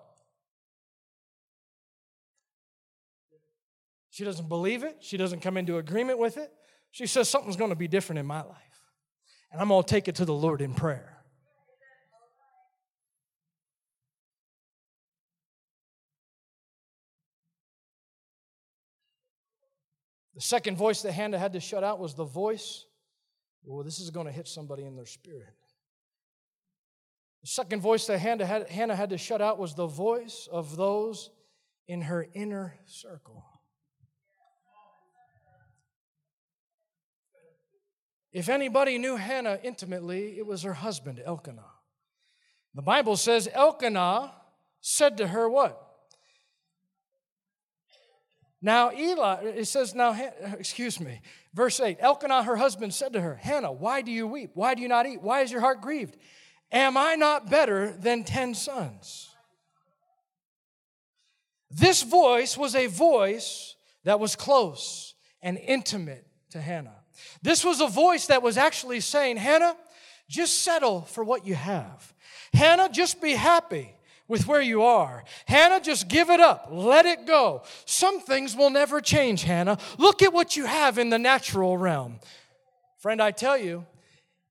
She 4.09 4.25
doesn't 4.25 4.49
believe 4.49 4.83
it. 4.83 4.97
She 4.99 5.15
doesn't 5.15 5.39
come 5.39 5.55
into 5.55 5.77
agreement 5.77 6.19
with 6.19 6.35
it. 6.35 6.51
She 6.91 7.07
says 7.07 7.29
something's 7.29 7.55
going 7.55 7.69
to 7.69 7.77
be 7.77 7.87
different 7.87 8.19
in 8.19 8.25
my 8.25 8.41
life. 8.41 8.72
And 9.53 9.61
I'm 9.61 9.67
going 9.67 9.83
to 9.83 9.89
take 9.89 10.07
it 10.07 10.15
to 10.15 10.25
the 10.25 10.33
Lord 10.33 10.61
in 10.61 10.73
prayer. 10.73 11.13
The 20.33 20.41
second 20.41 20.75
voice 20.75 21.03
that 21.03 21.11
Hannah 21.11 21.37
had 21.37 21.53
to 21.53 21.59
shut 21.59 21.83
out 21.83 21.99
was 21.99 22.15
the 22.15 22.25
voice. 22.25 22.85
Well, 23.63 23.83
this 23.83 23.99
is 23.99 24.09
going 24.09 24.25
to 24.25 24.31
hit 24.31 24.47
somebody 24.47 24.85
in 24.85 24.95
their 24.95 25.05
spirit. 25.05 25.53
The 27.43 27.47
second 27.47 27.81
voice 27.81 28.07
that 28.07 28.17
Hannah 28.17 28.47
had, 28.47 28.67
Hannah 28.69 28.95
had 28.95 29.11
to 29.11 29.19
shut 29.19 29.39
out 29.39 29.59
was 29.59 29.75
the 29.75 29.85
voice 29.85 30.49
of 30.51 30.75
those 30.75 31.29
in 31.87 32.01
her 32.01 32.27
inner 32.33 32.73
circle. 32.85 33.45
If 38.33 38.49
anybody 38.49 38.97
knew 38.97 39.15
Hannah 39.15 39.59
intimately, 39.63 40.37
it 40.37 40.45
was 40.45 40.63
her 40.63 40.73
husband, 40.73 41.21
Elkanah. 41.23 41.69
The 42.73 42.81
Bible 42.81 43.15
says 43.15 43.47
Elkanah 43.53 44.33
said 44.81 45.17
to 45.17 45.27
her, 45.27 45.47
What? 45.47 45.79
Now, 48.65 48.93
Eli, 48.93 49.43
it 49.43 49.65
says, 49.65 49.93
now, 49.93 50.17
excuse 50.57 50.97
me, 50.97 51.19
verse 51.53 51.81
8 51.81 51.97
Elkanah, 51.99 52.43
her 52.43 52.55
husband, 52.55 52.93
said 52.93 53.11
to 53.11 53.19
her, 53.19 53.35
Hannah, 53.35 53.73
why 53.73 54.01
do 54.01 54.09
you 54.09 54.25
weep? 54.25 54.51
Why 54.53 54.73
do 54.73 54.81
you 54.81 54.87
not 54.87 55.05
eat? 55.05 55.21
Why 55.21 55.41
is 55.41 55.51
your 55.51 55.59
heart 55.59 55.81
grieved? 55.81 56.15
Am 56.71 56.95
I 56.95 57.15
not 57.15 57.49
better 57.49 57.91
than 57.91 58.23
10 58.23 58.53
sons? 58.55 59.29
This 61.69 62.03
voice 62.03 62.57
was 62.57 62.73
a 62.73 62.87
voice 62.87 63.75
that 64.05 64.21
was 64.21 64.37
close 64.37 65.13
and 65.41 65.57
intimate 65.57 66.25
to 66.51 66.61
Hannah. 66.61 67.02
This 67.41 67.63
was 67.63 67.81
a 67.81 67.87
voice 67.87 68.27
that 68.27 68.41
was 68.41 68.57
actually 68.57 68.99
saying, 68.99 69.37
Hannah, 69.37 69.75
just 70.29 70.61
settle 70.61 71.01
for 71.01 71.23
what 71.23 71.45
you 71.45 71.55
have. 71.55 72.13
Hannah, 72.53 72.89
just 72.89 73.21
be 73.21 73.33
happy 73.33 73.93
with 74.27 74.47
where 74.47 74.61
you 74.61 74.83
are. 74.83 75.23
Hannah, 75.45 75.81
just 75.81 76.07
give 76.07 76.29
it 76.29 76.39
up. 76.39 76.69
Let 76.71 77.05
it 77.05 77.25
go. 77.25 77.63
Some 77.85 78.21
things 78.21 78.55
will 78.55 78.69
never 78.69 79.01
change, 79.01 79.43
Hannah. 79.43 79.77
Look 79.97 80.21
at 80.21 80.33
what 80.33 80.55
you 80.55 80.65
have 80.65 80.97
in 80.97 81.09
the 81.09 81.19
natural 81.19 81.77
realm. 81.77 82.19
Friend, 82.99 83.21
I 83.21 83.31
tell 83.31 83.57
you, 83.57 83.85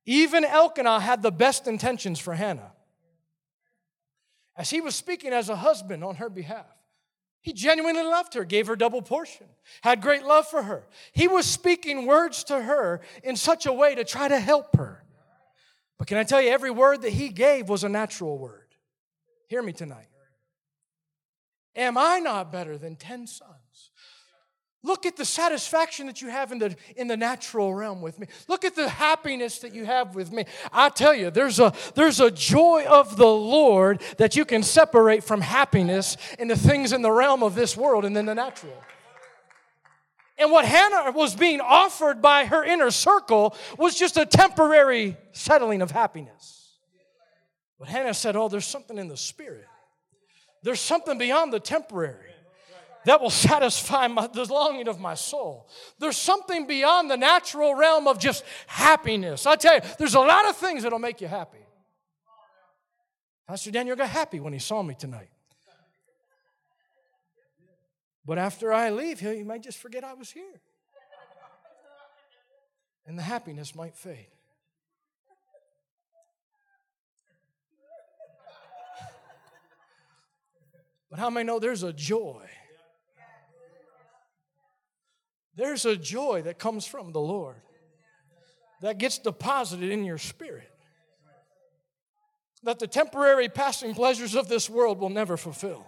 even 0.04 0.44
Elkanah 0.44 1.00
had 1.00 1.22
the 1.22 1.32
best 1.32 1.66
intentions 1.66 2.18
for 2.18 2.34
Hannah. 2.34 2.72
As 4.56 4.68
he 4.68 4.80
was 4.80 4.94
speaking 4.94 5.32
as 5.32 5.48
a 5.48 5.56
husband 5.56 6.04
on 6.04 6.16
her 6.16 6.28
behalf, 6.28 6.66
he 7.42 7.52
genuinely 7.52 8.04
loved 8.04 8.34
her, 8.34 8.44
gave 8.44 8.68
her 8.68 8.76
double 8.76 9.02
portion, 9.02 9.46
had 9.82 10.00
great 10.00 10.24
love 10.24 10.46
for 10.46 10.62
her. 10.62 10.86
He 11.12 11.26
was 11.26 11.44
speaking 11.44 12.06
words 12.06 12.44
to 12.44 12.62
her 12.62 13.00
in 13.24 13.36
such 13.36 13.66
a 13.66 13.72
way 13.72 13.96
to 13.96 14.04
try 14.04 14.28
to 14.28 14.38
help 14.38 14.76
her. 14.76 15.04
But 15.98 16.06
can 16.06 16.18
I 16.18 16.24
tell 16.24 16.40
you, 16.40 16.50
every 16.50 16.70
word 16.70 17.02
that 17.02 17.12
he 17.12 17.28
gave 17.28 17.68
was 17.68 17.84
a 17.84 17.88
natural 17.88 18.38
word. 18.38 18.74
Hear 19.48 19.62
me 19.62 19.72
tonight. 19.72 20.06
Am 21.74 21.98
I 21.98 22.20
not 22.20 22.52
better 22.52 22.78
than 22.78 22.96
10 22.96 23.26
sons? 23.26 23.50
Look 24.84 25.06
at 25.06 25.16
the 25.16 25.24
satisfaction 25.24 26.06
that 26.06 26.20
you 26.20 26.28
have 26.28 26.50
in 26.50 26.58
the, 26.58 26.74
in 26.96 27.06
the 27.06 27.16
natural 27.16 27.72
realm 27.72 28.02
with 28.02 28.18
me. 28.18 28.26
Look 28.48 28.64
at 28.64 28.74
the 28.74 28.88
happiness 28.88 29.60
that 29.60 29.72
you 29.72 29.84
have 29.84 30.16
with 30.16 30.32
me. 30.32 30.44
I 30.72 30.88
tell 30.88 31.14
you, 31.14 31.30
there's 31.30 31.60
a, 31.60 31.72
there's 31.94 32.18
a 32.18 32.32
joy 32.32 32.84
of 32.88 33.16
the 33.16 33.24
Lord 33.24 34.02
that 34.18 34.34
you 34.34 34.44
can 34.44 34.64
separate 34.64 35.22
from 35.22 35.40
happiness 35.40 36.16
in 36.36 36.48
the 36.48 36.56
things 36.56 36.92
in 36.92 37.00
the 37.00 37.12
realm 37.12 37.44
of 37.44 37.54
this 37.54 37.76
world 37.76 38.04
and 38.04 38.16
in 38.16 38.26
the 38.26 38.34
natural. 38.34 38.76
And 40.36 40.50
what 40.50 40.64
Hannah 40.64 41.12
was 41.12 41.36
being 41.36 41.60
offered 41.60 42.20
by 42.20 42.46
her 42.46 42.64
inner 42.64 42.90
circle 42.90 43.54
was 43.78 43.94
just 43.94 44.16
a 44.16 44.26
temporary 44.26 45.16
settling 45.30 45.82
of 45.82 45.92
happiness. 45.92 46.72
But 47.78 47.86
Hannah 47.86 48.14
said, 48.14 48.34
Oh, 48.34 48.48
there's 48.48 48.66
something 48.66 48.98
in 48.98 49.06
the 49.06 49.16
spirit, 49.16 49.66
there's 50.64 50.80
something 50.80 51.18
beyond 51.18 51.52
the 51.52 51.60
temporary 51.60 52.31
that 53.04 53.20
will 53.20 53.30
satisfy 53.30 54.06
my, 54.06 54.26
the 54.28 54.44
longing 54.44 54.88
of 54.88 55.00
my 55.00 55.14
soul. 55.14 55.68
There's 55.98 56.16
something 56.16 56.66
beyond 56.66 57.10
the 57.10 57.16
natural 57.16 57.74
realm 57.74 58.06
of 58.06 58.18
just 58.18 58.44
happiness. 58.66 59.46
I 59.46 59.56
tell 59.56 59.74
you, 59.74 59.80
there's 59.98 60.14
a 60.14 60.20
lot 60.20 60.48
of 60.48 60.56
things 60.56 60.82
that'll 60.82 60.98
make 60.98 61.20
you 61.20 61.28
happy. 61.28 61.58
Pastor 63.46 63.70
Daniel 63.70 63.96
got 63.96 64.08
happy 64.08 64.40
when 64.40 64.52
he 64.52 64.58
saw 64.58 64.82
me 64.82 64.94
tonight. 64.94 65.28
But 68.24 68.38
after 68.38 68.72
I 68.72 68.90
leave, 68.90 69.18
he 69.18 69.42
might 69.42 69.62
just 69.62 69.78
forget 69.78 70.04
I 70.04 70.14
was 70.14 70.30
here. 70.30 70.60
And 73.04 73.18
the 73.18 73.22
happiness 73.22 73.74
might 73.74 73.96
fade. 73.96 74.28
But 81.10 81.18
how 81.18 81.28
many 81.28 81.44
know 81.44 81.58
there's 81.58 81.82
a 81.82 81.92
joy 81.92 82.48
there's 85.56 85.84
a 85.84 85.96
joy 85.96 86.42
that 86.42 86.58
comes 86.58 86.86
from 86.86 87.12
the 87.12 87.20
Lord 87.20 87.56
that 88.80 88.98
gets 88.98 89.18
deposited 89.18 89.90
in 89.90 90.04
your 90.04 90.18
spirit 90.18 90.68
that 92.64 92.78
the 92.78 92.86
temporary 92.86 93.48
passing 93.48 93.94
pleasures 93.94 94.34
of 94.34 94.48
this 94.48 94.70
world 94.70 95.00
will 95.00 95.10
never 95.10 95.36
fulfill. 95.36 95.86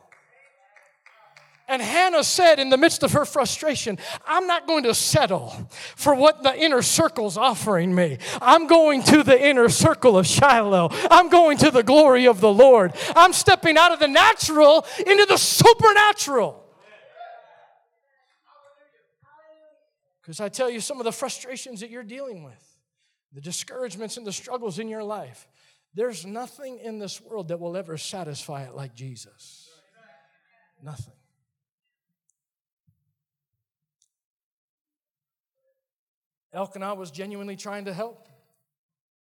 And 1.66 1.80
Hannah 1.80 2.24
said 2.24 2.58
in 2.58 2.68
the 2.68 2.76
midst 2.76 3.02
of 3.02 3.12
her 3.12 3.24
frustration, 3.24 3.98
I'm 4.26 4.46
not 4.46 4.66
going 4.66 4.82
to 4.84 4.92
settle 4.92 5.70
for 5.96 6.14
what 6.14 6.42
the 6.42 6.54
inner 6.54 6.82
circle's 6.82 7.38
offering 7.38 7.94
me. 7.94 8.18
I'm 8.42 8.66
going 8.66 9.02
to 9.04 9.22
the 9.22 9.42
inner 9.42 9.70
circle 9.70 10.18
of 10.18 10.26
Shiloh. 10.26 10.90
I'm 11.10 11.30
going 11.30 11.56
to 11.58 11.70
the 11.70 11.82
glory 11.82 12.26
of 12.26 12.40
the 12.40 12.52
Lord. 12.52 12.92
I'm 13.16 13.32
stepping 13.32 13.78
out 13.78 13.92
of 13.92 13.98
the 13.98 14.08
natural 14.08 14.84
into 14.98 15.24
the 15.26 15.38
supernatural. 15.38 16.63
Because 20.24 20.40
I 20.40 20.48
tell 20.48 20.70
you, 20.70 20.80
some 20.80 20.98
of 21.00 21.04
the 21.04 21.12
frustrations 21.12 21.80
that 21.80 21.90
you're 21.90 22.02
dealing 22.02 22.44
with, 22.44 22.78
the 23.34 23.42
discouragements 23.42 24.16
and 24.16 24.26
the 24.26 24.32
struggles 24.32 24.78
in 24.78 24.88
your 24.88 25.04
life, 25.04 25.46
there's 25.92 26.24
nothing 26.24 26.78
in 26.78 26.98
this 26.98 27.20
world 27.20 27.48
that 27.48 27.60
will 27.60 27.76
ever 27.76 27.98
satisfy 27.98 28.62
it 28.62 28.74
like 28.74 28.94
Jesus. 28.94 29.68
Nothing. 30.82 31.12
Elkanah 36.54 36.94
was 36.94 37.10
genuinely 37.10 37.56
trying 37.56 37.84
to 37.84 37.92
help, 37.92 38.26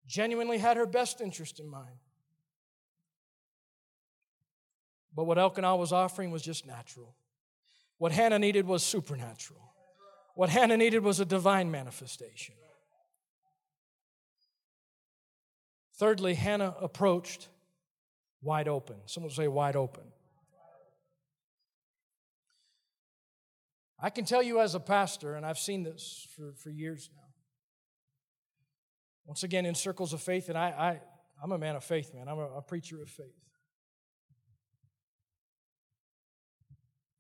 genuinely 0.08 0.58
had 0.58 0.78
her 0.78 0.86
best 0.86 1.20
interest 1.20 1.60
in 1.60 1.68
mind. 1.68 1.98
But 5.14 5.26
what 5.26 5.38
Elkanah 5.38 5.76
was 5.76 5.92
offering 5.92 6.32
was 6.32 6.44
just 6.44 6.66
natural. 6.66 7.14
What 7.98 8.14
Hannah 8.14 8.40
needed 8.40 8.66
was 8.66 8.84
supernatural. 8.84 9.73
What 10.36 10.50
Hannah 10.50 10.78
needed 10.78 11.04
was 11.04 11.20
a 11.20 11.26
divine 11.26 11.70
manifestation. 11.70 12.56
Thirdly, 15.96 16.34
Hannah 16.34 16.76
approached 16.82 17.50
wide 18.42 18.68
open. 18.68 18.96
Someone 19.06 19.32
say 19.32 19.48
wide 19.48 19.76
open. 19.76 20.04
I 24.00 24.10
can 24.10 24.26
tell 24.26 24.44
you 24.44 24.60
as 24.60 24.76
a 24.76 24.82
pastor, 24.82 25.36
and 25.36 25.46
I've 25.46 25.60
seen 25.60 25.84
this 25.84 26.28
for, 26.36 26.54
for 26.58 26.70
years 26.70 27.10
now. 27.16 27.22
Once 29.26 29.44
again, 29.44 29.66
in 29.66 29.76
circles 29.76 30.12
of 30.12 30.22
faith, 30.22 30.50
and 30.50 30.58
I, 30.58 30.68
I, 30.68 31.02
I'm 31.42 31.54
a 31.54 31.58
man 31.58 31.78
of 31.78 31.84
faith, 31.86 32.14
man. 32.14 32.28
I'm 32.28 32.38
a, 32.38 32.58
a 32.58 32.62
preacher 32.62 33.02
of 33.02 33.10
faith. 33.10 33.40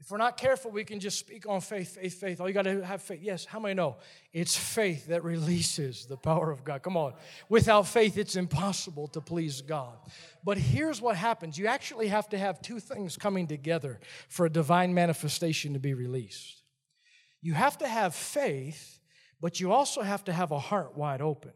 If 0.03 0.11
we're 0.11 0.17
not 0.17 0.35
careful, 0.35 0.69
we 0.69 0.83
can 0.83 0.99
just 0.99 1.17
speak 1.17 1.47
on 1.47 1.61
faith, 1.61 1.95
faith, 1.95 2.19
faith. 2.19 2.41
All 2.41 2.47
you 2.49 2.53
got 2.53 2.63
to 2.63 2.83
have 2.83 3.01
faith. 3.01 3.21
Yes, 3.21 3.45
how 3.45 3.57
many 3.57 3.73
know? 3.73 3.95
It's 4.33 4.53
faith 4.53 5.07
that 5.07 5.23
releases 5.23 6.05
the 6.07 6.17
power 6.17 6.51
of 6.51 6.65
God. 6.65 6.83
Come 6.83 6.97
on. 6.97 7.13
Without 7.47 7.87
faith, 7.87 8.17
it's 8.17 8.35
impossible 8.35 9.07
to 9.07 9.21
please 9.21 9.61
God. 9.61 9.97
But 10.43 10.57
here's 10.57 11.01
what 11.01 11.15
happens 11.15 11.57
you 11.57 11.67
actually 11.67 12.09
have 12.09 12.27
to 12.29 12.37
have 12.37 12.61
two 12.61 12.81
things 12.81 13.15
coming 13.15 13.47
together 13.47 14.01
for 14.27 14.45
a 14.45 14.49
divine 14.49 14.93
manifestation 14.93 15.71
to 15.71 15.79
be 15.79 15.93
released. 15.93 16.63
You 17.41 17.53
have 17.53 17.77
to 17.77 17.87
have 17.87 18.13
faith, 18.13 18.99
but 19.39 19.61
you 19.61 19.71
also 19.71 20.01
have 20.01 20.25
to 20.25 20.33
have 20.33 20.51
a 20.51 20.59
heart 20.59 20.97
wide 20.97 21.21
open. 21.21 21.53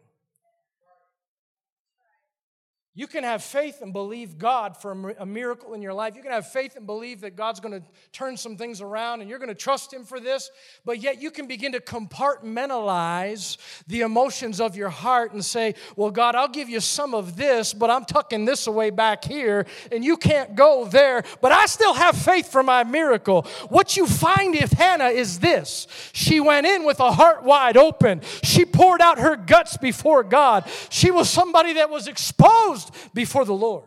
You 2.97 3.05
can 3.05 3.23
have 3.23 3.43
faith 3.43 3.83
and 3.83 3.93
believe 3.93 4.39
God 4.39 4.75
for 4.75 5.13
a 5.19 5.25
miracle 5.25 5.75
in 5.75 5.83
your 5.83 5.93
life. 5.93 6.15
You 6.15 6.23
can 6.23 6.31
have 6.31 6.51
faith 6.51 6.75
and 6.75 6.87
believe 6.87 7.21
that 7.21 7.35
God's 7.35 7.59
going 7.59 7.79
to 7.79 7.87
turn 8.11 8.37
some 8.37 8.57
things 8.57 8.81
around 8.81 9.21
and 9.21 9.29
you're 9.29 9.37
going 9.37 9.49
to 9.49 9.53
trust 9.53 9.93
Him 9.93 10.03
for 10.03 10.19
this, 10.19 10.49
but 10.83 10.99
yet 10.99 11.21
you 11.21 11.29
can 11.29 11.45
begin 11.45 11.73
to 11.73 11.79
compartmentalize 11.79 13.57
the 13.85 14.01
emotions 14.01 14.59
of 14.59 14.75
your 14.75 14.89
heart 14.89 15.31
and 15.31 15.45
say, 15.45 15.75
Well, 15.95 16.09
God, 16.09 16.33
I'll 16.33 16.47
give 16.47 16.69
you 16.69 16.79
some 16.79 17.13
of 17.13 17.37
this, 17.37 17.71
but 17.71 17.91
I'm 17.91 18.03
tucking 18.03 18.45
this 18.45 18.65
away 18.65 18.89
back 18.89 19.23
here 19.23 19.67
and 19.91 20.03
you 20.03 20.17
can't 20.17 20.55
go 20.55 20.85
there, 20.85 21.23
but 21.39 21.51
I 21.51 21.67
still 21.67 21.93
have 21.93 22.17
faith 22.17 22.51
for 22.51 22.63
my 22.63 22.83
miracle. 22.83 23.43
What 23.69 23.95
you 23.95 24.07
find 24.07 24.55
if 24.55 24.71
Hannah 24.71 25.09
is 25.09 25.37
this 25.37 25.85
she 26.13 26.39
went 26.39 26.65
in 26.65 26.83
with 26.83 26.99
a 26.99 27.11
heart 27.11 27.43
wide 27.43 27.77
open, 27.77 28.21
she 28.41 28.65
poured 28.65 29.01
out 29.01 29.19
her 29.19 29.35
guts 29.35 29.77
before 29.77 30.23
God. 30.23 30.67
She 30.89 31.11
was 31.11 31.29
somebody 31.29 31.73
that 31.73 31.91
was 31.91 32.07
exposed 32.07 32.86
before 33.13 33.45
the 33.45 33.53
Lord. 33.53 33.85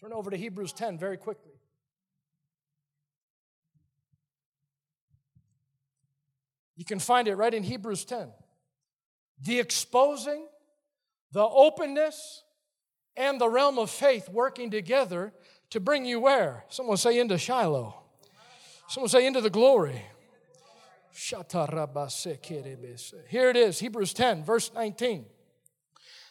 Turn 0.00 0.12
over 0.12 0.30
to 0.30 0.36
Hebrews 0.36 0.72
10 0.72 0.98
very 0.98 1.16
quickly. 1.16 1.52
You 6.76 6.84
can 6.84 7.00
find 7.00 7.26
it 7.26 7.34
right 7.34 7.52
in 7.52 7.64
Hebrews 7.64 8.04
10. 8.04 8.28
The 9.42 9.58
exposing, 9.58 10.46
the 11.32 11.42
openness, 11.42 12.44
and 13.16 13.40
the 13.40 13.48
realm 13.48 13.78
of 13.78 13.90
faith 13.90 14.28
working 14.28 14.70
together 14.70 15.32
to 15.70 15.80
bring 15.80 16.04
you 16.04 16.20
where? 16.20 16.64
Someone 16.68 16.96
say 16.96 17.18
into 17.18 17.36
Shiloh. 17.36 17.94
Someone 18.88 19.08
say 19.08 19.26
into 19.26 19.40
the 19.40 19.50
glory. 19.50 20.00
Here 23.28 23.50
it 23.50 23.56
is, 23.56 23.80
Hebrews 23.80 24.12
10, 24.14 24.44
verse 24.44 24.72
19. 24.72 25.26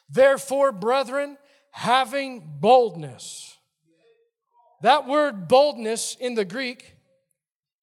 Therefore, 0.10 0.72
brethren, 0.72 1.38
having 1.72 2.44
boldness. 2.60 3.58
That 4.82 5.08
word 5.08 5.48
boldness 5.48 6.16
in 6.20 6.36
the 6.36 6.46
Greek, 6.46 6.96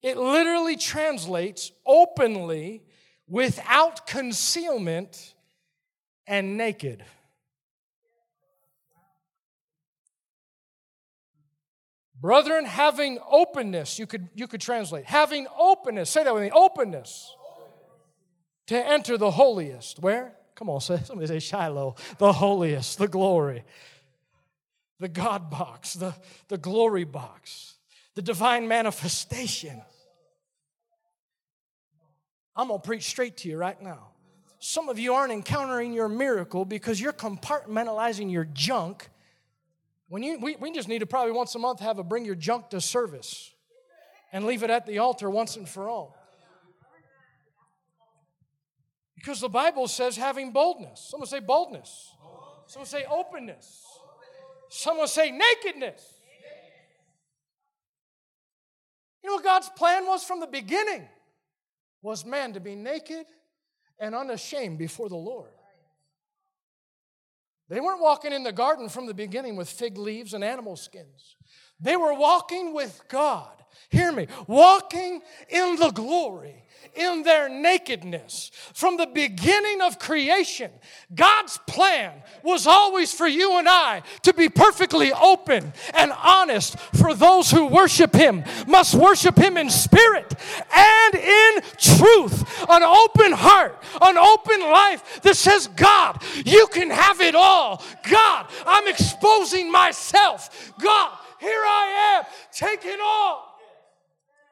it 0.01 0.17
literally 0.17 0.77
translates 0.77 1.71
openly, 1.85 2.83
without 3.27 4.05
concealment, 4.07 5.33
and 6.27 6.57
naked. 6.57 7.03
Brethren, 12.19 12.65
having 12.65 13.19
openness, 13.29 13.99
you 13.99 14.07
could, 14.07 14.29
you 14.33 14.47
could 14.47 14.61
translate. 14.61 15.05
Having 15.05 15.47
openness, 15.57 16.09
say 16.09 16.23
that 16.23 16.33
with 16.33 16.43
me 16.43 16.51
openness 16.51 17.35
to 18.67 18.75
enter 18.75 19.17
the 19.17 19.31
holiest. 19.31 19.99
Where? 19.99 20.35
Come 20.55 20.69
on, 20.69 20.79
say, 20.79 20.99
somebody 21.03 21.27
say 21.27 21.39
Shiloh, 21.39 21.95
the 22.17 22.31
holiest, 22.31 22.97
the 22.97 23.07
glory, 23.07 23.63
the 24.99 25.09
God 25.09 25.49
box, 25.49 25.93
the, 25.93 26.15
the 26.47 26.57
glory 26.57 27.03
box, 27.03 27.75
the 28.15 28.21
divine 28.21 28.67
manifestation. 28.67 29.81
I'm 32.55 32.69
going 32.69 32.79
to 32.79 32.87
preach 32.87 33.03
straight 33.03 33.37
to 33.37 33.49
you 33.49 33.57
right 33.57 33.79
now. 33.81 34.07
Some 34.59 34.87
of 34.87 34.97
you 34.97 35.13
aren't 35.13 35.33
encountering 35.33 35.93
your 35.93 36.07
miracle 36.07 36.63
because 36.63 36.99
you're 37.01 37.13
compartmentalizing 37.13 38.31
your 38.31 38.45
junk. 38.45 39.09
When 40.07 40.23
you, 40.23 40.39
we, 40.39 40.55
we 40.55 40.71
just 40.71 40.87
need 40.87 40.99
to 40.99 41.05
probably 41.05 41.33
once 41.33 41.53
a 41.55 41.59
month 41.59 41.81
have 41.81 41.99
a 41.99 42.03
bring 42.03 42.23
your 42.23 42.35
junk 42.35 42.69
to 42.69 42.79
service 42.79 43.51
and 44.31 44.45
leave 44.45 44.63
it 44.63 44.69
at 44.69 44.85
the 44.85 44.99
altar 44.99 45.29
once 45.29 45.57
and 45.57 45.67
for 45.67 45.89
all. 45.89 46.17
Because 49.15 49.39
the 49.39 49.49
Bible 49.49 49.87
says 49.87 50.17
having 50.17 50.51
boldness. 50.51 51.07
Someone 51.09 51.27
say 51.27 51.39
boldness. 51.39 52.11
Someone 52.67 52.87
say 52.87 53.05
openness. 53.09 53.83
Someone 54.69 55.07
say 55.07 55.31
nakedness. 55.31 56.13
You 59.23 59.29
know 59.29 59.35
what 59.35 59.43
God's 59.43 59.69
plan 59.69 60.05
was 60.05 60.23
from 60.23 60.39
the 60.39 60.47
beginning? 60.47 61.07
Was 62.01 62.25
man 62.25 62.53
to 62.53 62.59
be 62.59 62.75
naked 62.75 63.25
and 63.99 64.13
unashamed 64.13 64.77
before 64.77 65.09
the 65.09 65.15
Lord. 65.15 65.49
They 67.67 67.79
weren't 67.79 68.01
walking 68.01 68.31
in 68.31 68.43
the 68.43 68.51
garden 68.51 68.89
from 68.89 69.07
the 69.07 69.13
beginning 69.13 69.55
with 69.55 69.69
fig 69.69 69.97
leaves 69.97 70.33
and 70.35 70.43
animal 70.43 70.75
skins. 70.75 71.35
They 71.79 71.95
were 71.95 72.13
walking 72.13 72.73
with 72.73 73.01
God. 73.07 73.51
Hear 73.89 74.11
me, 74.11 74.27
walking 74.47 75.21
in 75.49 75.75
the 75.77 75.89
glory 75.89 76.64
in 76.95 77.23
their 77.23 77.49
nakedness. 77.49 78.51
From 78.73 78.97
the 78.97 79.07
beginning 79.07 79.81
of 79.81 79.99
creation, 79.99 80.71
God's 81.13 81.59
plan 81.67 82.11
was 82.43 82.67
always 82.67 83.13
for 83.13 83.27
you 83.27 83.57
and 83.57 83.67
I 83.67 84.03
to 84.23 84.33
be 84.33 84.49
perfectly 84.49 85.11
open 85.13 85.73
and 85.93 86.11
honest 86.11 86.77
for 86.79 87.13
those 87.13 87.51
who 87.51 87.67
worship 87.67 88.13
Him, 88.13 88.43
must 88.67 88.95
worship 88.95 89.37
Him 89.37 89.57
in 89.57 89.69
spirit 89.69 90.33
and 90.75 91.15
in 91.15 91.61
truth. 91.77 92.65
An 92.69 92.83
open 92.83 93.31
heart, 93.31 93.81
an 94.01 94.17
open 94.17 94.61
life 94.61 95.21
that 95.21 95.35
says, 95.35 95.67
God, 95.67 96.21
you 96.45 96.67
can 96.67 96.89
have 96.89 97.21
it 97.21 97.35
all. 97.35 97.83
God, 98.09 98.47
I'm 98.65 98.87
exposing 98.87 99.71
myself. 99.71 100.73
God, 100.79 101.17
here 101.39 101.51
I 101.51 102.17
am. 102.17 102.25
Take 102.51 102.85
it 102.85 102.99
all. 103.01 103.54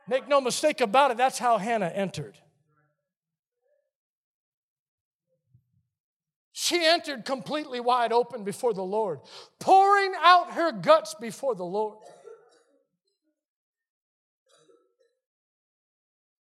Make 0.07 0.27
no 0.27 0.41
mistake 0.41 0.81
about 0.81 1.11
it, 1.11 1.17
that's 1.17 1.39
how 1.39 1.57
Hannah 1.57 1.87
entered. 1.87 2.37
She 6.51 6.85
entered 6.85 7.25
completely 7.25 7.79
wide 7.79 8.13
open 8.13 8.43
before 8.43 8.73
the 8.73 8.83
Lord, 8.83 9.19
pouring 9.59 10.13
out 10.21 10.53
her 10.53 10.71
guts 10.71 11.15
before 11.19 11.55
the 11.55 11.65
Lord. 11.65 11.97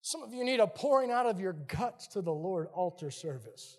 Some 0.03 0.23
of 0.23 0.33
you 0.33 0.45
need 0.45 0.61
a 0.61 0.67
pouring 0.67 1.11
out 1.11 1.27
of 1.27 1.41
your 1.41 1.55
guts 1.55 2.07
to 2.09 2.23
the 2.23 2.33
Lord 2.33 2.69
altar 2.73 3.11
service. 3.11 3.79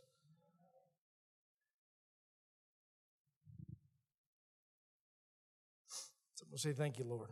Someone 6.35 6.57
say, 6.57 6.73
Thank 6.73 6.99
you, 6.99 7.05
Lord 7.05 7.29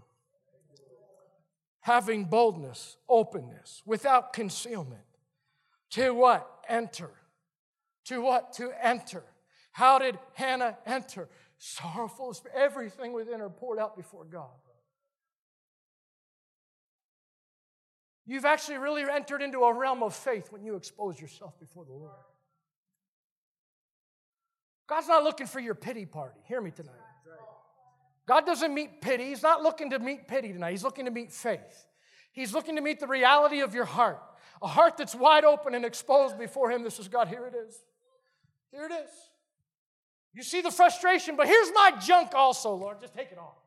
having 1.86 2.26
boldness, 2.26 2.98
openness, 3.08 3.84
without 3.86 4.34
concealment. 4.34 5.04
To 5.92 6.16
what? 6.16 6.50
Enter. 6.68 7.12
To 8.06 8.22
what? 8.22 8.54
To 8.54 8.72
enter. 8.82 9.22
How 9.72 10.00
did 10.00 10.18
Hannah 10.34 10.80
enter? 10.88 11.30
Sorrowful, 11.60 12.36
everything 12.56 13.14
within 13.14 13.40
her 13.40 13.52
poured 13.52 13.78
out 13.78 13.96
before 13.96 14.26
God. 14.26 14.50
You've 18.26 18.46
actually 18.46 18.80
really 18.80 19.04
entered 19.04 19.44
into 19.44 19.60
a 19.60 19.72
realm 19.72 20.02
of 20.02 20.16
faith 20.16 20.52
when 20.52 20.64
you 20.64 20.78
expose 20.78 21.22
yourself 21.22 21.60
before 21.60 21.86
the 21.86 21.94
Lord. 21.94 22.14
God's 24.88 25.08
not 25.08 25.24
looking 25.24 25.46
for 25.46 25.60
your 25.60 25.76
pity 25.76 26.08
party. 26.08 26.40
Hear 26.48 26.62
me 26.62 26.72
tonight. 26.72 27.05
God 28.28 28.46
doesn't 28.46 28.74
meet 28.74 29.02
pity. 29.02 29.26
He's 29.26 29.44
not 29.44 29.62
looking 29.62 29.92
to 29.92 30.00
meet 30.00 30.28
pity 30.28 30.52
tonight. 30.52 30.72
He's 30.72 30.84
looking 30.84 31.06
to 31.06 31.12
meet 31.12 31.32
faith. 31.32 31.86
He's 32.32 32.54
looking 32.54 32.76
to 32.76 32.82
meet 32.82 33.00
the 33.00 33.08
reality 33.08 33.62
of 33.62 33.74
your 33.74 33.86
heart. 33.86 34.22
A 34.62 34.68
heart 34.68 34.98
that's 34.98 35.14
wide 35.14 35.46
open 35.46 35.76
and 35.76 35.86
exposed 35.86 36.38
before 36.38 36.72
Him. 36.72 36.84
This 36.84 37.00
is 37.00 37.08
God. 37.08 37.28
Here 37.28 37.46
it 37.46 37.56
is. 37.56 37.80
Here 38.72 38.86
it 38.86 38.92
is. 38.92 39.10
You 40.34 40.44
see 40.44 40.62
the 40.62 40.72
frustration, 40.72 41.36
but 41.38 41.48
here's 41.48 41.72
my 41.74 41.94
junk 42.06 42.32
also, 42.34 42.74
Lord. 42.74 43.00
Just 43.00 43.14
take 43.14 43.32
it 43.32 43.38
all. 43.38 43.62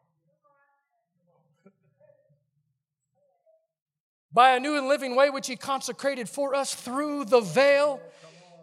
By 4.33 4.57
a 4.57 4.61
new 4.61 4.77
and 4.77 4.89
living 4.89 5.17
way 5.17 5.31
which 5.31 5.47
He 5.47 5.57
consecrated 5.57 6.29
for 6.29 6.55
us 6.55 6.75
through 6.75 7.27
the 7.27 7.41
veil. 7.41 8.01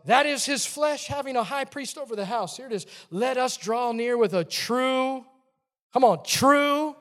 That 0.05 0.27
is 0.27 0.45
His 0.45 0.65
flesh, 0.65 1.07
having 1.07 1.35
a 1.35 1.43
high 1.43 1.65
priest 1.65 1.97
over 1.97 2.15
the 2.15 2.25
house. 2.25 2.57
Here 2.57 2.67
it 2.67 2.73
is. 2.73 2.85
Let 3.09 3.37
us 3.37 3.57
draw 3.57 3.91
near 3.91 4.17
with 4.17 4.35
a 4.35 4.43
true 4.43 5.25
Come 5.95 6.03
on, 6.03 6.23
true, 6.25 6.93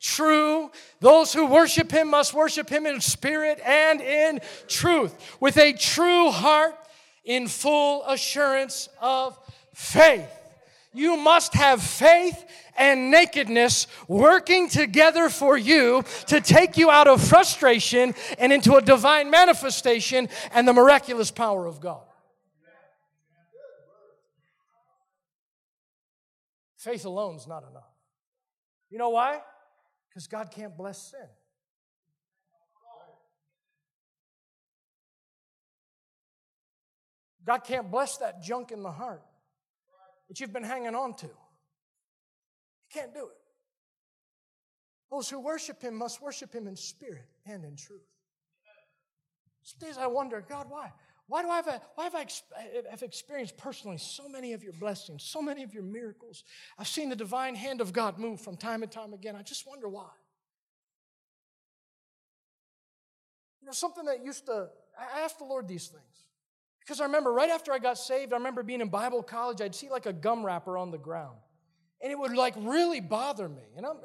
true. 0.00 0.70
Those 1.00 1.34
who 1.34 1.44
worship 1.44 1.90
him 1.90 2.08
must 2.08 2.32
worship 2.32 2.70
him 2.70 2.86
in 2.86 2.98
spirit 3.02 3.60
and 3.62 4.00
in 4.00 4.40
truth, 4.68 5.14
with 5.38 5.58
a 5.58 5.74
true 5.74 6.30
heart, 6.30 6.76
in 7.26 7.46
full 7.46 8.02
assurance 8.06 8.88
of 9.02 9.38
faith. 9.74 10.30
You 10.94 11.18
must 11.18 11.52
have 11.52 11.82
faith 11.82 12.42
and 12.74 13.10
nakedness 13.10 13.86
working 14.08 14.70
together 14.70 15.28
for 15.28 15.58
you 15.58 16.02
to 16.28 16.40
take 16.40 16.78
you 16.78 16.90
out 16.90 17.06
of 17.06 17.22
frustration 17.22 18.14
and 18.38 18.50
into 18.50 18.76
a 18.76 18.80
divine 18.80 19.30
manifestation 19.30 20.30
and 20.54 20.66
the 20.66 20.72
miraculous 20.72 21.30
power 21.30 21.66
of 21.66 21.82
God. 21.82 22.00
Faith 26.78 27.04
alone 27.04 27.36
is 27.36 27.46
not 27.46 27.62
enough. 27.70 27.89
You 28.90 28.98
know 28.98 29.10
why? 29.10 29.40
Because 30.08 30.26
God 30.26 30.50
can't 30.50 30.76
bless 30.76 31.10
sin. 31.10 31.28
God 37.46 37.64
can't 37.64 37.90
bless 37.90 38.18
that 38.18 38.42
junk 38.42 38.70
in 38.70 38.82
the 38.82 38.90
heart 38.90 39.22
that 40.28 40.38
you've 40.40 40.52
been 40.52 40.64
hanging 40.64 40.94
on 40.94 41.14
to. 41.14 41.26
He 41.26 42.98
can't 42.98 43.14
do 43.14 43.24
it. 43.24 43.36
Those 45.10 45.28
who 45.28 45.40
worship 45.40 45.82
Him 45.82 45.96
must 45.96 46.22
worship 46.22 46.52
Him 46.52 46.68
in 46.68 46.76
spirit 46.76 47.26
and 47.46 47.64
in 47.64 47.76
truth. 47.76 48.00
Some 49.62 49.88
days 49.88 49.98
I 49.98 50.06
wonder, 50.06 50.44
God, 50.48 50.66
why? 50.68 50.92
Why, 51.30 51.42
do 51.42 51.48
I 51.48 51.56
have, 51.56 51.80
why 51.94 52.04
have 52.04 52.14
I 52.16 52.26
have 52.90 53.02
experienced 53.02 53.56
personally 53.56 53.98
so 53.98 54.28
many 54.28 54.52
of 54.52 54.64
your 54.64 54.72
blessings, 54.72 55.22
so 55.22 55.40
many 55.40 55.62
of 55.62 55.72
your 55.72 55.84
miracles? 55.84 56.42
I've 56.76 56.88
seen 56.88 57.08
the 57.08 57.14
divine 57.14 57.54
hand 57.54 57.80
of 57.80 57.92
God 57.92 58.18
move 58.18 58.40
from 58.40 58.56
time 58.56 58.82
and 58.82 58.90
time 58.90 59.14
again. 59.14 59.36
I 59.36 59.42
just 59.42 59.64
wonder 59.64 59.88
why. 59.88 60.08
You 63.60 63.66
know, 63.66 63.72
something 63.72 64.06
that 64.06 64.24
used 64.24 64.46
to, 64.46 64.70
I 64.98 65.20
asked 65.20 65.38
the 65.38 65.44
Lord 65.44 65.68
these 65.68 65.86
things. 65.86 66.02
Because 66.80 67.00
I 67.00 67.04
remember 67.04 67.32
right 67.32 67.50
after 67.50 67.72
I 67.72 67.78
got 67.78 67.96
saved, 67.96 68.32
I 68.32 68.36
remember 68.36 68.64
being 68.64 68.80
in 68.80 68.88
Bible 68.88 69.22
college, 69.22 69.60
I'd 69.60 69.76
see 69.76 69.88
like 69.88 70.06
a 70.06 70.12
gum 70.12 70.44
wrapper 70.44 70.76
on 70.76 70.90
the 70.90 70.98
ground. 70.98 71.38
And 72.02 72.10
it 72.10 72.18
would 72.18 72.34
like 72.34 72.54
really 72.58 73.00
bother 73.00 73.48
me. 73.48 73.62
And 73.76 73.86
I'm, 73.86 73.98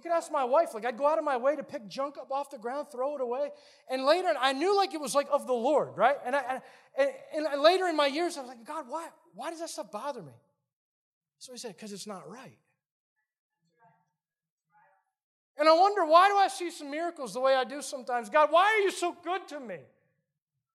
you 0.00 0.10
could 0.10 0.16
ask 0.16 0.32
my 0.32 0.44
wife, 0.44 0.72
like 0.72 0.86
I'd 0.86 0.96
go 0.96 1.06
out 1.06 1.18
of 1.18 1.24
my 1.24 1.36
way 1.36 1.56
to 1.56 1.62
pick 1.62 1.86
junk 1.86 2.16
up 2.16 2.30
off 2.32 2.50
the 2.50 2.58
ground, 2.58 2.88
throw 2.90 3.16
it 3.16 3.20
away. 3.20 3.50
And 3.90 4.04
later, 4.04 4.32
I 4.40 4.54
knew 4.54 4.74
like 4.74 4.94
it 4.94 5.00
was 5.00 5.14
like 5.14 5.28
of 5.30 5.46
the 5.46 5.52
Lord, 5.52 5.90
right? 5.96 6.16
And, 6.24 6.34
I, 6.34 6.62
and, 6.96 7.10
and 7.34 7.60
later 7.60 7.86
in 7.86 7.96
my 7.96 8.06
years, 8.06 8.38
I 8.38 8.40
was 8.40 8.48
like, 8.48 8.64
God, 8.64 8.86
why, 8.88 9.08
why 9.34 9.50
does 9.50 9.60
that 9.60 9.68
stuff 9.68 9.92
bother 9.92 10.22
me? 10.22 10.32
So 11.38 11.52
he 11.52 11.58
said, 11.58 11.76
because 11.76 11.92
it's 11.92 12.06
not 12.06 12.28
right. 12.30 12.58
And 15.58 15.68
I 15.68 15.72
wonder, 15.74 16.06
why 16.06 16.28
do 16.28 16.36
I 16.36 16.48
see 16.48 16.70
some 16.70 16.90
miracles 16.90 17.34
the 17.34 17.40
way 17.40 17.54
I 17.54 17.64
do 17.64 17.82
sometimes? 17.82 18.30
God, 18.30 18.48
why 18.50 18.64
are 18.64 18.82
you 18.82 18.90
so 18.90 19.14
good 19.22 19.46
to 19.48 19.60
me? 19.60 19.76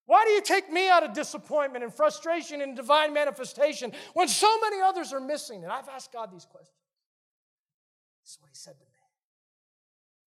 Why 0.06 0.24
do 0.26 0.32
you 0.32 0.42
take 0.42 0.72
me 0.72 0.88
out 0.88 1.02
of 1.02 1.14
disappointment 1.14 1.84
and 1.84 1.92
frustration 1.92 2.62
and 2.62 2.76
divine 2.76 3.12
manifestation 3.12 3.92
when 4.14 4.28
so 4.28 4.60
many 4.60 4.82
others 4.82 5.12
are 5.12 5.20
missing? 5.20 5.64
And 5.64 5.72
I've 5.72 5.90
asked 5.90 6.14
God 6.14 6.32
these 6.32 6.46
questions. 6.46 6.78
This 8.24 8.34
is 8.34 8.38
what 8.40 8.50
He 8.50 8.56
said 8.56 8.76
to 8.78 8.86
me. 8.86 8.95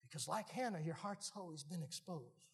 Because, 0.09 0.29
like 0.29 0.49
Hannah, 0.51 0.81
your 0.81 0.95
heart's 0.95 1.33
always 1.37 1.63
been 1.63 1.83
exposed. 1.83 2.49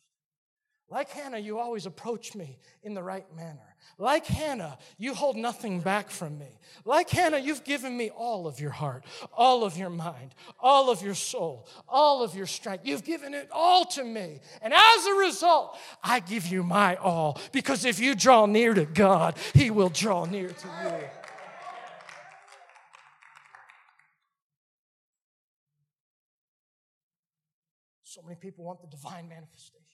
Like 0.91 1.11
Hannah, 1.11 1.39
you 1.39 1.59
always 1.59 1.87
approach 1.87 2.35
me 2.35 2.59
in 2.83 2.93
the 2.93 3.03
right 3.03 3.25
manner. 3.35 3.75
Like 3.97 4.27
Hannah, 4.27 4.79
you 4.99 5.15
hold 5.15 5.35
nothing 5.35 5.81
back 5.81 6.11
from 6.11 6.39
me. 6.39 6.59
Like 6.85 7.09
Hannah, 7.09 7.39
you've 7.39 7.65
given 7.65 7.97
me 7.97 8.11
all 8.11 8.47
of 8.47 8.61
your 8.61 8.71
heart, 8.71 9.05
all 9.33 9.65
of 9.65 9.79
your 9.79 9.89
mind, 9.89 10.35
all 10.61 10.91
of 10.91 11.03
your 11.03 11.15
soul, 11.15 11.67
all 11.89 12.23
of 12.23 12.35
your 12.35 12.47
strength. 12.47 12.87
You've 12.87 13.05
given 13.05 13.33
it 13.33 13.49
all 13.51 13.87
to 13.87 14.05
me. 14.05 14.41
And 14.61 14.75
as 14.75 15.07
a 15.07 15.15
result, 15.15 15.79
I 16.03 16.21
give 16.21 16.47
you 16.47 16.63
my 16.63 16.97
all 16.97 17.41
because 17.51 17.87
if 17.87 17.99
you 17.99 18.15
draw 18.15 18.45
near 18.45 18.75
to 18.75 18.85
God, 18.85 19.37
He 19.55 19.71
will 19.71 19.89
draw 19.89 20.27
near 20.27 20.49
to 20.49 20.69
you. 20.85 21.24
Many 28.25 28.37
people 28.37 28.65
want 28.65 28.81
the 28.81 28.87
divine 28.87 29.29
manifestation 29.29 29.85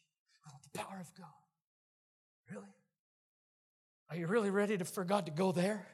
I 0.47 0.51
want 0.51 0.63
the 0.63 0.79
power 0.79 0.99
of 1.01 1.15
God. 1.19 1.27
Really? 2.51 2.75
Are 4.11 4.17
you 4.17 4.27
really 4.27 4.51
ready 4.51 4.77
to, 4.77 4.85
for 4.85 5.05
God 5.05 5.27
to 5.27 5.33
go 5.33 5.53
there? 5.53 5.87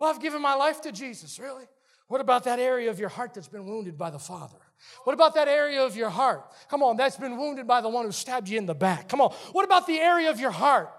Well, 0.00 0.10
I've 0.10 0.20
given 0.20 0.40
my 0.40 0.54
life 0.54 0.80
to 0.82 0.92
Jesus. 0.92 1.38
Really? 1.38 1.64
What 2.06 2.20
about 2.20 2.44
that 2.44 2.58
area 2.58 2.88
of 2.90 2.98
your 2.98 3.10
heart 3.10 3.34
that's 3.34 3.48
been 3.48 3.66
wounded 3.66 3.98
by 3.98 4.10
the 4.10 4.18
Father? 4.18 4.56
What 5.04 5.12
about 5.12 5.34
that 5.34 5.48
area 5.48 5.82
of 5.82 5.96
your 5.96 6.08
heart? 6.08 6.50
Come 6.70 6.82
on, 6.82 6.96
that's 6.96 7.16
been 7.16 7.36
wounded 7.36 7.66
by 7.66 7.80
the 7.80 7.88
one 7.88 8.06
who 8.06 8.12
stabbed 8.12 8.48
you 8.48 8.56
in 8.56 8.64
the 8.64 8.74
back. 8.74 9.08
Come 9.08 9.20
on. 9.20 9.32
What 9.52 9.64
about 9.64 9.86
the 9.86 9.98
area 9.98 10.30
of 10.30 10.40
your 10.40 10.52
heart 10.52 10.90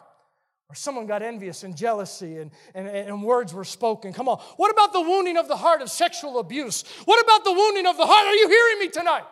where 0.69 0.75
someone 0.75 1.07
got 1.07 1.23
envious 1.23 1.63
and 1.63 1.75
jealousy 1.75 2.37
and, 2.37 2.51
and, 2.75 2.87
and 2.87 3.23
words 3.23 3.55
were 3.55 3.63
spoken? 3.63 4.13
Come 4.13 4.29
on. 4.29 4.37
What 4.57 4.69
about 4.69 4.93
the 4.93 5.01
wounding 5.01 5.35
of 5.35 5.47
the 5.47 5.55
heart 5.55 5.81
of 5.81 5.89
sexual 5.89 6.37
abuse? 6.37 6.83
What 7.05 7.19
about 7.23 7.43
the 7.43 7.51
wounding 7.51 7.87
of 7.87 7.97
the 7.97 8.05
heart? 8.05 8.27
Are 8.27 8.35
you 8.35 8.47
hearing 8.47 8.79
me 8.79 8.87
tonight? 8.89 9.23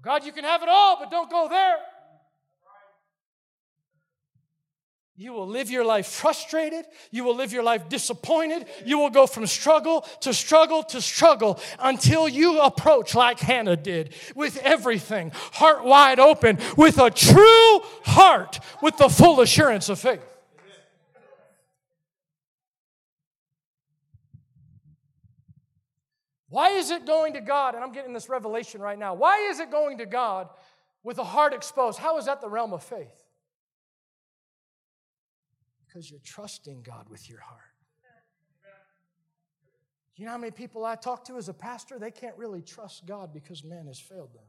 God, 0.00 0.24
you 0.24 0.32
can 0.32 0.44
have 0.44 0.62
it 0.62 0.70
all, 0.70 0.96
but 0.98 1.10
don't 1.10 1.30
go 1.30 1.46
there. 1.50 1.76
You 5.20 5.34
will 5.34 5.46
live 5.46 5.70
your 5.70 5.84
life 5.84 6.06
frustrated. 6.06 6.86
You 7.10 7.24
will 7.24 7.36
live 7.36 7.52
your 7.52 7.62
life 7.62 7.90
disappointed. 7.90 8.64
You 8.86 8.98
will 8.98 9.10
go 9.10 9.26
from 9.26 9.46
struggle 9.46 10.00
to 10.22 10.32
struggle 10.32 10.82
to 10.84 11.02
struggle 11.02 11.60
until 11.78 12.26
you 12.26 12.58
approach, 12.58 13.14
like 13.14 13.38
Hannah 13.38 13.76
did, 13.76 14.14
with 14.34 14.56
everything, 14.62 15.30
heart 15.34 15.84
wide 15.84 16.20
open, 16.20 16.58
with 16.74 16.98
a 16.98 17.10
true 17.10 17.80
heart, 18.02 18.60
with 18.80 18.96
the 18.96 19.10
full 19.10 19.42
assurance 19.42 19.90
of 19.90 19.98
faith. 19.98 20.24
Why 26.48 26.70
is 26.70 26.90
it 26.90 27.04
going 27.04 27.34
to 27.34 27.42
God? 27.42 27.74
And 27.74 27.84
I'm 27.84 27.92
getting 27.92 28.14
this 28.14 28.30
revelation 28.30 28.80
right 28.80 28.98
now. 28.98 29.12
Why 29.12 29.50
is 29.50 29.60
it 29.60 29.70
going 29.70 29.98
to 29.98 30.06
God 30.06 30.48
with 31.02 31.18
a 31.18 31.24
heart 31.24 31.52
exposed? 31.52 31.98
How 31.98 32.16
is 32.16 32.24
that 32.24 32.40
the 32.40 32.48
realm 32.48 32.72
of 32.72 32.82
faith? 32.82 33.19
Because 35.90 36.08
you're 36.08 36.20
trusting 36.24 36.82
God 36.82 37.08
with 37.08 37.28
your 37.28 37.40
heart. 37.40 37.60
You 40.14 40.26
know 40.26 40.32
how 40.32 40.38
many 40.38 40.52
people 40.52 40.84
I 40.84 40.94
talk 40.94 41.24
to 41.24 41.36
as 41.36 41.48
a 41.48 41.54
pastor? 41.54 41.98
They 41.98 42.12
can't 42.12 42.36
really 42.36 42.62
trust 42.62 43.06
God 43.06 43.32
because 43.32 43.64
man 43.64 43.86
has 43.86 43.98
failed 43.98 44.32
them. 44.32 44.44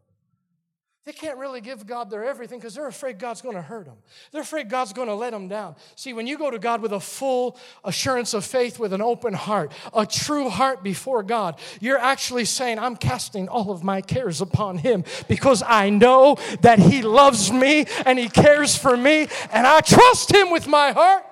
They 1.04 1.14
can't 1.14 1.40
really 1.40 1.62
give 1.62 1.88
God 1.88 2.12
their 2.12 2.24
everything 2.24 2.60
because 2.60 2.76
they're 2.76 2.88
afraid 2.88 3.18
God's 3.18 3.42
going 3.42 3.56
to 3.56 3.62
hurt 3.62 3.86
them. 3.86 3.96
They're 4.32 4.44
afraid 4.44 4.70
God's 4.70 4.94
going 4.94 5.08
to 5.08 5.16
let 5.16 5.32
them 5.32 5.48
down. 5.48 5.78
See, 5.96 6.14
when 6.14 6.28
you 6.28 6.38
go 6.38 6.52
to 6.52 6.60
God 6.60 6.80
with 6.80 6.92
a 6.92 7.00
full 7.00 7.58
assurance 7.84 8.36
of 8.36 8.46
faith, 8.46 8.78
with 8.78 8.94
an 8.94 9.02
open 9.02 9.34
heart, 9.34 9.72
a 9.96 10.06
true 10.06 10.50
heart 10.50 10.84
before 10.84 11.24
God, 11.24 11.60
you're 11.80 11.98
actually 11.98 12.46
saying, 12.46 12.78
I'm 12.78 12.96
casting 12.96 13.50
all 13.50 13.72
of 13.72 13.84
my 13.84 14.02
cares 14.02 14.42
upon 14.42 14.78
Him 14.78 15.04
because 15.28 15.64
I 15.66 15.90
know 15.90 16.38
that 16.60 16.78
He 16.78 17.02
loves 17.02 17.52
me 17.52 17.88
and 18.06 18.20
He 18.20 18.30
cares 18.30 18.78
for 18.78 18.96
me, 18.96 19.28
and 19.52 19.66
I 19.66 19.80
trust 19.82 20.32
Him 20.32 20.52
with 20.52 20.68
my 20.68 20.92
heart. 20.92 21.24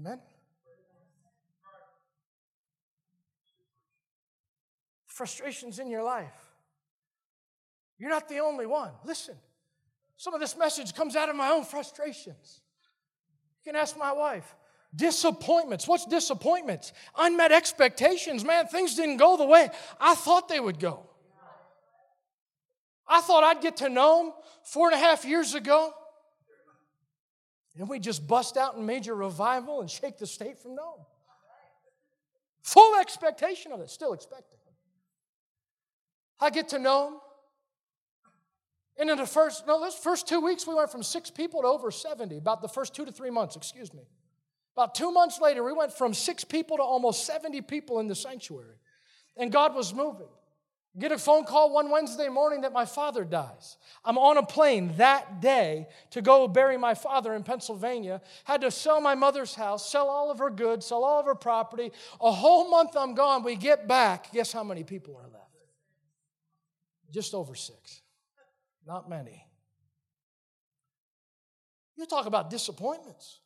Amen. 0.00 0.18
Frustrations 5.20 5.78
in 5.78 5.90
your 5.90 6.02
life. 6.02 6.32
You're 7.98 8.08
not 8.08 8.26
the 8.26 8.38
only 8.38 8.64
one. 8.64 8.90
Listen, 9.04 9.34
some 10.16 10.32
of 10.32 10.40
this 10.40 10.56
message 10.56 10.94
comes 10.94 11.14
out 11.14 11.28
of 11.28 11.36
my 11.36 11.50
own 11.50 11.62
frustrations. 11.62 12.62
You 13.58 13.70
can 13.70 13.78
ask 13.78 13.98
my 13.98 14.12
wife. 14.12 14.54
Disappointments. 14.96 15.86
What's 15.86 16.06
disappointments? 16.06 16.94
Unmet 17.18 17.52
expectations. 17.52 18.46
Man, 18.46 18.66
things 18.68 18.94
didn't 18.94 19.18
go 19.18 19.36
the 19.36 19.44
way 19.44 19.68
I 20.00 20.14
thought 20.14 20.48
they 20.48 20.58
would 20.58 20.78
go. 20.78 21.06
I 23.06 23.20
thought 23.20 23.44
I'd 23.44 23.60
get 23.60 23.76
to 23.76 23.90
them 23.90 24.32
four 24.64 24.90
and 24.90 24.94
a 24.94 24.98
half 24.98 25.26
years 25.26 25.52
ago. 25.52 25.92
And 27.76 27.90
we 27.90 27.98
just 27.98 28.26
bust 28.26 28.56
out 28.56 28.76
in 28.76 28.86
major 28.86 29.14
revival 29.14 29.82
and 29.82 29.90
shake 29.90 30.16
the 30.16 30.26
state 30.26 30.58
from 30.58 30.76
Nome. 30.76 31.04
Full 32.62 32.98
expectation 32.98 33.72
of 33.72 33.80
it, 33.80 33.90
still 33.90 34.14
expecting. 34.14 34.59
I 36.40 36.50
get 36.50 36.68
to 36.70 36.78
know 36.78 37.04
them. 37.04 37.20
And 38.98 39.10
in 39.10 39.16
the 39.16 39.26
first, 39.26 39.66
no, 39.66 39.80
those 39.80 39.94
first 39.94 40.28
two 40.28 40.40
weeks, 40.40 40.66
we 40.66 40.74
went 40.74 40.92
from 40.92 41.02
six 41.02 41.30
people 41.30 41.62
to 41.62 41.66
over 41.66 41.90
70, 41.90 42.36
about 42.36 42.60
the 42.60 42.68
first 42.68 42.94
two 42.94 43.06
to 43.06 43.12
three 43.12 43.30
months, 43.30 43.56
excuse 43.56 43.94
me. 43.94 44.02
About 44.76 44.94
two 44.94 45.10
months 45.10 45.40
later, 45.40 45.64
we 45.64 45.72
went 45.72 45.92
from 45.92 46.12
six 46.12 46.44
people 46.44 46.76
to 46.76 46.82
almost 46.82 47.24
70 47.24 47.62
people 47.62 47.98
in 48.00 48.08
the 48.08 48.14
sanctuary. 48.14 48.76
And 49.36 49.50
God 49.50 49.74
was 49.74 49.94
moving. 49.94 50.28
Get 50.98 51.12
a 51.12 51.18
phone 51.18 51.44
call 51.44 51.72
one 51.72 51.90
Wednesday 51.90 52.28
morning 52.28 52.62
that 52.62 52.72
my 52.72 52.84
father 52.84 53.24
dies. 53.24 53.76
I'm 54.04 54.18
on 54.18 54.38
a 54.38 54.42
plane 54.42 54.92
that 54.96 55.40
day 55.40 55.86
to 56.10 56.20
go 56.20 56.48
bury 56.48 56.76
my 56.76 56.94
father 56.94 57.32
in 57.34 57.44
Pennsylvania. 57.44 58.20
Had 58.44 58.62
to 58.62 58.72
sell 58.72 59.00
my 59.00 59.14
mother's 59.14 59.54
house, 59.54 59.88
sell 59.88 60.08
all 60.08 60.32
of 60.32 60.40
her 60.40 60.50
goods, 60.50 60.86
sell 60.86 61.04
all 61.04 61.20
of 61.20 61.26
her 61.26 61.36
property. 61.36 61.92
A 62.20 62.32
whole 62.32 62.68
month 62.68 62.96
I'm 62.96 63.14
gone. 63.14 63.44
We 63.44 63.54
get 63.54 63.86
back. 63.86 64.32
Guess 64.32 64.52
how 64.52 64.64
many 64.64 64.82
people 64.82 65.16
are 65.16 65.28
left? 65.30 65.39
Just 67.10 67.34
over 67.34 67.54
six. 67.54 68.02
Not 68.86 69.08
many. 69.08 69.44
You 71.96 72.06
talk 72.06 72.26
about 72.26 72.50
disappointments. 72.50 73.40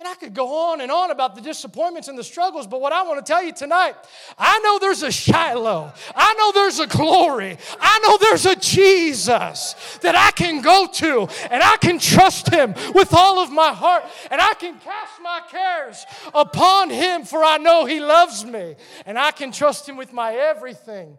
And 0.00 0.06
I 0.06 0.14
could 0.14 0.32
go 0.32 0.70
on 0.70 0.80
and 0.80 0.92
on 0.92 1.10
about 1.10 1.34
the 1.34 1.40
disappointments 1.40 2.06
and 2.06 2.16
the 2.16 2.22
struggles, 2.22 2.68
but 2.68 2.80
what 2.80 2.92
I 2.92 3.02
want 3.02 3.24
to 3.24 3.32
tell 3.32 3.42
you 3.42 3.52
tonight, 3.52 3.96
I 4.38 4.60
know 4.60 4.78
there's 4.78 5.02
a 5.02 5.10
Shiloh. 5.10 5.92
I 6.14 6.34
know 6.34 6.52
there's 6.52 6.78
a 6.78 6.86
glory. 6.86 7.58
I 7.80 7.98
know 7.98 8.16
there's 8.16 8.46
a 8.46 8.54
Jesus 8.54 9.98
that 10.02 10.14
I 10.14 10.30
can 10.30 10.62
go 10.62 10.86
to 10.86 11.28
and 11.50 11.64
I 11.64 11.78
can 11.78 11.98
trust 11.98 12.48
him 12.48 12.74
with 12.94 13.12
all 13.12 13.40
of 13.40 13.50
my 13.50 13.72
heart 13.72 14.04
and 14.30 14.40
I 14.40 14.54
can 14.54 14.78
cast 14.78 15.20
my 15.20 15.40
cares 15.50 16.06
upon 16.32 16.90
him 16.90 17.24
for 17.24 17.42
I 17.42 17.56
know 17.56 17.84
he 17.84 17.98
loves 17.98 18.44
me 18.44 18.76
and 19.04 19.18
I 19.18 19.32
can 19.32 19.50
trust 19.50 19.88
him 19.88 19.96
with 19.96 20.12
my 20.12 20.32
everything. 20.32 21.18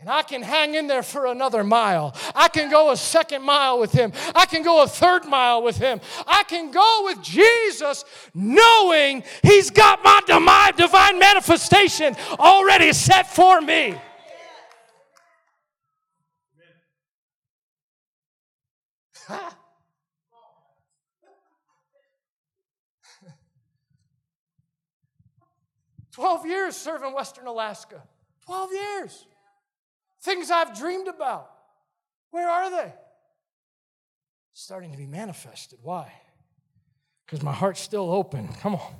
And 0.00 0.08
I 0.08 0.22
can 0.22 0.42
hang 0.42 0.76
in 0.76 0.86
there 0.86 1.02
for 1.02 1.26
another 1.26 1.64
mile. 1.64 2.14
I 2.32 2.46
can 2.46 2.70
go 2.70 2.92
a 2.92 2.96
second 2.96 3.42
mile 3.42 3.80
with 3.80 3.90
him. 3.90 4.12
I 4.32 4.46
can 4.46 4.62
go 4.62 4.84
a 4.84 4.86
third 4.86 5.24
mile 5.24 5.60
with 5.60 5.76
him. 5.76 6.00
I 6.24 6.44
can 6.44 6.70
go 6.70 7.02
with 7.06 7.20
Jesus 7.20 8.04
knowing 8.32 9.24
he's 9.42 9.70
got 9.70 10.04
my 10.04 10.72
divine 10.76 11.18
manifestation 11.18 12.14
already 12.38 12.92
set 12.92 13.28
for 13.28 13.60
me. 13.60 13.96
Twelve 26.12 26.46
years 26.46 26.76
serving 26.76 27.12
Western 27.12 27.48
Alaska. 27.48 28.00
Twelve 28.46 28.72
years. 28.72 29.26
Things 30.22 30.50
I've 30.50 30.76
dreamed 30.76 31.08
about. 31.08 31.50
Where 32.30 32.48
are 32.48 32.70
they? 32.70 32.92
Starting 34.52 34.90
to 34.90 34.98
be 34.98 35.06
manifested. 35.06 35.78
Why? 35.82 36.12
Because 37.24 37.42
my 37.42 37.52
heart's 37.52 37.80
still 37.80 38.10
open. 38.10 38.48
Come 38.60 38.74
on. 38.74 38.94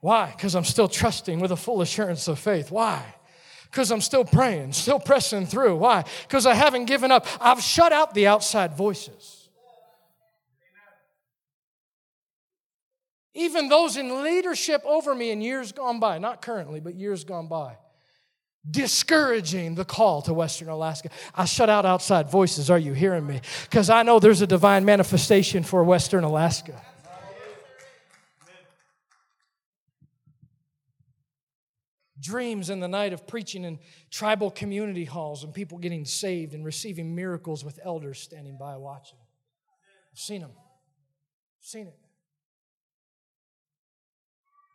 Why? 0.00 0.32
Because 0.34 0.54
I'm 0.54 0.64
still 0.64 0.88
trusting 0.88 1.40
with 1.40 1.52
a 1.52 1.56
full 1.56 1.82
assurance 1.82 2.26
of 2.26 2.38
faith. 2.38 2.70
Why? 2.70 3.14
Because 3.70 3.92
I'm 3.92 4.00
still 4.00 4.24
praying, 4.24 4.72
still 4.72 4.98
pressing 4.98 5.46
through. 5.46 5.76
Why? 5.76 6.04
Because 6.22 6.46
I 6.46 6.54
haven't 6.54 6.86
given 6.86 7.12
up. 7.12 7.26
I've 7.40 7.60
shut 7.60 7.92
out 7.92 8.14
the 8.14 8.26
outside 8.26 8.76
voices. 8.76 9.48
Even 13.32 13.68
those 13.68 13.96
in 13.96 14.24
leadership 14.24 14.82
over 14.84 15.14
me 15.14 15.30
in 15.30 15.40
years 15.40 15.70
gone 15.70 16.00
by, 16.00 16.18
not 16.18 16.42
currently, 16.42 16.80
but 16.80 16.96
years 16.96 17.22
gone 17.22 17.46
by 17.46 17.76
discouraging 18.68 19.74
the 19.74 19.84
call 19.84 20.22
to 20.22 20.34
Western 20.34 20.68
Alaska. 20.68 21.08
I 21.34 21.44
shut 21.46 21.70
out 21.70 21.86
outside 21.86 22.30
voices. 22.30 22.70
Are 22.70 22.78
you 22.78 22.92
hearing 22.92 23.26
me? 23.26 23.40
Because 23.64 23.88
I 23.88 24.02
know 24.02 24.18
there's 24.18 24.42
a 24.42 24.46
divine 24.46 24.84
manifestation 24.84 25.62
for 25.62 25.82
Western 25.82 26.24
Alaska. 26.24 26.80
Dreams 32.20 32.68
in 32.68 32.80
the 32.80 32.88
night 32.88 33.14
of 33.14 33.26
preaching 33.26 33.64
in 33.64 33.78
tribal 34.10 34.50
community 34.50 35.06
halls 35.06 35.42
and 35.42 35.54
people 35.54 35.78
getting 35.78 36.04
saved 36.04 36.52
and 36.52 36.62
receiving 36.64 37.14
miracles 37.14 37.64
with 37.64 37.80
elders 37.82 38.20
standing 38.20 38.58
by 38.58 38.76
watching. 38.76 39.18
I've 40.12 40.18
seen 40.18 40.42
them. 40.42 40.50
I've 40.50 41.66
seen 41.66 41.86
it. 41.86 41.98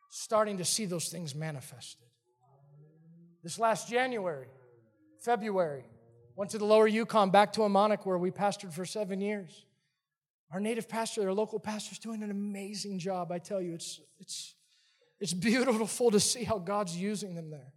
Starting 0.10 0.58
to 0.58 0.66
see 0.66 0.86
those 0.86 1.10
things 1.10 1.36
manifested. 1.36 2.05
This 3.46 3.60
last 3.60 3.88
January, 3.88 4.48
February, 5.20 5.84
went 6.36 6.50
to 6.50 6.58
the 6.58 6.66
lower 6.66 6.88
Yukon 6.88 7.30
back 7.30 7.54
to 7.54 7.60
Emmonak 7.60 8.04
where 8.04 8.18
we 8.18 8.32
pastored 8.32 8.74
for 8.74 8.86
seven 8.86 9.22
years. 9.22 9.66
Our 10.52 10.60
native 10.60 10.90
pastor, 10.90 11.22
our 11.22 11.32
local 11.32 11.60
pastor, 11.60 11.92
is 11.92 12.00
doing 12.00 12.24
an 12.24 12.32
amazing 12.32 12.98
job. 12.98 13.32
I 13.32 13.38
tell 13.38 13.62
you, 13.62 13.76
it's, 13.76 14.02
it's, 14.18 14.56
it's 15.20 15.32
beautiful 15.32 16.10
to 16.10 16.20
see 16.20 16.44
how 16.44 16.58
God's 16.58 16.98
using 16.98 17.36
them 17.36 17.52
there. 17.52 17.72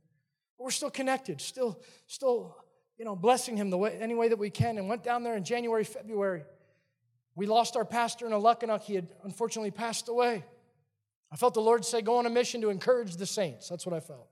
But 0.57 0.65
we're 0.65 0.71
still 0.71 0.89
connected, 0.89 1.39
still, 1.39 1.83
still, 2.07 2.57
you 2.97 3.05
know, 3.05 3.15
blessing 3.15 3.59
him 3.59 3.69
the 3.69 3.77
way, 3.77 3.99
any 4.01 4.15
way 4.15 4.29
that 4.29 4.39
we 4.39 4.49
can. 4.49 4.79
And 4.79 4.89
went 4.89 5.05
down 5.05 5.23
there 5.23 5.37
in 5.37 5.45
January, 5.45 5.85
February. 5.85 6.45
We 7.35 7.45
lost 7.45 7.77
our 7.77 7.85
pastor 7.85 8.25
in 8.25 8.33
Alakanuk. 8.33 8.85
He 8.85 8.95
had 8.95 9.13
unfortunately 9.23 9.73
passed 9.73 10.09
away. 10.09 10.47
I 11.31 11.37
felt 11.37 11.53
the 11.53 11.61
Lord 11.61 11.85
say, 11.85 12.01
go 12.01 12.17
on 12.17 12.25
a 12.25 12.31
mission 12.31 12.63
to 12.63 12.71
encourage 12.71 13.17
the 13.17 13.27
saints. 13.27 13.69
That's 13.69 13.85
what 13.85 13.95
I 13.95 14.01
felt. 14.01 14.31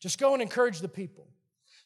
Just 0.00 0.18
go 0.18 0.32
and 0.32 0.42
encourage 0.42 0.80
the 0.80 0.88
people. 0.88 1.26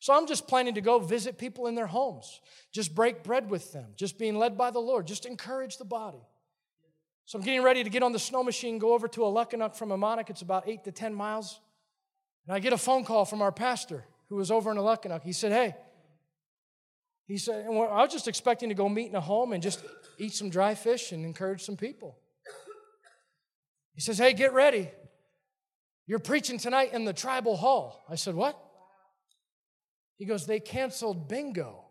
So 0.00 0.12
I'm 0.12 0.26
just 0.26 0.48
planning 0.48 0.74
to 0.74 0.80
go 0.80 0.98
visit 0.98 1.38
people 1.38 1.68
in 1.68 1.76
their 1.76 1.86
homes, 1.86 2.40
just 2.72 2.92
break 2.92 3.22
bread 3.22 3.48
with 3.48 3.72
them, 3.72 3.92
just 3.94 4.18
being 4.18 4.36
led 4.36 4.58
by 4.58 4.72
the 4.72 4.80
Lord, 4.80 5.06
just 5.06 5.26
encourage 5.26 5.78
the 5.78 5.84
body. 5.84 6.26
So 7.24 7.38
I'm 7.38 7.44
getting 7.44 7.62
ready 7.62 7.84
to 7.84 7.90
get 7.90 8.02
on 8.02 8.12
the 8.12 8.18
snow 8.18 8.42
machine, 8.42 8.78
go 8.78 8.94
over 8.94 9.06
to 9.08 9.20
Alakanuk 9.20 9.76
from 9.76 9.90
Emmonak. 9.90 10.28
It's 10.28 10.42
about 10.42 10.68
eight 10.68 10.84
to 10.84 10.92
10 10.92 11.14
miles. 11.14 11.60
And 12.46 12.54
I 12.56 12.58
get 12.58 12.72
a 12.72 12.78
phone 12.78 13.04
call 13.04 13.24
from 13.24 13.42
our 13.42 13.52
pastor 13.52 14.04
who 14.28 14.36
was 14.36 14.50
over 14.50 14.70
in 14.72 14.76
Alakanuk. 14.76 15.22
He 15.22 15.32
said, 15.32 15.52
Hey, 15.52 15.76
he 17.26 17.38
said, 17.38 17.64
I 17.66 17.70
was 17.70 18.12
just 18.12 18.26
expecting 18.26 18.70
to 18.70 18.74
go 18.74 18.88
meet 18.88 19.08
in 19.08 19.14
a 19.14 19.20
home 19.20 19.52
and 19.52 19.62
just 19.62 19.84
eat 20.18 20.34
some 20.34 20.50
dry 20.50 20.74
fish 20.74 21.12
and 21.12 21.24
encourage 21.24 21.62
some 21.62 21.76
people. 21.76 22.18
He 23.94 24.00
says, 24.00 24.18
Hey, 24.18 24.32
get 24.32 24.52
ready. 24.52 24.90
You're 26.12 26.18
preaching 26.18 26.58
tonight 26.58 26.92
in 26.92 27.06
the 27.06 27.14
tribal 27.14 27.56
hall. 27.56 28.04
I 28.06 28.16
said, 28.16 28.34
What? 28.34 28.62
He 30.18 30.26
goes, 30.26 30.44
They 30.44 30.60
canceled 30.60 31.26
bingo. 31.26 31.86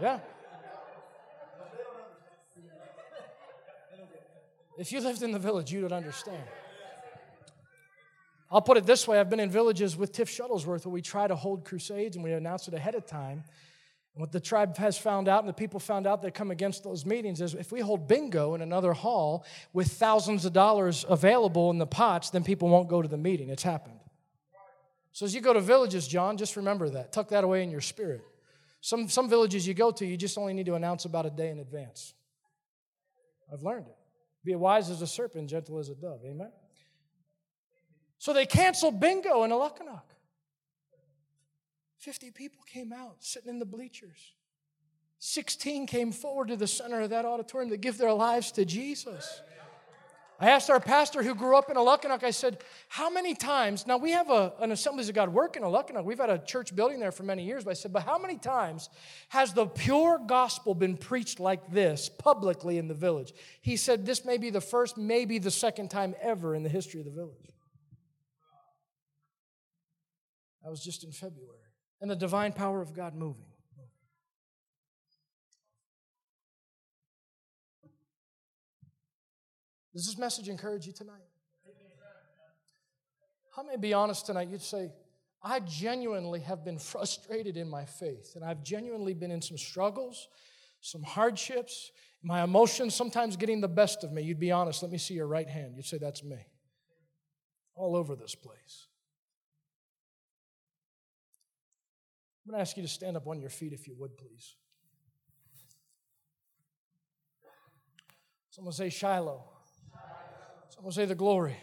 Yeah. 0.00 0.20
If 4.78 4.90
you 4.90 5.02
lived 5.02 5.22
in 5.22 5.32
the 5.32 5.38
village, 5.38 5.70
you 5.70 5.82
would 5.82 5.92
understand. 5.92 6.42
I'll 8.50 8.62
put 8.62 8.78
it 8.78 8.86
this 8.86 9.06
way 9.06 9.20
I've 9.20 9.28
been 9.28 9.38
in 9.40 9.50
villages 9.50 9.98
with 9.98 10.12
Tiff 10.12 10.30
Shuttlesworth 10.30 10.86
where 10.86 10.94
we 10.94 11.02
try 11.02 11.28
to 11.28 11.36
hold 11.36 11.66
crusades 11.66 12.16
and 12.16 12.24
we 12.24 12.32
announce 12.32 12.68
it 12.68 12.72
ahead 12.72 12.94
of 12.94 13.04
time. 13.04 13.44
What 14.14 14.30
the 14.30 14.40
tribe 14.40 14.76
has 14.76 14.98
found 14.98 15.26
out 15.26 15.40
and 15.40 15.48
the 15.48 15.54
people 15.54 15.80
found 15.80 16.06
out 16.06 16.20
that 16.22 16.34
come 16.34 16.50
against 16.50 16.84
those 16.84 17.06
meetings 17.06 17.40
is 17.40 17.54
if 17.54 17.72
we 17.72 17.80
hold 17.80 18.06
bingo 18.06 18.54
in 18.54 18.60
another 18.60 18.92
hall 18.92 19.46
with 19.72 19.88
thousands 19.88 20.44
of 20.44 20.52
dollars 20.52 21.06
available 21.08 21.70
in 21.70 21.78
the 21.78 21.86
pots, 21.86 22.28
then 22.28 22.44
people 22.44 22.68
won't 22.68 22.88
go 22.88 23.00
to 23.00 23.08
the 23.08 23.16
meeting. 23.16 23.48
It's 23.48 23.62
happened. 23.62 23.98
So 25.12 25.24
as 25.24 25.34
you 25.34 25.40
go 25.40 25.54
to 25.54 25.60
villages, 25.60 26.06
John, 26.06 26.36
just 26.36 26.56
remember 26.56 26.90
that. 26.90 27.12
Tuck 27.12 27.28
that 27.28 27.42
away 27.42 27.62
in 27.62 27.70
your 27.70 27.80
spirit. 27.80 28.22
Some, 28.82 29.08
some 29.08 29.30
villages 29.30 29.66
you 29.66 29.72
go 29.72 29.90
to, 29.92 30.04
you 30.04 30.16
just 30.16 30.36
only 30.36 30.52
need 30.52 30.66
to 30.66 30.74
announce 30.74 31.06
about 31.06 31.24
a 31.24 31.30
day 31.30 31.48
in 31.50 31.58
advance. 31.58 32.12
I've 33.50 33.62
learned 33.62 33.86
it. 33.86 33.96
Be 34.44 34.54
wise 34.56 34.90
as 34.90 35.00
a 35.02 35.06
serpent, 35.06 35.48
gentle 35.48 35.78
as 35.78 35.88
a 35.88 35.94
dove. 35.94 36.20
Amen? 36.26 36.50
So 38.18 38.32
they 38.32 38.44
canceled 38.44 39.00
bingo 39.00 39.44
in 39.44 39.50
Alakanuk. 39.50 40.02
50 42.02 42.32
people 42.32 42.58
came 42.66 42.92
out 42.92 43.14
sitting 43.20 43.48
in 43.48 43.60
the 43.60 43.64
bleachers. 43.64 44.34
16 45.20 45.86
came 45.86 46.10
forward 46.10 46.48
to 46.48 46.56
the 46.56 46.66
center 46.66 47.00
of 47.00 47.10
that 47.10 47.24
auditorium 47.24 47.70
to 47.70 47.76
give 47.76 47.96
their 47.96 48.12
lives 48.12 48.50
to 48.52 48.64
Jesus. 48.64 49.40
I 50.40 50.50
asked 50.50 50.68
our 50.68 50.80
pastor 50.80 51.22
who 51.22 51.36
grew 51.36 51.56
up 51.56 51.70
in 51.70 51.76
Alakanuk, 51.76 52.24
I 52.24 52.32
said, 52.32 52.58
How 52.88 53.08
many 53.08 53.36
times? 53.36 53.86
Now 53.86 53.98
we 53.98 54.10
have 54.10 54.30
a, 54.30 54.52
an 54.58 54.72
Assemblies 54.72 55.08
of 55.08 55.14
God 55.14 55.28
work 55.28 55.54
in 55.54 55.62
Alakanuk. 55.62 56.02
We've 56.02 56.18
had 56.18 56.30
a 56.30 56.38
church 56.38 56.74
building 56.74 56.98
there 56.98 57.12
for 57.12 57.22
many 57.22 57.44
years, 57.44 57.62
but 57.62 57.70
I 57.70 57.74
said, 57.74 57.92
But 57.92 58.02
how 58.02 58.18
many 58.18 58.36
times 58.36 58.90
has 59.28 59.52
the 59.52 59.66
pure 59.66 60.20
gospel 60.26 60.74
been 60.74 60.96
preached 60.96 61.38
like 61.38 61.70
this 61.70 62.08
publicly 62.08 62.78
in 62.78 62.88
the 62.88 62.94
village? 62.94 63.32
He 63.60 63.76
said, 63.76 64.04
This 64.04 64.24
may 64.24 64.38
be 64.38 64.50
the 64.50 64.60
first, 64.60 64.98
maybe 64.98 65.38
the 65.38 65.52
second 65.52 65.88
time 65.88 66.16
ever 66.20 66.56
in 66.56 66.64
the 66.64 66.68
history 66.68 66.98
of 66.98 67.06
the 67.06 67.12
village. 67.12 67.52
That 70.64 70.70
was 70.70 70.82
just 70.82 71.04
in 71.04 71.12
February 71.12 71.61
and 72.02 72.10
the 72.10 72.16
divine 72.16 72.52
power 72.52 72.82
of 72.82 72.92
God 72.92 73.14
moving. 73.14 73.46
Does 79.94 80.06
this 80.06 80.18
message 80.18 80.48
encourage 80.48 80.86
you 80.86 80.92
tonight? 80.92 81.22
I 83.56 83.62
may 83.62 83.76
be 83.76 83.92
honest 83.92 84.26
tonight. 84.26 84.48
You'd 84.48 84.62
say, 84.62 84.90
I 85.42 85.60
genuinely 85.60 86.40
have 86.40 86.64
been 86.64 86.78
frustrated 86.78 87.56
in 87.56 87.68
my 87.68 87.84
faith, 87.84 88.32
and 88.34 88.44
I've 88.44 88.64
genuinely 88.64 89.14
been 89.14 89.30
in 89.30 89.42
some 89.42 89.58
struggles, 89.58 90.28
some 90.80 91.02
hardships, 91.02 91.92
my 92.22 92.42
emotions 92.42 92.94
sometimes 92.94 93.36
getting 93.36 93.60
the 93.60 93.68
best 93.68 94.02
of 94.02 94.12
me. 94.12 94.22
You'd 94.22 94.40
be 94.40 94.50
honest. 94.50 94.82
Let 94.82 94.90
me 94.90 94.98
see 94.98 95.14
your 95.14 95.26
right 95.26 95.48
hand. 95.48 95.74
You'd 95.76 95.84
say, 95.84 95.98
That's 95.98 96.24
me. 96.24 96.38
All 97.74 97.94
over 97.94 98.16
this 98.16 98.34
place. 98.34 98.88
I'm 102.52 102.56
going 102.56 102.66
to 102.66 102.68
ask 102.68 102.76
you 102.76 102.82
to 102.82 102.88
stand 102.88 103.16
up 103.16 103.26
on 103.26 103.40
your 103.40 103.48
feet 103.48 103.72
if 103.72 103.88
you 103.88 103.94
would, 103.98 104.14
please. 104.18 104.56
Someone 108.50 108.74
say 108.74 108.90
Shiloh. 108.90 109.42
Someone 110.68 110.92
say 110.92 111.06
the 111.06 111.14
glory. 111.14 111.56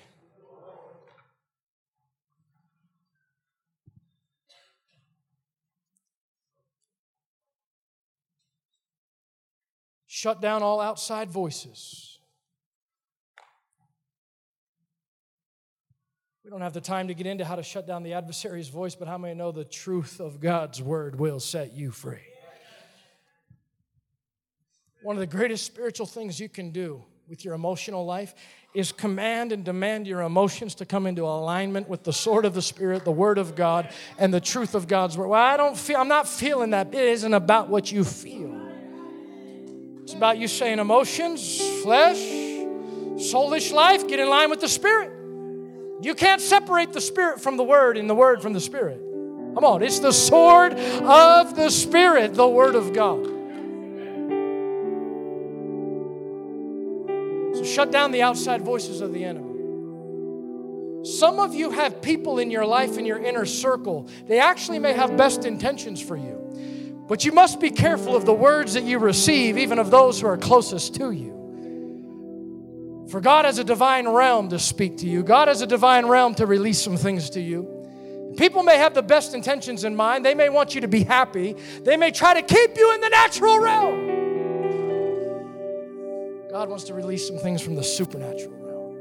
Shut 10.07 10.41
down 10.41 10.63
all 10.63 10.81
outside 10.81 11.29
voices. 11.29 12.17
We 16.49 16.51
don't 16.51 16.61
have 16.61 16.73
the 16.73 16.81
time 16.81 17.09
to 17.09 17.13
get 17.13 17.27
into 17.27 17.45
how 17.45 17.57
to 17.57 17.61
shut 17.61 17.85
down 17.85 18.01
the 18.01 18.13
adversary's 18.13 18.69
voice, 18.69 18.95
but 18.95 19.07
how 19.07 19.19
many 19.19 19.35
know 19.35 19.51
the 19.51 19.63
truth 19.63 20.19
of 20.19 20.39
God's 20.39 20.81
word 20.81 21.19
will 21.19 21.39
set 21.39 21.73
you 21.73 21.91
free? 21.91 22.25
One 25.03 25.15
of 25.15 25.19
the 25.19 25.27
greatest 25.27 25.63
spiritual 25.63 26.07
things 26.07 26.39
you 26.39 26.49
can 26.49 26.71
do 26.71 27.03
with 27.27 27.45
your 27.45 27.53
emotional 27.53 28.03
life 28.03 28.33
is 28.73 28.91
command 28.91 29.51
and 29.51 29.63
demand 29.63 30.07
your 30.07 30.21
emotions 30.21 30.73
to 30.75 30.87
come 30.87 31.05
into 31.05 31.21
alignment 31.21 31.87
with 31.87 32.03
the 32.03 32.13
sword 32.13 32.45
of 32.45 32.55
the 32.55 32.63
Spirit, 32.63 33.05
the 33.05 33.11
Word 33.11 33.37
of 33.37 33.55
God, 33.55 33.93
and 34.17 34.33
the 34.33 34.41
truth 34.41 34.73
of 34.73 34.87
God's 34.87 35.15
Word. 35.19 35.27
Well, 35.27 35.39
I 35.39 35.55
don't 35.55 35.77
feel, 35.77 35.97
I'm 35.97 36.07
not 36.07 36.27
feeling 36.27 36.71
that. 36.71 36.87
It 36.87 36.95
isn't 36.95 37.33
about 37.35 37.69
what 37.69 37.91
you 37.91 38.03
feel. 38.03 38.59
It's 40.01 40.13
about 40.13 40.39
you 40.39 40.47
saying 40.47 40.79
emotions, 40.79 41.61
flesh, 41.83 42.17
soulish 42.17 43.71
life, 43.71 44.07
get 44.07 44.19
in 44.19 44.27
line 44.27 44.49
with 44.49 44.61
the 44.61 44.67
Spirit. 44.67 45.18
You 46.01 46.15
can't 46.15 46.41
separate 46.41 46.93
the 46.93 47.01
Spirit 47.01 47.41
from 47.41 47.57
the 47.57 47.63
Word 47.63 47.97
and 47.97 48.09
the 48.09 48.15
Word 48.15 48.41
from 48.41 48.53
the 48.53 48.61
Spirit. 48.61 48.99
Come 49.55 49.65
on, 49.65 49.83
it's 49.83 49.99
the 49.99 50.13
sword 50.13 50.73
of 50.73 51.55
the 51.55 51.69
Spirit, 51.69 52.35
the 52.35 52.47
Word 52.47 52.75
of 52.75 52.93
God. 52.93 53.25
So 57.57 57.63
shut 57.65 57.91
down 57.91 58.11
the 58.11 58.21
outside 58.21 58.61
voices 58.61 59.01
of 59.01 59.11
the 59.11 59.25
enemy. 59.25 59.47
Some 61.03 61.39
of 61.39 61.53
you 61.53 61.71
have 61.71 62.01
people 62.01 62.39
in 62.39 62.51
your 62.51 62.65
life, 62.65 62.97
in 62.97 63.05
your 63.05 63.17
inner 63.17 63.45
circle, 63.45 64.07
they 64.27 64.39
actually 64.39 64.79
may 64.79 64.93
have 64.93 65.17
best 65.17 65.45
intentions 65.45 66.01
for 66.01 66.15
you. 66.15 67.05
But 67.07 67.25
you 67.25 67.31
must 67.31 67.59
be 67.59 67.71
careful 67.71 68.15
of 68.15 68.25
the 68.25 68.33
words 68.33 68.75
that 68.75 68.83
you 68.83 68.99
receive, 68.99 69.57
even 69.57 69.79
of 69.79 69.89
those 69.91 70.21
who 70.21 70.27
are 70.27 70.37
closest 70.37 70.95
to 70.95 71.11
you. 71.11 71.38
For 73.09 73.19
God 73.21 73.45
has 73.45 73.57
a 73.57 73.63
divine 73.63 74.07
realm 74.07 74.49
to 74.49 74.59
speak 74.59 74.97
to 74.97 75.07
you, 75.07 75.23
God 75.23 75.47
has 75.47 75.61
a 75.61 75.67
divine 75.67 76.05
realm 76.05 76.35
to 76.35 76.45
release 76.45 76.81
some 76.81 76.95
things 76.95 77.31
to 77.31 77.41
you. 77.41 77.75
People 78.37 78.61
may 78.61 78.77
have 78.77 78.93
the 78.93 79.01
best 79.01 79.33
intentions 79.33 79.83
in 79.83 79.95
mind. 79.95 80.23
They 80.23 80.35
may 80.35 80.49
want 80.49 80.75
you 80.75 80.81
to 80.81 80.87
be 80.87 81.03
happy. 81.03 81.55
They 81.81 81.97
may 81.97 82.11
try 82.11 82.35
to 82.35 82.43
keep 82.43 82.77
you 82.77 82.93
in 82.93 83.01
the 83.01 83.09
natural 83.09 83.59
realm. 83.59 84.19
God 86.51 86.69
wants 86.69 86.83
to 86.85 86.93
release 86.93 87.27
some 87.27 87.37
things 87.37 87.61
from 87.61 87.75
the 87.75 87.83
supernatural 87.83 88.53
realm. 88.53 88.95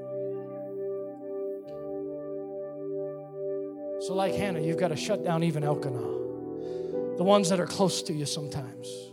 So, 4.02 4.14
like 4.14 4.34
Hannah, 4.34 4.60
you've 4.60 4.78
got 4.78 4.88
to 4.88 4.96
shut 4.96 5.22
down 5.24 5.42
even 5.42 5.62
Elkanah, 5.64 7.16
the 7.16 7.24
ones 7.24 7.50
that 7.50 7.60
are 7.60 7.66
close 7.66 8.02
to 8.02 8.12
you 8.14 8.24
sometimes. 8.26 9.07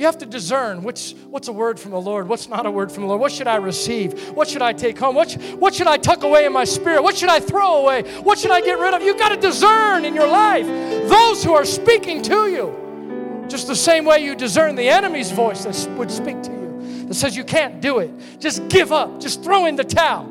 You 0.00 0.06
have 0.06 0.16
to 0.16 0.26
discern 0.26 0.82
which, 0.82 1.14
what's 1.28 1.48
a 1.48 1.52
word 1.52 1.78
from 1.78 1.90
the 1.90 2.00
Lord, 2.00 2.26
what's 2.26 2.48
not 2.48 2.64
a 2.64 2.70
word 2.70 2.90
from 2.90 3.02
the 3.02 3.08
Lord. 3.08 3.20
What 3.20 3.32
should 3.32 3.46
I 3.46 3.56
receive? 3.56 4.30
What 4.30 4.48
should 4.48 4.62
I 4.62 4.72
take 4.72 4.98
home? 4.98 5.14
What, 5.14 5.32
what 5.58 5.74
should 5.74 5.88
I 5.88 5.98
tuck 5.98 6.22
away 6.22 6.46
in 6.46 6.54
my 6.54 6.64
spirit? 6.64 7.02
What 7.02 7.18
should 7.18 7.28
I 7.28 7.38
throw 7.38 7.82
away? 7.82 8.04
What 8.22 8.38
should 8.38 8.50
I 8.50 8.62
get 8.62 8.78
rid 8.78 8.94
of? 8.94 9.02
You've 9.02 9.18
got 9.18 9.28
to 9.28 9.36
discern 9.36 10.06
in 10.06 10.14
your 10.14 10.26
life 10.26 10.64
those 10.66 11.44
who 11.44 11.52
are 11.52 11.66
speaking 11.66 12.22
to 12.22 12.48
you, 12.48 13.44
just 13.46 13.66
the 13.66 13.76
same 13.76 14.06
way 14.06 14.24
you 14.24 14.34
discern 14.34 14.74
the 14.74 14.88
enemy's 14.88 15.32
voice 15.32 15.64
that 15.64 15.90
would 15.98 16.10
speak 16.10 16.40
to 16.44 16.50
you 16.50 17.04
that 17.08 17.14
says 17.14 17.36
you 17.36 17.44
can't 17.44 17.82
do 17.82 17.98
it. 17.98 18.10
Just 18.40 18.68
give 18.68 18.92
up, 18.92 19.20
just 19.20 19.44
throw 19.44 19.66
in 19.66 19.76
the 19.76 19.84
towel. 19.84 20.24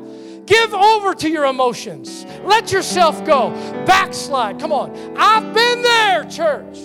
Give 0.46 0.74
over 0.74 1.14
to 1.14 1.28
your 1.30 1.44
emotions. 1.44 2.26
Let 2.42 2.72
yourself 2.72 3.24
go. 3.24 3.50
Backslide. 3.86 4.58
Come 4.58 4.72
on. 4.72 5.16
I've 5.16 5.54
been 5.54 5.82
there, 5.82 6.24
church. 6.24 6.76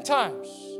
Times. 0.00 0.70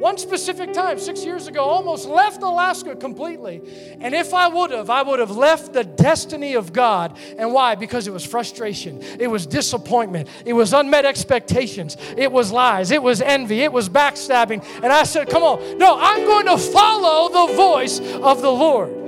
One 0.00 0.16
specific 0.16 0.72
time, 0.72 0.98
six 0.98 1.26
years 1.26 1.46
ago, 1.46 1.62
almost 1.62 2.08
left 2.08 2.42
Alaska 2.42 2.96
completely. 2.96 3.60
And 4.00 4.14
if 4.14 4.32
I 4.32 4.48
would 4.48 4.70
have, 4.70 4.88
I 4.88 5.02
would 5.02 5.18
have 5.18 5.32
left 5.32 5.74
the 5.74 5.84
destiny 5.84 6.54
of 6.54 6.72
God. 6.72 7.18
And 7.36 7.52
why? 7.52 7.74
Because 7.74 8.06
it 8.06 8.10
was 8.10 8.24
frustration, 8.24 9.02
it 9.20 9.26
was 9.26 9.46
disappointment, 9.46 10.30
it 10.46 10.54
was 10.54 10.72
unmet 10.72 11.04
expectations, 11.04 11.98
it 12.16 12.32
was 12.32 12.50
lies, 12.50 12.92
it 12.92 13.02
was 13.02 13.20
envy, 13.20 13.60
it 13.60 13.72
was 13.72 13.90
backstabbing. 13.90 14.64
And 14.76 14.86
I 14.86 15.02
said, 15.02 15.28
Come 15.28 15.42
on, 15.42 15.76
no, 15.76 15.98
I'm 16.00 16.24
going 16.24 16.46
to 16.46 16.56
follow 16.56 17.46
the 17.46 17.54
voice 17.54 18.00
of 18.00 18.40
the 18.40 18.50
Lord. 18.50 19.00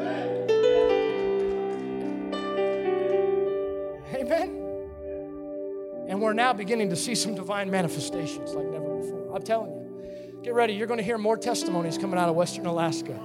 We're 6.23 6.33
now 6.33 6.53
beginning 6.53 6.91
to 6.91 6.97
see 6.97 7.15
some 7.15 7.35
divine 7.35 7.71
manifestations 7.71 8.55
like 8.55 8.67
never 8.67 8.97
before. 8.97 9.35
I'm 9.35 9.43
telling 9.43 9.73
you. 9.73 10.41
Get 10.43 10.55
ready, 10.55 10.75
you're 10.75 10.87
going 10.87 10.99
to 10.99 11.05
hear 11.05 11.19
more 11.19 11.37
testimonies 11.37 11.99
coming 11.99 12.19
out 12.19 12.29
of 12.29 12.35
Western 12.35 12.67
Alaska. 12.67 13.19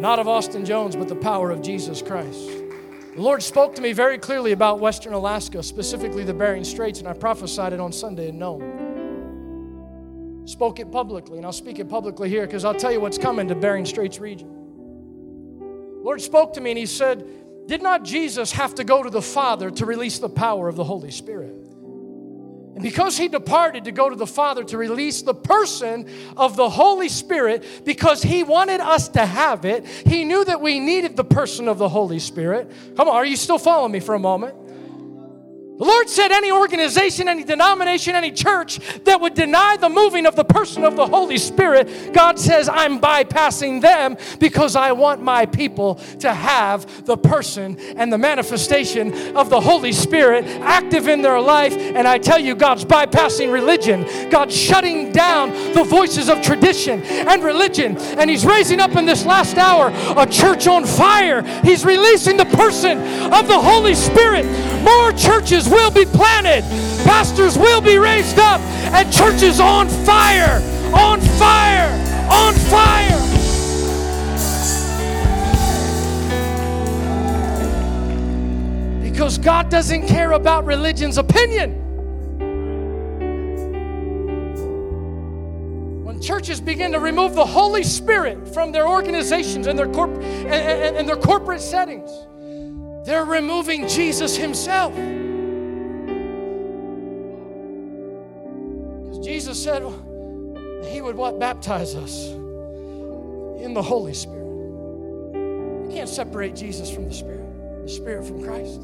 Not 0.00 0.18
of 0.18 0.28
Austin 0.28 0.64
Jones, 0.64 0.96
but 0.96 1.08
the 1.08 1.16
power 1.16 1.50
of 1.50 1.62
Jesus 1.62 2.00
Christ. 2.02 2.48
The 3.14 3.22
Lord 3.22 3.42
spoke 3.42 3.74
to 3.76 3.82
me 3.82 3.92
very 3.92 4.18
clearly 4.18 4.52
about 4.52 4.78
Western 4.80 5.14
Alaska, 5.14 5.62
specifically 5.62 6.22
the 6.22 6.34
Bering 6.34 6.64
Straits, 6.64 6.98
and 6.98 7.08
I 7.08 7.14
prophesied 7.14 7.72
it 7.72 7.80
on 7.80 7.92
Sunday 7.92 8.28
in 8.28 8.38
Nome. 8.38 8.84
Spoke 10.46 10.80
it 10.80 10.92
publicly, 10.92 11.38
and 11.38 11.46
I'll 11.46 11.52
speak 11.52 11.78
it 11.78 11.88
publicly 11.88 12.28
here 12.28 12.46
because 12.46 12.64
I'll 12.64 12.74
tell 12.74 12.92
you 12.92 13.00
what's 13.00 13.18
coming 13.18 13.48
to 13.48 13.54
Bering 13.54 13.86
Straits 13.86 14.18
region. 14.18 14.52
Lord 16.02 16.20
spoke 16.20 16.52
to 16.52 16.60
me 16.60 16.70
and 16.70 16.78
He 16.78 16.86
said, 16.86 17.26
Did 17.66 17.82
not 17.82 18.04
Jesus 18.04 18.52
have 18.52 18.76
to 18.76 18.84
go 18.84 19.02
to 19.02 19.10
the 19.10 19.22
Father 19.22 19.70
to 19.70 19.86
release 19.86 20.18
the 20.18 20.28
power 20.28 20.68
of 20.68 20.76
the 20.76 20.84
Holy 20.84 21.10
Spirit? 21.10 21.52
And 22.76 22.82
because 22.82 23.16
he 23.16 23.28
departed 23.28 23.84
to 23.84 23.92
go 23.92 24.10
to 24.10 24.16
the 24.16 24.26
Father 24.26 24.62
to 24.64 24.76
release 24.76 25.22
the 25.22 25.34
person 25.34 26.08
of 26.36 26.56
the 26.56 26.68
Holy 26.68 27.08
Spirit, 27.08 27.64
because 27.86 28.22
he 28.22 28.42
wanted 28.42 28.80
us 28.80 29.08
to 29.08 29.24
have 29.24 29.64
it, 29.64 29.86
he 29.86 30.24
knew 30.24 30.44
that 30.44 30.60
we 30.60 30.78
needed 30.78 31.16
the 31.16 31.24
person 31.24 31.68
of 31.68 31.78
the 31.78 31.88
Holy 31.88 32.18
Spirit. 32.18 32.70
Come 32.94 33.08
on, 33.08 33.14
are 33.14 33.24
you 33.24 33.36
still 33.36 33.58
following 33.58 33.92
me 33.92 34.00
for 34.00 34.14
a 34.14 34.18
moment? 34.18 34.65
The 35.78 35.84
Lord 35.84 36.08
said 36.08 36.32
any 36.32 36.50
organization, 36.50 37.28
any 37.28 37.44
denomination, 37.44 38.14
any 38.14 38.30
church 38.30 38.78
that 39.04 39.20
would 39.20 39.34
deny 39.34 39.76
the 39.76 39.90
moving 39.90 40.24
of 40.24 40.34
the 40.34 40.44
person 40.44 40.84
of 40.84 40.96
the 40.96 41.06
Holy 41.06 41.36
Spirit, 41.36 42.14
God 42.14 42.38
says, 42.38 42.66
I'm 42.70 42.98
bypassing 42.98 43.82
them 43.82 44.16
because 44.38 44.74
I 44.74 44.92
want 44.92 45.20
my 45.20 45.44
people 45.44 45.96
to 46.20 46.32
have 46.32 47.04
the 47.04 47.18
person 47.18 47.78
and 47.96 48.10
the 48.10 48.16
manifestation 48.16 49.36
of 49.36 49.50
the 49.50 49.60
Holy 49.60 49.92
Spirit 49.92 50.46
active 50.62 51.08
in 51.08 51.20
their 51.20 51.40
life. 51.40 51.74
And 51.74 52.08
I 52.08 52.16
tell 52.16 52.38
you, 52.38 52.54
God's 52.54 52.86
bypassing 52.86 53.52
religion, 53.52 54.30
God's 54.30 54.56
shutting 54.56 55.12
down 55.12 55.50
the 55.74 55.84
voices 55.84 56.30
of 56.30 56.40
tradition 56.40 57.02
and 57.02 57.44
religion. 57.44 57.98
And 57.98 58.30
He's 58.30 58.46
raising 58.46 58.80
up 58.80 58.96
in 58.96 59.04
this 59.04 59.26
last 59.26 59.58
hour 59.58 59.92
a 60.18 60.26
church 60.26 60.66
on 60.66 60.86
fire. 60.86 61.42
He's 61.62 61.84
releasing 61.84 62.38
the 62.38 62.46
person 62.46 62.96
of 63.30 63.46
the 63.46 63.60
Holy 63.60 63.94
Spirit. 63.94 64.46
More 64.82 65.12
churches 65.12 65.65
will 65.66 65.90
be 65.90 66.04
planted, 66.04 66.62
pastors 67.04 67.56
will 67.56 67.80
be 67.80 67.98
raised 67.98 68.38
up, 68.38 68.60
and 68.60 69.12
churches 69.12 69.60
on 69.60 69.88
fire, 69.88 70.62
on 70.94 71.20
fire, 71.20 71.90
on 72.30 72.54
fire. 72.54 73.22
Because 79.02 79.38
God 79.38 79.68
doesn't 79.70 80.06
care 80.06 80.32
about 80.32 80.64
religion's 80.66 81.18
opinion. 81.18 81.82
When 86.04 86.20
churches 86.20 86.60
begin 86.60 86.92
to 86.92 87.00
remove 87.00 87.34
the 87.34 87.46
Holy 87.46 87.82
Spirit 87.82 88.52
from 88.54 88.72
their 88.72 88.86
organizations 88.86 89.66
and 89.66 89.78
their, 89.78 89.88
corp- 89.88 90.16
and, 90.16 90.46
and, 90.54 90.96
and 90.96 91.08
their 91.08 91.16
corporate 91.16 91.60
settings, 91.60 92.10
they're 93.06 93.24
removing 93.24 93.88
Jesus 93.88 94.36
Himself. 94.36 94.92
Jesus 99.46 99.62
said 99.62 99.82
he 100.90 101.00
would 101.00 101.14
what? 101.14 101.38
Baptize 101.38 101.94
us 101.94 102.30
in 103.62 103.74
the 103.74 103.82
Holy 103.82 104.12
Spirit. 104.12 104.42
You 104.44 105.88
can't 105.92 106.08
separate 106.08 106.56
Jesus 106.56 106.90
from 106.90 107.04
the 107.04 107.14
Spirit, 107.14 107.84
the 107.84 107.88
Spirit 107.88 108.24
from 108.24 108.42
Christ. 108.42 108.80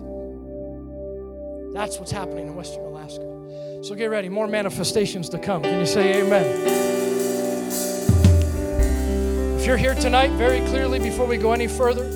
That's 1.74 1.98
what's 1.98 2.12
happening 2.12 2.46
in 2.46 2.54
Western 2.54 2.84
Alaska. 2.84 3.82
So 3.82 3.96
get 3.96 4.06
ready, 4.06 4.28
more 4.28 4.46
manifestations 4.46 5.28
to 5.30 5.38
come. 5.40 5.64
Can 5.64 5.80
you 5.80 5.86
say 5.86 6.22
amen? 6.22 6.46
If 9.58 9.66
you're 9.66 9.76
here 9.76 9.96
tonight, 9.96 10.30
very 10.36 10.60
clearly, 10.68 11.00
before 11.00 11.26
we 11.26 11.38
go 11.38 11.52
any 11.54 11.66
further, 11.66 12.08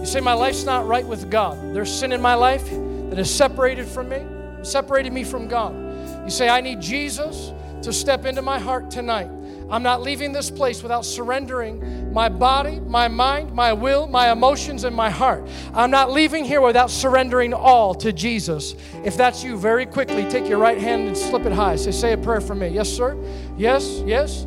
you 0.00 0.04
say, 0.04 0.18
My 0.18 0.32
life's 0.32 0.64
not 0.64 0.88
right 0.88 1.06
with 1.06 1.30
God. 1.30 1.76
There's 1.76 1.96
sin 1.96 2.10
in 2.10 2.20
my 2.20 2.34
life 2.34 2.68
that 2.68 3.18
has 3.18 3.32
separated 3.32 3.86
from 3.86 4.08
me, 4.08 4.26
separated 4.64 5.12
me 5.12 5.22
from 5.22 5.46
God. 5.46 5.76
You 6.24 6.30
say, 6.30 6.48
I 6.48 6.60
need 6.60 6.80
Jesus 6.80 7.52
to 7.82 7.92
step 7.92 8.24
into 8.24 8.42
my 8.42 8.58
heart 8.58 8.90
tonight. 8.90 9.30
I'm 9.70 9.82
not 9.82 10.00
leaving 10.00 10.32
this 10.32 10.50
place 10.50 10.82
without 10.82 11.04
surrendering 11.04 12.12
my 12.12 12.28
body, 12.28 12.80
my 12.80 13.06
mind, 13.08 13.52
my 13.52 13.72
will, 13.74 14.06
my 14.06 14.32
emotions, 14.32 14.84
and 14.84 14.96
my 14.96 15.10
heart. 15.10 15.46
I'm 15.74 15.90
not 15.90 16.10
leaving 16.10 16.44
here 16.44 16.62
without 16.62 16.90
surrendering 16.90 17.52
all 17.52 17.94
to 17.96 18.12
Jesus. 18.12 18.74
If 19.04 19.16
that's 19.16 19.44
you, 19.44 19.58
very 19.58 19.84
quickly 19.84 20.28
take 20.30 20.48
your 20.48 20.58
right 20.58 20.78
hand 20.78 21.08
and 21.08 21.16
slip 21.16 21.44
it 21.44 21.52
high. 21.52 21.76
Say, 21.76 21.90
say 21.90 22.12
a 22.14 22.18
prayer 22.18 22.40
for 22.40 22.54
me. 22.54 22.68
Yes, 22.68 22.88
sir? 22.88 23.16
Yes, 23.58 24.02
yes. 24.06 24.46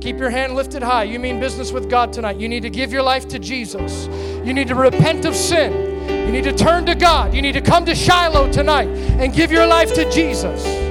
Keep 0.00 0.18
your 0.18 0.30
hand 0.30 0.54
lifted 0.54 0.82
high. 0.82 1.04
You 1.04 1.18
mean 1.18 1.40
business 1.40 1.70
with 1.70 1.90
God 1.90 2.12
tonight. 2.12 2.38
You 2.38 2.48
need 2.48 2.62
to 2.62 2.70
give 2.70 2.90
your 2.90 3.02
life 3.02 3.28
to 3.28 3.38
Jesus. 3.38 4.06
You 4.46 4.54
need 4.54 4.68
to 4.68 4.74
repent 4.74 5.26
of 5.26 5.34
sin. 5.34 5.72
You 6.08 6.32
need 6.32 6.44
to 6.44 6.54
turn 6.54 6.86
to 6.86 6.94
God. 6.94 7.34
You 7.34 7.42
need 7.42 7.52
to 7.52 7.60
come 7.60 7.84
to 7.84 7.94
Shiloh 7.94 8.50
tonight 8.50 8.88
and 8.88 9.34
give 9.34 9.52
your 9.52 9.66
life 9.66 9.92
to 9.94 10.10
Jesus. 10.10 10.87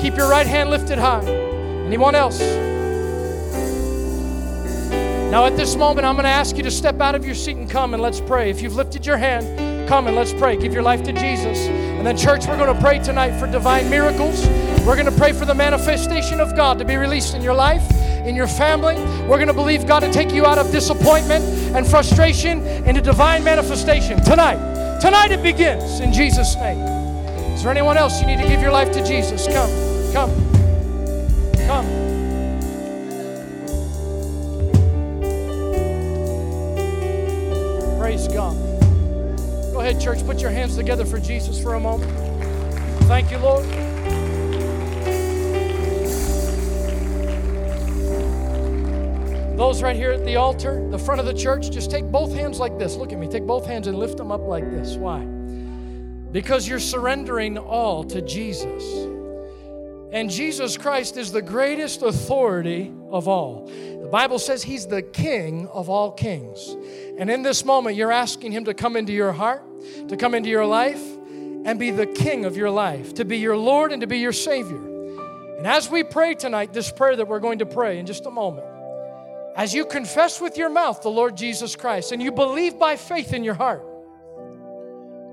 Keep 0.00 0.16
your 0.16 0.30
right 0.30 0.46
hand 0.46 0.70
lifted 0.70 0.96
high. 0.98 1.22
Anyone 1.24 2.14
else? 2.14 2.40
Now, 5.30 5.44
at 5.44 5.56
this 5.58 5.76
moment, 5.76 6.06
I'm 6.06 6.14
going 6.14 6.24
to 6.24 6.30
ask 6.30 6.56
you 6.56 6.62
to 6.62 6.70
step 6.70 7.00
out 7.00 7.14
of 7.14 7.26
your 7.26 7.34
seat 7.34 7.58
and 7.58 7.70
come 7.70 7.92
and 7.92 8.02
let's 8.02 8.18
pray. 8.18 8.48
If 8.48 8.62
you've 8.62 8.76
lifted 8.76 9.04
your 9.04 9.18
hand, 9.18 9.88
come 9.88 10.06
and 10.06 10.16
let's 10.16 10.32
pray. 10.32 10.56
Give 10.56 10.72
your 10.72 10.82
life 10.82 11.02
to 11.02 11.12
Jesus. 11.12 11.58
And 11.68 12.06
then, 12.06 12.16
church, 12.16 12.46
we're 12.46 12.56
going 12.56 12.74
to 12.74 12.80
pray 12.80 12.98
tonight 12.98 13.38
for 13.38 13.46
divine 13.46 13.90
miracles. 13.90 14.46
We're 14.86 14.96
going 14.96 15.04
to 15.04 15.12
pray 15.18 15.32
for 15.32 15.44
the 15.44 15.54
manifestation 15.54 16.40
of 16.40 16.56
God 16.56 16.78
to 16.78 16.86
be 16.86 16.96
released 16.96 17.34
in 17.34 17.42
your 17.42 17.52
life, 17.52 17.88
in 18.24 18.34
your 18.34 18.48
family. 18.48 18.94
We're 19.28 19.36
going 19.36 19.48
to 19.48 19.52
believe 19.52 19.86
God 19.86 20.00
to 20.00 20.10
take 20.10 20.32
you 20.32 20.46
out 20.46 20.56
of 20.56 20.72
disappointment 20.72 21.44
and 21.76 21.86
frustration 21.86 22.66
into 22.86 23.02
divine 23.02 23.44
manifestation 23.44 24.24
tonight. 24.24 24.98
Tonight 25.00 25.30
it 25.30 25.42
begins 25.42 26.00
in 26.00 26.10
Jesus' 26.12 26.56
name. 26.56 26.80
Is 27.54 27.62
there 27.62 27.70
anyone 27.70 27.98
else 27.98 28.18
you 28.20 28.26
need 28.26 28.38
to 28.38 28.48
give 28.48 28.62
your 28.62 28.72
life 28.72 28.90
to 28.92 29.06
Jesus? 29.06 29.46
Come, 29.46 29.89
come, 30.12 30.30
come. 31.66 31.86
Praise 37.98 38.26
God. 38.28 38.56
Go 39.72 39.80
ahead, 39.80 40.00
church. 40.00 40.24
Put 40.26 40.40
your 40.40 40.50
hands 40.50 40.76
together 40.76 41.04
for 41.04 41.20
Jesus 41.20 41.62
for 41.62 41.74
a 41.74 41.80
moment. 41.80 42.10
Thank 43.04 43.30
you, 43.30 43.38
Lord. 43.38 43.64
Those 49.56 49.82
right 49.82 49.94
here 49.94 50.12
at 50.12 50.24
the 50.24 50.36
altar, 50.36 50.88
the 50.90 50.98
front 50.98 51.20
of 51.20 51.26
the 51.26 51.34
church, 51.34 51.70
just 51.70 51.90
take 51.90 52.04
both 52.04 52.32
hands 52.32 52.58
like 52.58 52.78
this. 52.78 52.96
Look 52.96 53.12
at 53.12 53.18
me. 53.18 53.28
Take 53.28 53.46
both 53.46 53.66
hands 53.66 53.86
and 53.86 53.98
lift 53.98 54.16
them 54.16 54.32
up 54.32 54.40
like 54.40 54.70
this. 54.70 54.96
Why? 54.96 55.20
Because 56.32 56.66
you're 56.66 56.80
surrendering 56.80 57.58
all 57.58 58.02
to 58.04 58.22
Jesus. 58.22 58.82
And 60.12 60.28
Jesus 60.28 60.76
Christ 60.76 61.16
is 61.16 61.30
the 61.30 61.42
greatest 61.42 62.02
authority 62.02 62.92
of 63.10 63.28
all. 63.28 63.66
The 63.66 64.08
Bible 64.10 64.40
says 64.40 64.62
he's 64.62 64.86
the 64.86 65.02
king 65.02 65.68
of 65.68 65.88
all 65.88 66.10
kings. 66.10 66.76
And 67.18 67.30
in 67.30 67.42
this 67.42 67.64
moment, 67.64 67.96
you're 67.96 68.10
asking 68.10 68.50
him 68.50 68.64
to 68.64 68.74
come 68.74 68.96
into 68.96 69.12
your 69.12 69.32
heart, 69.32 69.62
to 70.08 70.16
come 70.16 70.34
into 70.34 70.48
your 70.48 70.66
life, 70.66 71.02
and 71.64 71.78
be 71.78 71.90
the 71.90 72.06
king 72.06 72.44
of 72.44 72.56
your 72.56 72.70
life, 72.70 73.14
to 73.14 73.24
be 73.24 73.38
your 73.38 73.56
Lord 73.56 73.92
and 73.92 74.00
to 74.00 74.06
be 74.06 74.18
your 74.18 74.32
Savior. 74.32 74.78
And 75.58 75.66
as 75.66 75.90
we 75.90 76.02
pray 76.02 76.34
tonight, 76.34 76.72
this 76.72 76.90
prayer 76.90 77.14
that 77.16 77.28
we're 77.28 77.38
going 77.38 77.58
to 77.58 77.66
pray 77.66 77.98
in 77.98 78.06
just 78.06 78.26
a 78.26 78.30
moment, 78.30 78.66
as 79.54 79.74
you 79.74 79.84
confess 79.84 80.40
with 80.40 80.56
your 80.56 80.70
mouth 80.70 81.02
the 81.02 81.10
Lord 81.10 81.36
Jesus 81.36 81.76
Christ 81.76 82.12
and 82.12 82.22
you 82.22 82.32
believe 82.32 82.78
by 82.78 82.96
faith 82.96 83.32
in 83.32 83.44
your 83.44 83.54
heart, 83.54 83.84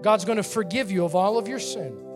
God's 0.02 0.26
going 0.26 0.38
to 0.38 0.44
forgive 0.44 0.92
you 0.92 1.06
of 1.06 1.16
all 1.16 1.38
of 1.38 1.48
your 1.48 1.60
sin. 1.60 2.07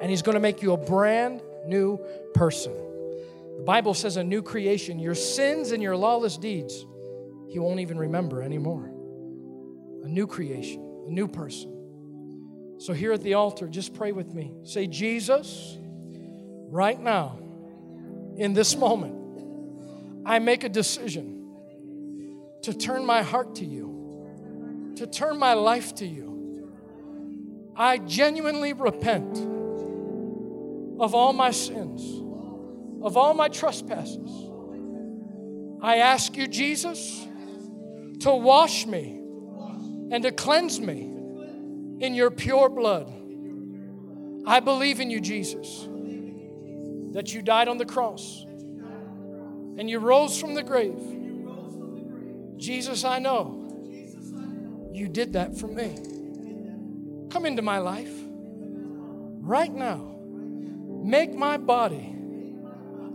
And 0.00 0.10
He's 0.10 0.22
going 0.22 0.34
to 0.34 0.40
make 0.40 0.62
you 0.62 0.72
a 0.72 0.76
brand 0.76 1.42
new 1.66 1.98
person. 2.34 2.72
The 3.56 3.64
Bible 3.64 3.94
says 3.94 4.16
a 4.16 4.24
new 4.24 4.42
creation. 4.42 4.98
Your 4.98 5.14
sins 5.14 5.72
and 5.72 5.82
your 5.82 5.96
lawless 5.96 6.36
deeds, 6.36 6.86
He 7.48 7.58
won't 7.58 7.80
even 7.80 7.98
remember 7.98 8.42
anymore. 8.42 8.92
A 10.04 10.08
new 10.08 10.26
creation, 10.26 11.04
a 11.06 11.10
new 11.10 11.26
person. 11.28 11.74
So, 12.78 12.92
here 12.92 13.12
at 13.12 13.22
the 13.22 13.34
altar, 13.34 13.66
just 13.66 13.94
pray 13.94 14.12
with 14.12 14.32
me. 14.32 14.52
Say, 14.62 14.86
Jesus, 14.86 15.76
right 16.70 16.98
now, 16.98 17.38
in 18.36 18.54
this 18.54 18.76
moment, 18.76 19.16
I 20.24 20.38
make 20.38 20.62
a 20.62 20.68
decision 20.68 21.34
to 22.62 22.72
turn 22.72 23.04
my 23.04 23.22
heart 23.22 23.56
to 23.56 23.64
you, 23.64 24.94
to 24.96 25.06
turn 25.08 25.38
my 25.38 25.54
life 25.54 25.96
to 25.96 26.06
you. 26.06 26.72
I 27.74 27.98
genuinely 27.98 28.72
repent 28.72 29.57
of 30.98 31.14
all 31.14 31.32
my 31.32 31.50
sins, 31.50 32.02
of 33.02 33.16
all 33.16 33.34
my 33.34 33.48
trespasses. 33.48 34.50
I 35.80 35.98
ask 35.98 36.36
you, 36.36 36.46
Jesus, 36.48 37.26
to 38.20 38.34
wash 38.34 38.86
me 38.86 39.20
and 40.10 40.22
to 40.22 40.32
cleanse 40.32 40.80
me 40.80 41.02
in 42.00 42.14
your 42.14 42.30
pure 42.30 42.68
blood. 42.68 43.12
I 44.46 44.60
believe 44.60 45.00
in 45.00 45.10
you, 45.10 45.20
Jesus, 45.20 45.88
that 47.12 47.32
you 47.32 47.42
died 47.42 47.68
on 47.68 47.78
the 47.78 47.86
cross 47.86 48.44
and 49.78 49.88
you 49.88 50.00
rose 50.00 50.40
from 50.40 50.54
the 50.54 50.62
grave. 50.62 50.98
Jesus, 52.56 53.04
I 53.04 53.20
know 53.20 54.90
you 54.92 55.06
did 55.06 55.34
that 55.34 55.56
for 55.56 55.68
me. 55.68 55.94
Come 57.30 57.46
into 57.46 57.62
my 57.62 57.78
life 57.78 58.12
right 59.40 59.72
now. 59.72 60.17
Make 61.08 61.32
my 61.32 61.56
body 61.56 62.14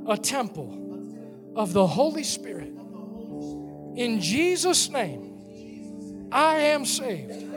a 0.08 0.18
temple 0.18 1.54
of 1.56 1.74
the 1.74 1.86
Holy 1.86 2.24
Spirit. 2.24 2.74
In 3.96 4.20
Jesus' 4.20 4.90
name, 4.90 6.30
I 6.32 6.56
am 6.56 6.86
saved. 6.86 7.54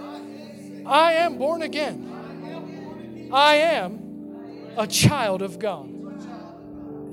I 0.85 1.15
am 1.15 1.39
born 1.39 1.63
again. 1.63 3.31
I 3.33 3.55
am 3.55 4.75
a 4.77 4.87
child 4.87 5.41
of 5.41 5.59
God. 5.59 5.89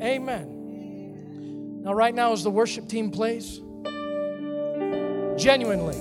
Amen. 0.02 1.82
Now, 1.82 1.94
right 1.94 2.14
now, 2.14 2.34
as 2.34 2.44
the 2.44 2.52
worship 2.52 2.90
team 2.90 3.10
plays, 3.10 3.62
genuinely, 5.42 5.96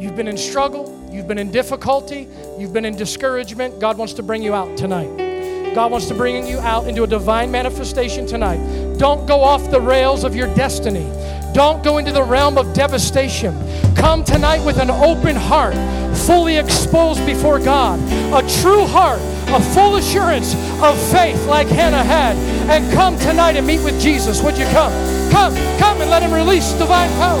you've 0.00 0.14
been 0.14 0.28
in 0.28 0.38
struggle, 0.38 1.10
you've 1.12 1.26
been 1.26 1.38
in 1.38 1.50
difficulty, 1.50 2.28
you've 2.60 2.72
been 2.72 2.84
in 2.84 2.94
discouragement. 2.94 3.80
God 3.80 3.98
wants 3.98 4.12
to 4.12 4.22
bring 4.22 4.44
you 4.44 4.54
out 4.54 4.76
tonight. 4.78 5.33
God 5.74 5.90
wants 5.90 6.06
to 6.06 6.14
bring 6.14 6.46
you 6.46 6.60
out 6.60 6.86
into 6.86 7.02
a 7.02 7.06
divine 7.06 7.50
manifestation 7.50 8.26
tonight. 8.26 8.60
Don't 8.96 9.26
go 9.26 9.40
off 9.42 9.72
the 9.72 9.80
rails 9.80 10.22
of 10.22 10.36
your 10.36 10.46
destiny. 10.54 11.10
Don't 11.52 11.82
go 11.82 11.98
into 11.98 12.12
the 12.12 12.22
realm 12.22 12.58
of 12.58 12.72
devastation. 12.74 13.52
Come 13.96 14.22
tonight 14.22 14.64
with 14.64 14.78
an 14.78 14.88
open 14.88 15.34
heart, 15.34 15.74
fully 16.16 16.58
exposed 16.58 17.26
before 17.26 17.58
God, 17.58 17.98
a 18.32 18.48
true 18.62 18.86
heart, 18.86 19.18
a 19.48 19.60
full 19.74 19.96
assurance 19.96 20.54
of 20.80 20.96
faith 21.10 21.44
like 21.48 21.66
Hannah 21.66 22.04
had, 22.04 22.36
and 22.70 22.92
come 22.92 23.18
tonight 23.18 23.56
and 23.56 23.66
meet 23.66 23.82
with 23.82 24.00
Jesus. 24.00 24.42
Would 24.42 24.56
you 24.56 24.66
come? 24.66 24.92
Come, 25.32 25.54
come 25.78 26.00
and 26.00 26.08
let 26.08 26.22
Him 26.22 26.32
release 26.32 26.72
divine 26.74 27.10
power. 27.18 27.40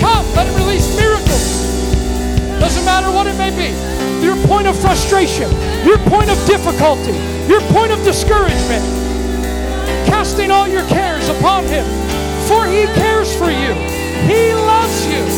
Come, 0.00 0.26
let 0.34 0.48
Him 0.48 0.66
release 0.66 0.96
miracles. 0.96 1.62
Doesn't 2.58 2.84
matter 2.84 3.12
what 3.12 3.28
it 3.28 3.38
may 3.38 3.50
be. 3.50 3.70
Your 4.24 4.36
point 4.48 4.66
of 4.66 4.76
frustration, 4.76 5.48
your 5.86 5.98
point 6.10 6.28
of 6.28 6.44
difficulty, 6.44 7.37
your 7.48 7.60
point 7.72 7.90
of 7.90 8.04
discouragement. 8.04 8.84
Casting 10.06 10.50
all 10.50 10.68
your 10.68 10.86
cares 10.88 11.28
upon 11.28 11.64
Him, 11.64 11.84
for 12.46 12.66
He 12.66 12.84
cares 13.00 13.34
for 13.36 13.50
you. 13.50 13.72
He 14.28 14.52
loves 14.54 15.06
you. 15.06 15.37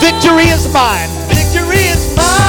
Victory 0.00 0.44
is 0.44 0.72
mine. 0.72 1.08
Victory 1.28 1.76
is 1.76 2.14
mine. 2.16 2.45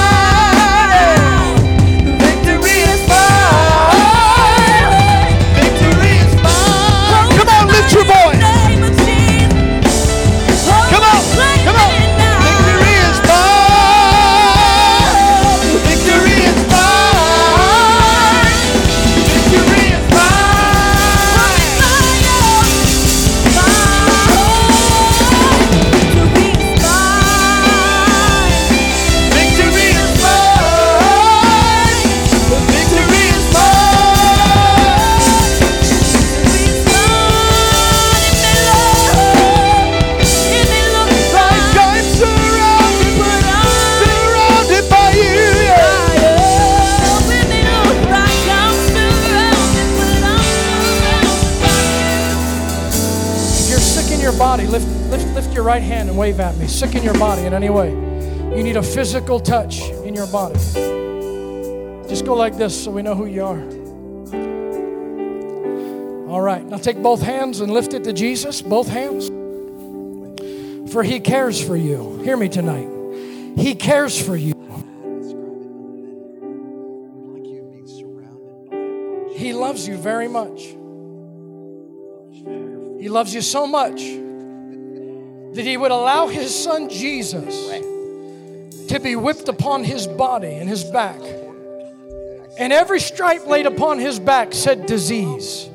Right 55.77 55.85
hand 55.85 56.09
and 56.09 56.17
wave 56.17 56.39
at 56.39 56.57
me. 56.57 56.65
Sick 56.65 56.95
in 56.95 57.03
your 57.03 57.13
body 57.19 57.43
in 57.43 57.53
any 57.53 57.69
way. 57.69 57.91
You 57.91 58.63
need 58.63 58.77
a 58.77 58.81
physical 58.81 59.39
touch 59.39 59.81
in 59.81 60.15
your 60.15 60.25
body. 60.25 60.55
Just 62.09 62.25
go 62.25 62.33
like 62.33 62.57
this 62.57 62.85
so 62.85 62.89
we 62.89 63.03
know 63.03 63.13
who 63.13 63.27
you 63.27 63.43
are. 63.43 63.61
All 66.31 66.41
right, 66.41 66.65
now 66.65 66.77
take 66.77 66.99
both 67.03 67.21
hands 67.21 67.59
and 67.59 67.71
lift 67.71 67.93
it 67.93 68.03
to 68.05 68.13
Jesus, 68.13 68.59
both 68.59 68.87
hands. 68.87 69.27
For 70.91 71.03
he 71.03 71.19
cares 71.19 71.63
for 71.63 71.77
you. 71.77 72.21
Hear 72.23 72.37
me 72.37 72.49
tonight. 72.49 72.89
He 73.55 73.75
cares 73.75 74.19
for 74.19 74.35
you. 74.35 74.53
He 79.35 79.53
loves 79.53 79.87
you 79.87 79.95
very 79.97 80.27
much. 80.27 80.59
He 82.99 83.09
loves 83.09 83.35
you 83.35 83.41
so 83.41 83.67
much 83.67 84.01
that 85.57 85.65
he 85.65 85.75
would 85.75 85.89
allow 85.89 86.27
his 86.27 86.53
son 86.53 86.87
Jesus 86.87 87.67
to 88.89 88.99
be 89.01 89.15
whipped 89.15 89.49
upon 89.49 89.83
his 89.83 90.05
body 90.05 90.53
and 90.53 90.69
his 90.69 90.83
back. 90.83 91.19
And 92.59 92.71
every 92.71 92.99
stripe 92.99 93.47
laid 93.47 93.65
upon 93.65 93.97
his 93.97 94.19
back 94.19 94.53
said 94.53 94.85
disease, 94.85 95.67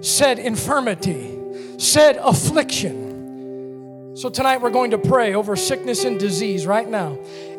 said 0.00 0.38
infirmity, 0.38 1.38
said 1.76 2.16
affliction. 2.16 4.14
So 4.16 4.30
tonight 4.30 4.62
we're 4.62 4.70
going 4.70 4.92
to 4.92 4.98
pray 4.98 5.34
over 5.34 5.54
sickness 5.54 6.04
and 6.04 6.18
disease 6.18 6.66
right 6.66 6.88
now. 6.88 7.18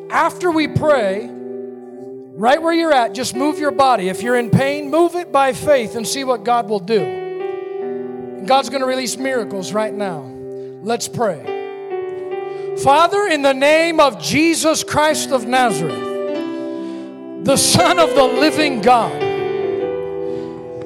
After 0.09 0.49
we 0.49 0.67
pray, 0.67 1.29
right 1.29 2.59
where 2.59 2.73
you're 2.73 2.91
at, 2.93 3.13
just 3.13 3.35
move 3.35 3.59
your 3.59 3.69
body. 3.69 4.09
If 4.09 4.23
you're 4.23 4.37
in 4.37 4.49
pain, 4.49 4.89
move 4.89 5.13
it 5.13 5.31
by 5.31 5.53
faith 5.53 5.95
and 5.95 6.07
see 6.07 6.23
what 6.23 6.43
God 6.43 6.69
will 6.69 6.79
do. 6.79 8.43
God's 8.47 8.69
going 8.69 8.81
to 8.81 8.87
release 8.87 9.15
miracles 9.15 9.73
right 9.73 9.93
now. 9.93 10.21
Let's 10.81 11.07
pray. 11.07 11.56
Father, 12.83 13.25
in 13.25 13.41
the 13.41 13.53
name 13.53 13.99
of 13.99 14.21
Jesus 14.21 14.83
Christ 14.83 15.31
of 15.31 15.47
Nazareth, 15.47 17.43
the 17.43 17.57
Son 17.57 17.97
of 17.97 18.13
the 18.13 18.23
living 18.23 18.81
God, 18.81 19.23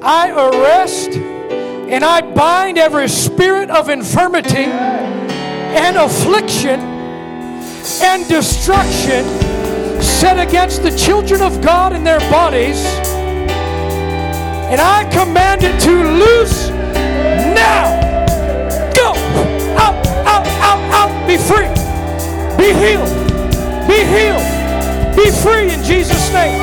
I 0.00 0.30
arrest 0.30 1.10
and 1.10 2.02
I 2.02 2.22
bind 2.22 2.78
every 2.78 3.08
spirit 3.08 3.68
of 3.68 3.90
infirmity 3.90 4.64
and 4.64 5.98
affliction 5.98 6.80
and 8.00 8.26
destruction 8.26 9.22
set 10.00 10.38
against 10.38 10.82
the 10.82 10.96
children 10.96 11.42
of 11.42 11.60
God 11.60 11.92
in 11.92 12.04
their 12.04 12.20
bodies. 12.30 12.82
And 14.72 14.80
I 14.80 15.04
command 15.12 15.62
it 15.62 15.78
to 15.82 15.90
loose 15.90 16.70
now. 16.70 18.24
Go! 18.94 19.12
Out, 19.76 20.06
out, 20.26 20.46
out, 20.46 21.10
out. 21.10 21.28
Be 21.28 21.36
free. 21.36 21.81
Be 22.62 22.72
healed. 22.74 23.08
Be 23.88 24.04
healed. 24.04 25.16
Be 25.16 25.32
free 25.42 25.68
in 25.74 25.82
Jesus' 25.82 26.32
name. 26.32 26.56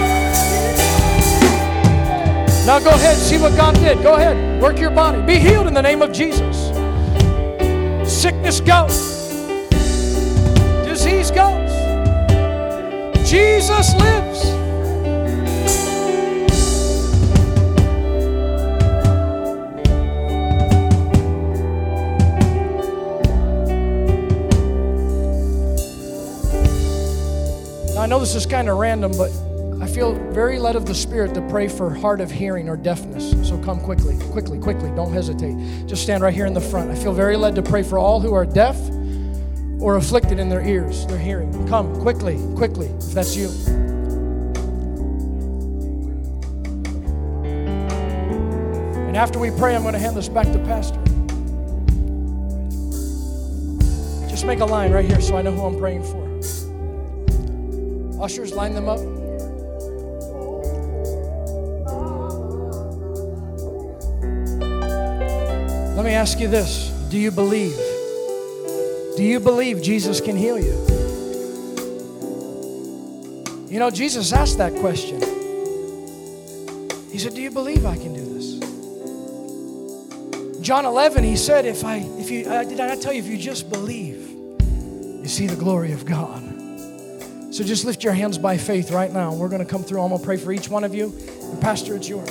Now 2.65 2.79
go 2.79 2.91
ahead, 2.91 3.17
see 3.17 3.37
what 3.37 3.53
God 3.57 3.75
did. 3.75 4.01
Go 4.01 4.13
ahead, 4.15 4.61
work 4.61 4.79
your 4.79 4.91
body. 4.91 5.21
Be 5.23 5.37
healed 5.37 5.67
in 5.67 5.73
the 5.73 5.81
name 5.81 6.01
of 6.01 6.13
Jesus. 6.13 6.67
Sickness 8.09 8.61
goes. 8.61 9.27
Disease 10.85 11.31
goes. 11.31 11.69
Jesus 13.29 13.93
lives. 13.95 14.68
Know 28.19 28.25
this 28.25 28.35
is 28.35 28.45
kind 28.45 28.67
of 28.67 28.77
random, 28.77 29.13
but 29.17 29.31
I 29.81 29.87
feel 29.87 30.13
very 30.33 30.59
led 30.59 30.75
of 30.75 30.85
the 30.85 30.93
Spirit 30.93 31.33
to 31.35 31.41
pray 31.47 31.69
for 31.69 31.89
hard 31.89 32.19
of 32.19 32.29
hearing 32.29 32.67
or 32.67 32.75
deafness. 32.75 33.31
So 33.47 33.57
come 33.59 33.79
quickly, 33.79 34.17
quickly, 34.31 34.59
quickly. 34.59 34.89
Don't 34.93 35.13
hesitate. 35.13 35.55
Just 35.87 36.03
stand 36.03 36.21
right 36.21 36.33
here 36.33 36.45
in 36.45 36.53
the 36.53 36.59
front. 36.59 36.91
I 36.91 36.95
feel 36.95 37.13
very 37.13 37.37
led 37.37 37.55
to 37.55 37.61
pray 37.61 37.81
for 37.81 37.97
all 37.97 38.19
who 38.19 38.33
are 38.33 38.45
deaf 38.45 38.77
or 39.79 39.95
afflicted 39.95 40.37
in 40.37 40.49
their 40.49 40.61
ears, 40.61 41.07
their 41.07 41.17
hearing. 41.17 41.65
Come 41.69 41.95
quickly, 42.01 42.37
quickly, 42.57 42.87
if 42.87 43.13
that's 43.13 43.37
you. 43.37 43.47
And 49.07 49.15
after 49.15 49.39
we 49.39 49.49
pray, 49.51 49.77
I'm 49.77 49.83
going 49.83 49.93
to 49.93 49.99
hand 49.99 50.17
this 50.17 50.27
back 50.27 50.51
to 50.51 50.59
Pastor. 50.59 51.01
Just 54.29 54.43
make 54.43 54.59
a 54.59 54.65
line 54.65 54.91
right 54.91 55.05
here 55.05 55.21
so 55.21 55.37
I 55.37 55.41
know 55.41 55.53
who 55.53 55.63
I'm 55.63 55.79
praying 55.79 56.03
for. 56.03 56.28
Ushers, 58.21 58.53
line 58.53 58.73
them 58.73 58.89
up. 58.89 58.99
Let 65.95 66.05
me 66.05 66.13
ask 66.13 66.39
you 66.39 66.47
this 66.47 66.89
Do 67.09 67.17
you 67.17 67.31
believe? 67.31 67.75
Do 69.17 69.23
you 69.23 69.39
believe 69.39 69.81
Jesus 69.81 70.21
can 70.21 70.35
heal 70.37 70.57
you? 70.57 70.99
You 73.69 73.79
know, 73.79 73.91
Jesus 73.91 74.33
asked 74.33 74.57
that 74.57 74.73
question. 74.75 75.21
He 77.11 77.19
said, 77.19 77.35
Do 77.35 77.41
you 77.41 77.51
believe 77.51 77.85
I 77.85 77.97
can 77.97 78.13
do 78.13 78.23
this? 78.33 78.59
John 80.61 80.85
11, 80.85 81.23
he 81.23 81.35
said, 81.35 81.65
If 81.65 81.83
I, 81.83 81.97
if 82.17 82.31
you, 82.31 82.49
uh, 82.49 82.63
did 82.63 82.79
I 82.79 82.87
not 82.87 83.01
tell 83.01 83.13
you, 83.13 83.19
if 83.19 83.27
you 83.27 83.37
just 83.37 83.69
believe, 83.69 84.27
you 84.27 85.27
see 85.27 85.47
the 85.47 85.55
glory 85.55 85.91
of 85.91 86.05
God. 86.05 86.38
So 87.59 87.65
just 87.65 87.83
lift 87.83 88.05
your 88.05 88.13
hands 88.13 88.37
by 88.37 88.55
faith 88.55 88.89
right 88.89 89.11
now. 89.11 89.33
We're 89.33 89.49
going 89.49 89.59
to 89.59 89.69
come 89.69 89.83
through. 89.83 90.01
I'm 90.01 90.11
going 90.11 90.21
to 90.21 90.25
pray 90.25 90.37
for 90.37 90.53
each 90.53 90.69
one 90.69 90.85
of 90.85 90.95
you. 90.95 91.13
And 91.41 91.59
Pastor, 91.59 91.93
it's 91.97 92.07
yours. 92.07 92.29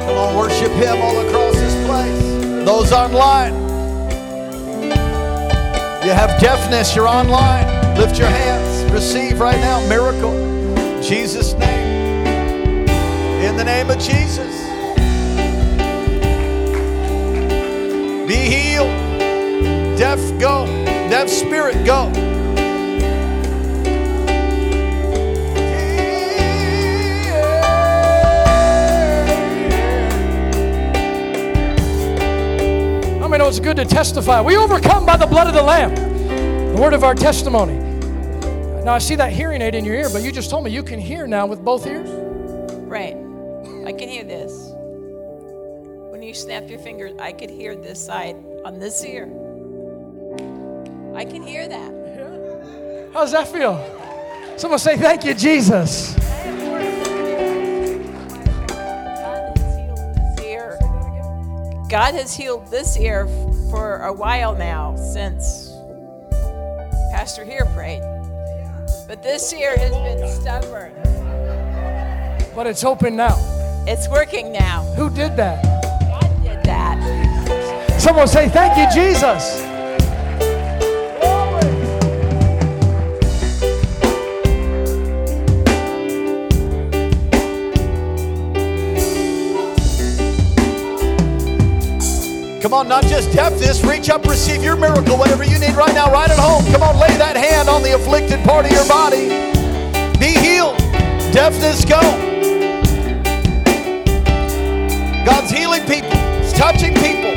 Come 0.00 0.18
on, 0.18 0.36
worship 0.36 0.72
Him 0.72 1.00
all 1.00 1.28
across 1.28 1.54
this 1.54 1.86
place. 1.86 2.20
Those 2.66 2.90
online, 2.90 3.63
you 6.04 6.12
have 6.12 6.38
deafness, 6.38 6.94
you're 6.94 7.08
online. 7.08 7.96
Lift 7.96 8.18
your 8.18 8.28
hands. 8.28 8.92
Receive 8.92 9.40
right 9.40 9.58
now. 9.58 9.86
Miracle. 9.88 10.32
In 10.32 11.02
Jesus' 11.02 11.54
name. 11.54 12.86
In 13.42 13.56
the 13.56 13.64
name 13.64 13.90
of 13.90 13.98
Jesus. 13.98 14.54
Be 18.28 18.34
healed. 18.34 18.88
Deaf, 19.98 20.18
go. 20.38 20.66
Deaf 21.08 21.28
spirit, 21.28 21.84
go. 21.86 22.33
It's 33.56 33.64
good 33.64 33.76
to 33.76 33.84
testify? 33.84 34.40
We 34.40 34.56
overcome 34.56 35.06
by 35.06 35.16
the 35.16 35.26
blood 35.26 35.46
of 35.46 35.54
the 35.54 35.62
Lamb, 35.62 35.94
the 36.74 36.80
word 36.80 36.92
of 36.92 37.04
our 37.04 37.14
testimony. 37.14 37.78
Now, 38.82 38.94
I 38.94 38.98
see 38.98 39.14
that 39.14 39.32
hearing 39.32 39.62
aid 39.62 39.76
in 39.76 39.84
your 39.84 39.94
ear, 39.94 40.08
but 40.12 40.22
you 40.22 40.32
just 40.32 40.50
told 40.50 40.64
me 40.64 40.72
you 40.72 40.82
can 40.82 40.98
hear 40.98 41.28
now 41.28 41.46
with 41.46 41.64
both 41.64 41.86
ears. 41.86 42.08
Right. 42.10 43.14
I 43.86 43.92
can 43.92 44.08
hear 44.08 44.24
this. 44.24 44.72
When 46.10 46.20
you 46.20 46.34
snap 46.34 46.68
your 46.68 46.80
fingers, 46.80 47.12
I 47.20 47.30
could 47.30 47.48
hear 47.48 47.76
this 47.76 48.04
side 48.04 48.34
on 48.64 48.80
this 48.80 49.04
ear. 49.04 49.26
I 51.14 51.24
can 51.24 51.40
hear 51.40 51.68
that. 51.68 53.10
How 53.12 53.20
does 53.20 53.30
that 53.30 53.46
feel? 53.46 53.78
Someone 54.56 54.80
say, 54.80 54.96
Thank 54.96 55.24
you, 55.24 55.32
Jesus. 55.32 56.16
God 61.94 62.14
has 62.14 62.34
healed 62.34 62.66
this 62.66 62.96
ear. 62.96 63.24
God 63.24 63.30
has 63.30 63.36
healed 63.36 63.46
this 63.46 63.54
ear 63.54 63.66
f- 63.66 63.70
for 63.70 63.98
a 63.98 64.12
while 64.12 64.54
now 64.56 64.96
since 64.96 65.70
Pastor 67.12 67.44
here 67.44 67.66
prayed. 67.66 68.02
But 69.06 69.22
this 69.22 69.52
ear 69.52 69.78
has 69.78 69.92
been 69.92 70.28
stubborn. 70.28 70.92
But 72.52 72.66
it's 72.66 72.82
open 72.82 73.14
now. 73.14 73.36
It's 73.86 74.08
working 74.08 74.50
now. 74.52 74.82
Who 74.96 75.08
did 75.08 75.36
that? 75.36 75.62
God 76.08 76.42
did 76.42 76.64
that. 76.64 78.00
Someone 78.00 78.26
say, 78.26 78.48
Thank 78.48 78.76
you, 78.76 79.02
Jesus. 79.02 79.73
Come 92.74 92.86
on, 92.86 92.88
not 92.88 93.04
just 93.04 93.30
deafness. 93.30 93.84
Reach 93.84 94.10
up, 94.10 94.26
receive 94.26 94.60
your 94.60 94.74
miracle, 94.74 95.16
whatever 95.16 95.44
you 95.44 95.60
need 95.60 95.76
right 95.76 95.94
now, 95.94 96.10
right 96.10 96.28
at 96.28 96.40
home. 96.40 96.64
Come 96.72 96.82
on, 96.82 96.98
lay 96.98 97.16
that 97.18 97.36
hand 97.36 97.68
on 97.68 97.84
the 97.84 97.94
afflicted 97.94 98.42
part 98.42 98.66
of 98.66 98.72
your 98.72 98.84
body. 98.88 99.28
Be 100.18 100.34
healed. 100.34 100.76
Deafness, 101.30 101.84
go. 101.84 102.02
God's 105.22 105.52
healing 105.54 105.86
people, 105.86 106.18
He's 106.42 106.52
touching 106.52 106.98
people. 106.98 107.30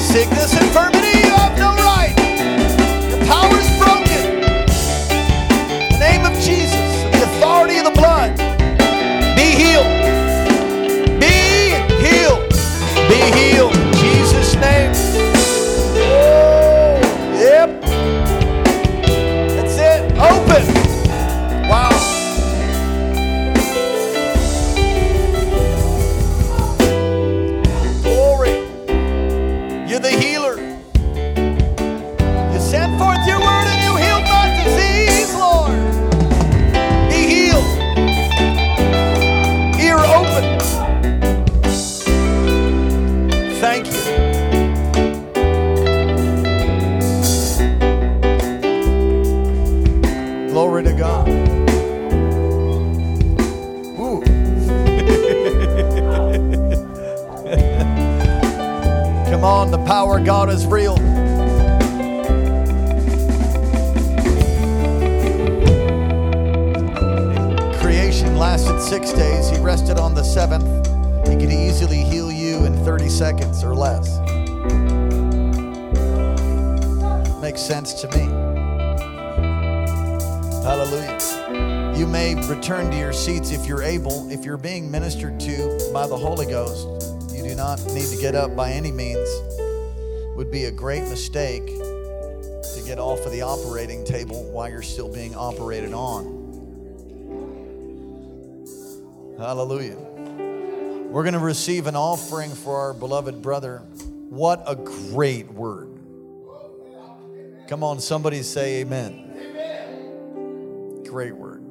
Sickness, 0.00 0.56
infirmity, 0.56 1.12
you 1.12 1.28
have 1.36 1.52
no 1.60 1.76
right. 1.84 2.16
Your 3.12 3.20
power 3.28 3.63
power 59.86 60.18
God 60.18 60.48
is 60.48 60.66
real. 60.66 60.96
Creation 67.80 68.36
lasted 68.36 68.80
six 68.80 69.12
days. 69.12 69.50
He 69.50 69.58
rested 69.58 69.98
on 69.98 70.14
the 70.14 70.22
seventh. 70.22 70.64
He 71.28 71.36
could 71.36 71.52
easily 71.52 72.02
heal 72.02 72.32
you 72.32 72.64
in 72.64 72.82
30 72.84 73.08
seconds 73.08 73.62
or 73.62 73.74
less. 73.74 74.18
Makes 77.42 77.60
sense 77.60 77.92
to 78.00 78.08
me. 78.08 78.24
Hallelujah. 80.62 81.94
You 81.94 82.06
may 82.06 82.34
return 82.48 82.90
to 82.90 82.96
your 82.96 83.12
seats 83.12 83.52
if 83.52 83.66
you're 83.66 83.82
able. 83.82 84.30
If 84.30 84.44
you're 84.44 84.56
being 84.56 84.90
ministered 84.90 85.38
to 85.40 85.90
by 85.92 86.06
the 86.06 86.16
Holy 86.16 86.46
Ghost, 86.46 86.88
you 87.32 87.42
do 87.42 87.54
not 87.54 87.84
need 87.88 88.06
to 88.06 88.16
get 88.16 88.34
up 88.34 88.56
by 88.56 88.70
any 88.70 88.90
means. 88.90 89.28
Would 90.44 90.52
be 90.52 90.66
a 90.66 90.70
great 90.70 91.04
mistake 91.04 91.66
to 91.66 92.82
get 92.84 92.98
off 92.98 93.24
of 93.24 93.32
the 93.32 93.40
operating 93.40 94.04
table 94.04 94.44
while 94.52 94.68
you're 94.68 94.82
still 94.82 95.10
being 95.10 95.34
operated 95.34 95.94
on. 95.94 96.26
Hallelujah. 99.38 99.96
We're 99.96 101.22
going 101.22 101.32
to 101.32 101.38
receive 101.38 101.86
an 101.86 101.96
offering 101.96 102.50
for 102.50 102.76
our 102.76 102.92
beloved 102.92 103.40
brother. 103.40 103.78
What 104.28 104.62
a 104.66 104.76
great 104.76 105.50
word. 105.50 105.98
Come 107.66 107.82
on, 107.82 107.98
somebody 107.98 108.42
say 108.42 108.82
amen. 108.82 111.04
Great 111.08 111.34
word. 111.34 111.62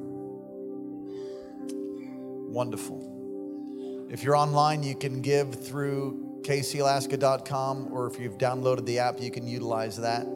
Wonderful. 2.50 4.08
If 4.10 4.24
you're 4.24 4.36
online, 4.36 4.82
you 4.82 4.96
can 4.96 5.22
give 5.22 5.64
through 5.64 6.33
kcalaska.com, 6.44 7.88
or 7.90 8.06
if 8.06 8.20
you've 8.20 8.38
downloaded 8.38 8.84
the 8.84 8.98
app, 8.98 9.20
you 9.20 9.30
can 9.30 9.46
utilize 9.46 9.96
that. 9.96 10.26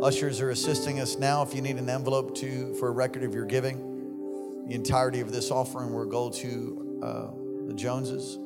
Ushers 0.00 0.40
are 0.40 0.50
assisting 0.50 1.00
us 1.00 1.16
now. 1.16 1.42
If 1.42 1.54
you 1.54 1.60
need 1.60 1.76
an 1.76 1.90
envelope 1.90 2.36
to 2.36 2.74
for 2.74 2.88
a 2.88 2.92
record 2.92 3.24
of 3.24 3.34
your 3.34 3.44
giving, 3.44 4.66
the 4.68 4.74
entirety 4.74 5.20
of 5.20 5.32
this 5.32 5.50
offering 5.50 5.92
will 5.92 6.06
go 6.06 6.30
to 6.30 7.00
uh, 7.02 7.66
the 7.66 7.74
Joneses. 7.74 8.38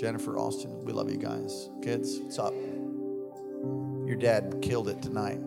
Jennifer 0.00 0.38
Austin, 0.38 0.84
we 0.84 0.92
love 0.92 1.10
you 1.10 1.18
guys. 1.18 1.68
Kids, 1.82 2.18
what's 2.20 2.38
up? 2.38 2.54
Your 4.06 4.16
dad 4.16 4.60
killed 4.62 4.88
it 4.88 5.02
tonight. 5.02 5.38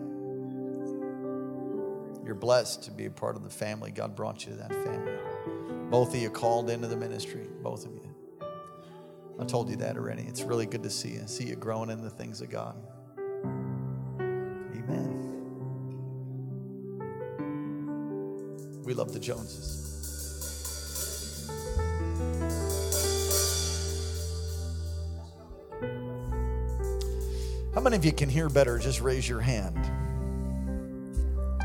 You're 2.24 2.36
blessed 2.36 2.84
to 2.84 2.92
be 2.92 3.06
a 3.06 3.10
part 3.10 3.34
of 3.34 3.42
the 3.42 3.50
family. 3.50 3.90
God 3.90 4.14
brought 4.14 4.46
you 4.46 4.52
to 4.52 4.58
that 4.58 4.72
family. 4.72 5.12
Both 5.90 6.14
of 6.14 6.20
you 6.20 6.30
called 6.30 6.70
into 6.70 6.86
the 6.86 6.96
ministry, 6.96 7.46
both 7.62 7.84
of 7.84 7.92
you. 7.92 8.13
I 9.38 9.44
told 9.44 9.68
you 9.68 9.76
that 9.76 9.96
already. 9.96 10.22
It's 10.22 10.42
really 10.42 10.66
good 10.66 10.82
to 10.84 10.90
see 10.90 11.10
you. 11.10 11.22
See 11.26 11.44
you 11.44 11.56
growing 11.56 11.90
in 11.90 12.02
the 12.02 12.10
things 12.10 12.40
of 12.40 12.50
God. 12.50 12.76
Amen. 14.20 15.20
We 18.84 18.94
love 18.94 19.12
the 19.12 19.18
Joneses. 19.18 19.80
How 27.74 27.80
many 27.80 27.96
of 27.96 28.04
you 28.04 28.12
can 28.12 28.28
hear 28.28 28.48
better? 28.48 28.78
Just 28.78 29.00
raise 29.00 29.28
your 29.28 29.40
hand. 29.40 29.76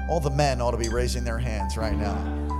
All 0.10 0.20
the 0.20 0.32
men 0.32 0.60
ought 0.60 0.72
to 0.72 0.78
be 0.78 0.90
raising 0.90 1.24
their 1.24 1.38
hands 1.38 1.78
right 1.78 1.96
now. 1.96 2.59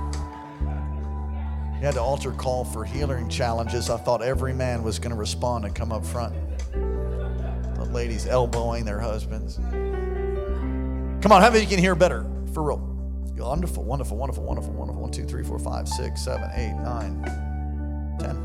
You 1.80 1.86
had 1.86 1.94
to 1.94 2.02
altar 2.02 2.32
call 2.32 2.66
for 2.66 2.84
healing 2.84 3.30
challenges. 3.30 3.88
I 3.88 3.96
thought 3.96 4.20
every 4.20 4.52
man 4.52 4.82
was 4.82 4.98
going 4.98 5.12
to 5.12 5.16
respond 5.16 5.64
and 5.64 5.74
come 5.74 5.92
up 5.92 6.04
front. 6.04 6.34
The 6.74 7.88
ladies 7.90 8.26
elbowing 8.26 8.84
their 8.84 9.00
husbands. 9.00 9.56
Come 11.22 11.32
on, 11.32 11.40
how 11.40 11.48
many 11.48 11.64
can 11.64 11.78
hear 11.78 11.94
better? 11.94 12.26
For 12.52 12.62
real. 12.62 12.76
Wonderful, 13.34 13.82
wonderful, 13.82 14.18
wonderful, 14.18 14.44
wonderful, 14.44 14.74
wonderful. 14.74 15.00
One, 15.00 15.10
two, 15.10 15.24
three, 15.24 15.42
four, 15.42 15.58
five, 15.58 15.88
six, 15.88 16.22
seven, 16.22 16.50
eight, 16.54 16.74
nine, 16.74 17.22
ten. 18.20 18.36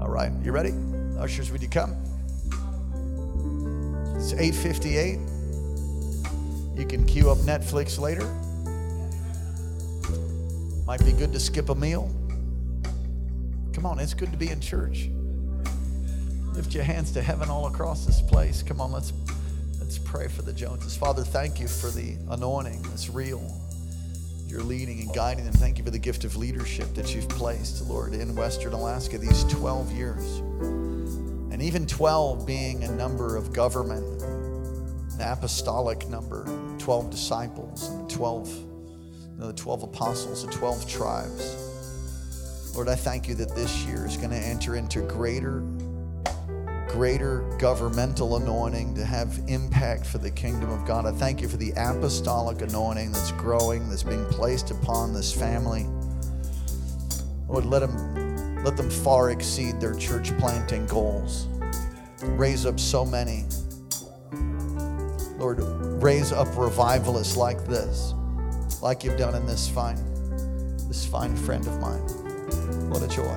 All 0.00 0.08
right, 0.08 0.30
you 0.44 0.52
ready? 0.52 0.72
Ushers, 1.18 1.50
would 1.50 1.60
you 1.60 1.68
come? 1.68 1.96
It's 4.14 4.32
8:58. 4.32 5.39
You 6.80 6.86
can 6.86 7.04
queue 7.04 7.30
up 7.30 7.36
Netflix 7.38 7.98
later. 7.98 8.24
Might 10.86 11.04
be 11.04 11.12
good 11.12 11.30
to 11.34 11.38
skip 11.38 11.68
a 11.68 11.74
meal. 11.74 12.10
Come 13.74 13.84
on, 13.84 13.98
it's 13.98 14.14
good 14.14 14.32
to 14.32 14.38
be 14.38 14.48
in 14.48 14.62
church. 14.62 15.10
Lift 16.54 16.74
your 16.74 16.84
hands 16.84 17.12
to 17.12 17.20
heaven 17.20 17.50
all 17.50 17.66
across 17.66 18.06
this 18.06 18.22
place. 18.22 18.62
Come 18.62 18.80
on, 18.80 18.92
let's 18.92 19.12
let's 19.78 19.98
pray 19.98 20.26
for 20.26 20.40
the 20.40 20.54
Joneses. 20.54 20.96
Father, 20.96 21.22
thank 21.22 21.60
you 21.60 21.68
for 21.68 21.90
the 21.90 22.16
anointing 22.30 22.80
that's 22.84 23.10
real. 23.10 23.42
You're 24.46 24.62
leading 24.62 25.00
and 25.00 25.14
guiding 25.14 25.44
them. 25.44 25.52
Thank 25.52 25.76
you 25.76 25.84
for 25.84 25.90
the 25.90 25.98
gift 25.98 26.24
of 26.24 26.34
leadership 26.34 26.94
that 26.94 27.14
you've 27.14 27.28
placed, 27.28 27.86
Lord, 27.90 28.14
in 28.14 28.34
Western 28.34 28.72
Alaska 28.72 29.18
these 29.18 29.44
12 29.44 29.92
years. 29.92 30.38
And 31.52 31.60
even 31.60 31.86
12 31.86 32.46
being 32.46 32.84
a 32.84 32.90
number 32.90 33.36
of 33.36 33.52
government, 33.52 34.22
an 34.22 35.20
apostolic 35.20 36.08
number, 36.08 36.46
12 36.80 37.10
disciples, 37.10 37.88
and 37.90 38.10
12, 38.10 38.48
you 38.48 38.64
know, 39.38 39.46
the 39.48 39.52
12 39.52 39.84
apostles, 39.84 40.44
the 40.44 40.52
12 40.52 40.88
tribes. 40.88 42.72
Lord, 42.74 42.88
I 42.88 42.94
thank 42.94 43.28
you 43.28 43.34
that 43.36 43.54
this 43.54 43.84
year 43.84 44.06
is 44.06 44.16
going 44.16 44.30
to 44.30 44.36
enter 44.36 44.76
into 44.76 45.02
greater 45.02 45.62
greater 46.88 47.42
governmental 47.60 48.34
anointing 48.34 48.96
to 48.96 49.04
have 49.04 49.38
impact 49.46 50.04
for 50.04 50.18
the 50.18 50.30
kingdom 50.30 50.70
of 50.70 50.84
God. 50.84 51.06
I 51.06 51.12
thank 51.12 51.40
you 51.40 51.48
for 51.48 51.56
the 51.56 51.70
apostolic 51.76 52.62
anointing 52.62 53.12
that's 53.12 53.30
growing, 53.32 53.88
that's 53.88 54.02
being 54.02 54.26
placed 54.26 54.72
upon 54.72 55.14
this 55.14 55.32
family. 55.32 55.86
Lord, 57.48 57.64
let 57.64 57.78
them 57.78 58.64
let 58.64 58.76
them 58.76 58.90
far 58.90 59.30
exceed 59.30 59.80
their 59.80 59.94
church 59.94 60.36
planting 60.38 60.84
goals. 60.86 61.46
Raise 62.22 62.66
up 62.66 62.80
so 62.80 63.04
many. 63.04 63.44
Lord, 65.40 65.58
raise 66.02 66.32
up 66.32 66.48
revivalists 66.56 67.36
like 67.36 67.66
this, 67.66 68.14
like 68.82 69.02
you've 69.02 69.18
done 69.18 69.34
in 69.34 69.46
this 69.46 69.68
fine, 69.68 69.96
this 70.86 71.04
fine 71.04 71.34
friend 71.34 71.66
of 71.66 71.80
mine. 71.80 72.02
What 72.90 73.02
a 73.02 73.08
joy. 73.08 73.34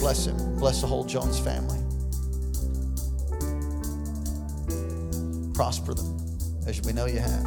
Bless 0.00 0.26
him. 0.26 0.56
Bless 0.56 0.80
the 0.80 0.86
whole 0.86 1.04
Jones 1.04 1.38
family. 1.38 1.78
prosper 5.62 5.94
them 5.94 6.16
as 6.66 6.82
we 6.82 6.92
know 6.92 7.06
you 7.06 7.20
have. 7.20 7.44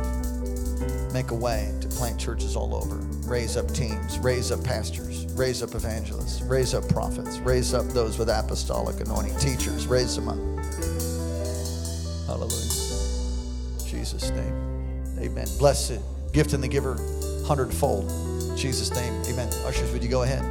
Make 1.12 1.32
a 1.32 1.36
way 1.36 1.74
to 1.82 1.88
plant 1.90 2.20
churches 2.20 2.56
all 2.56 2.74
over. 2.74 2.96
Raise 3.28 3.58
up 3.58 3.70
teams, 3.74 4.20
raise 4.20 4.52
up 4.52 4.64
pastors, 4.64 5.26
raise 5.34 5.62
up 5.62 5.76
evangelists, 5.76 6.42
raise 6.44 6.74
up 6.74 6.88
prophets, 6.88 7.40
raise 7.40 7.74
up 7.74 7.86
those 7.88 8.18
with 8.18 8.30
apostolic 8.30 9.00
anointing, 9.02 9.38
teachers, 9.38 9.88
raise 9.88 10.16
them 10.16 10.30
up. 10.30 10.55
Jesus' 14.16 14.32
name. 14.32 15.18
Amen. 15.20 15.48
Bless 15.60 15.90
it. 15.90 16.02
Gift 16.32 16.54
and 16.54 16.64
the 16.64 16.68
giver 16.70 16.96
hundredfold. 17.46 18.10
In 18.50 18.56
Jesus' 18.56 18.92
name. 18.92 19.14
Amen. 19.26 19.50
Ushers, 19.66 19.92
would 19.92 20.02
you 20.02 20.10
go 20.10 20.24
ahead? 20.24 20.42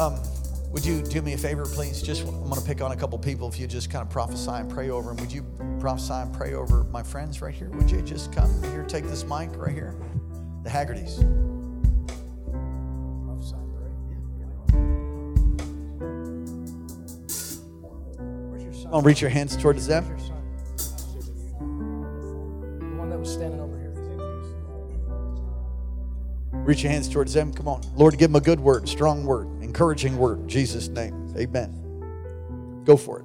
Um, 0.00 0.20
would 0.72 0.84
you 0.84 1.02
do 1.02 1.22
me 1.22 1.34
a 1.34 1.38
favor, 1.38 1.64
please? 1.64 2.02
Just 2.02 2.22
I'm 2.22 2.42
going 2.42 2.54
to 2.54 2.66
pick 2.66 2.80
on 2.80 2.90
a 2.90 2.96
couple 2.96 3.16
people. 3.18 3.48
If 3.48 3.60
you 3.60 3.68
just 3.68 3.90
kind 3.90 4.02
of 4.02 4.10
prophesy 4.10 4.50
and 4.50 4.68
pray 4.68 4.90
over 4.90 5.14
them, 5.14 5.18
would 5.18 5.32
you 5.32 5.44
prophesy 5.78 6.14
and 6.14 6.34
pray 6.34 6.54
over 6.54 6.82
my 6.84 7.02
friends 7.02 7.40
right 7.40 7.54
here? 7.54 7.70
Would 7.70 7.90
you 7.90 8.02
just 8.02 8.32
come 8.32 8.60
here, 8.72 8.84
take 8.84 9.04
this 9.04 9.22
mic 9.22 9.50
right 9.56 9.72
here? 9.72 9.94
The 10.64 10.70
Haggertys. 10.70 11.18
Prophesy, 13.24 13.54
Where's 18.50 18.64
your 18.64 18.72
son? 18.72 18.82
Come 18.82 18.94
on, 18.94 19.04
reach 19.04 19.20
your 19.20 19.30
hands 19.30 19.56
towards 19.56 19.86
them. 19.86 20.04
Reach 26.68 26.82
your 26.82 26.92
hands 26.92 27.08
towards 27.08 27.32
them. 27.32 27.50
Come 27.50 27.66
on. 27.66 27.80
Lord, 27.96 28.18
give 28.18 28.30
them 28.30 28.36
a 28.36 28.44
good 28.44 28.60
word, 28.60 28.86
strong 28.86 29.24
word, 29.24 29.48
encouraging 29.62 30.18
word. 30.18 30.46
Jesus' 30.46 30.88
name. 30.88 31.34
Amen. 31.34 32.82
Go 32.84 32.94
for 32.94 33.20
it. 33.20 33.24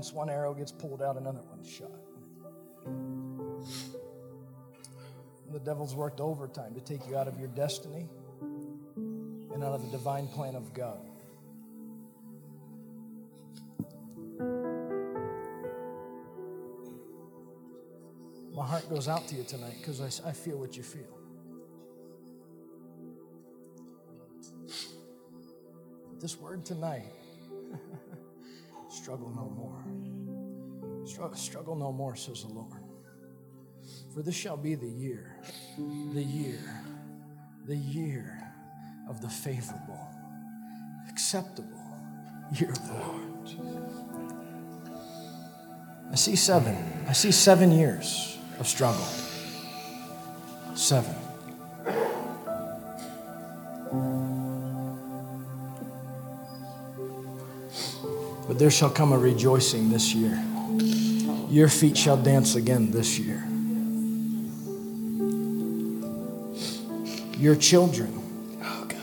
Once 0.00 0.14
one 0.14 0.30
arrow 0.30 0.54
gets 0.54 0.72
pulled 0.72 1.02
out, 1.02 1.18
another 1.18 1.42
one's 1.50 1.68
shot. 1.68 1.90
The 5.52 5.58
devil's 5.58 5.94
worked 5.94 6.20
overtime 6.20 6.72
to 6.72 6.80
take 6.80 7.06
you 7.06 7.18
out 7.18 7.28
of 7.28 7.38
your 7.38 7.48
destiny 7.48 8.08
and 8.96 9.62
out 9.62 9.74
of 9.74 9.82
the 9.82 9.90
divine 9.90 10.26
plan 10.26 10.54
of 10.54 10.72
God. 10.72 11.06
My 18.54 18.66
heart 18.66 18.88
goes 18.88 19.06
out 19.06 19.28
to 19.28 19.34
you 19.34 19.44
tonight 19.44 19.74
because 19.80 20.00
I, 20.00 20.30
I 20.30 20.32
feel 20.32 20.56
what 20.56 20.78
you 20.78 20.82
feel. 20.82 21.18
This 26.18 26.38
word 26.38 26.64
tonight 26.64 27.12
struggle 29.10 29.32
no 29.34 29.50
more. 29.50 31.04
Struggle, 31.04 31.36
struggle 31.36 31.74
no 31.74 31.90
more, 31.90 32.14
says 32.14 32.44
the 32.44 32.52
Lord. 32.52 32.80
For 34.14 34.22
this 34.22 34.36
shall 34.36 34.56
be 34.56 34.76
the 34.76 34.88
year, 34.88 35.36
the 36.14 36.22
year, 36.22 36.60
the 37.66 37.74
year 37.74 38.40
of 39.08 39.20
the 39.20 39.28
favorable, 39.28 39.98
acceptable 41.08 41.66
year 42.52 42.70
of 42.70 42.86
the 42.86 42.94
Lord. 42.94 43.50
I 46.12 46.14
see 46.14 46.36
seven. 46.36 46.76
I 47.08 47.12
see 47.12 47.32
seven 47.32 47.72
years 47.72 48.38
of 48.60 48.68
struggle. 48.68 49.08
Seven. 50.76 51.16
There 58.60 58.70
shall 58.70 58.90
come 58.90 59.12
a 59.12 59.18
rejoicing 59.18 59.88
this 59.88 60.14
year. 60.14 60.38
Your 61.48 61.68
feet 61.68 61.96
shall 61.96 62.18
dance 62.18 62.56
again 62.56 62.90
this 62.90 63.18
year. 63.18 63.42
Your 67.38 67.56
children. 67.56 68.12
Oh, 68.62 68.86
God. 68.86 69.00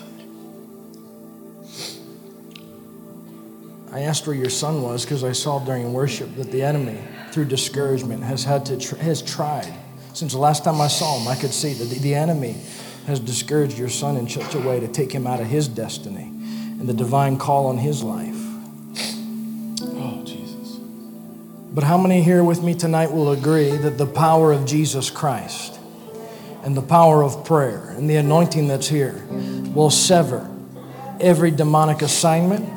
I 3.92 4.02
asked 4.02 4.28
where 4.28 4.36
your 4.36 4.52
son 4.52 4.84
was 4.84 5.04
because 5.04 5.24
I 5.24 5.32
saw 5.32 5.58
during 5.58 5.92
worship 5.92 6.36
that 6.36 6.52
the 6.52 6.62
enemy, 6.62 7.00
through 7.32 7.46
discouragement, 7.46 8.22
has 8.22 8.44
had 8.44 8.64
to 8.68 8.78
tr- 8.78 8.98
has 8.98 9.24
tried. 9.24 9.74
Since 10.14 10.34
the 10.34 10.40
last 10.40 10.66
time 10.66 10.80
I 10.80 10.88
saw 10.88 11.18
him, 11.18 11.28
I 11.28 11.36
could 11.36 11.52
see 11.52 11.74
that 11.74 11.86
the, 11.86 11.98
the 11.98 12.14
enemy 12.14 12.58
has 13.08 13.20
discouraged 13.20 13.80
your 13.80 13.90
son 13.90 14.18
in 14.18 14.30
such 14.30 14.54
a 14.54 14.60
way 14.60 14.80
to 14.80 14.88
take 14.88 15.12
him 15.12 15.26
out 15.26 15.40
of 15.40 15.48
his 15.48 15.68
destiny 15.68 16.26
and 16.80 16.88
the 16.88 16.94
divine 16.94 17.40
call 17.40 17.66
on 17.66 17.80
his 17.80 18.04
life. 18.04 18.27
But 21.78 21.84
how 21.84 22.00
many 22.00 22.24
here 22.24 22.44
with 22.44 22.64
me 22.64 22.74
tonight 22.74 23.12
will 23.12 23.34
agree 23.34 23.70
that 23.70 24.00
the 24.00 24.08
power 24.08 24.52
of 24.52 24.66
Jesus 24.66 25.12
Christ 25.12 25.80
and 26.64 26.76
the 26.76 26.82
power 26.82 27.24
of 27.24 27.46
prayer 27.46 27.94
and 27.96 28.10
the 28.10 28.16
anointing 28.16 28.68
that's 28.68 28.88
here 28.88 29.24
will 29.76 29.92
sever 29.92 30.50
every 31.20 31.52
demonic 31.52 32.02
assignment? 32.02 32.68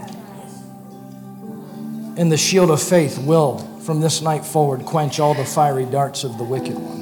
And 2.18 2.30
the 2.30 2.36
shield 2.36 2.70
of 2.70 2.82
faith 2.82 3.16
will, 3.16 3.60
from 3.80 4.02
this 4.02 4.20
night 4.20 4.44
forward, 4.44 4.84
quench 4.84 5.18
all 5.18 5.32
the 5.32 5.46
fiery 5.46 5.86
darts 5.86 6.22
of 6.22 6.36
the 6.36 6.44
wicked 6.44 6.74
one. 6.74 6.99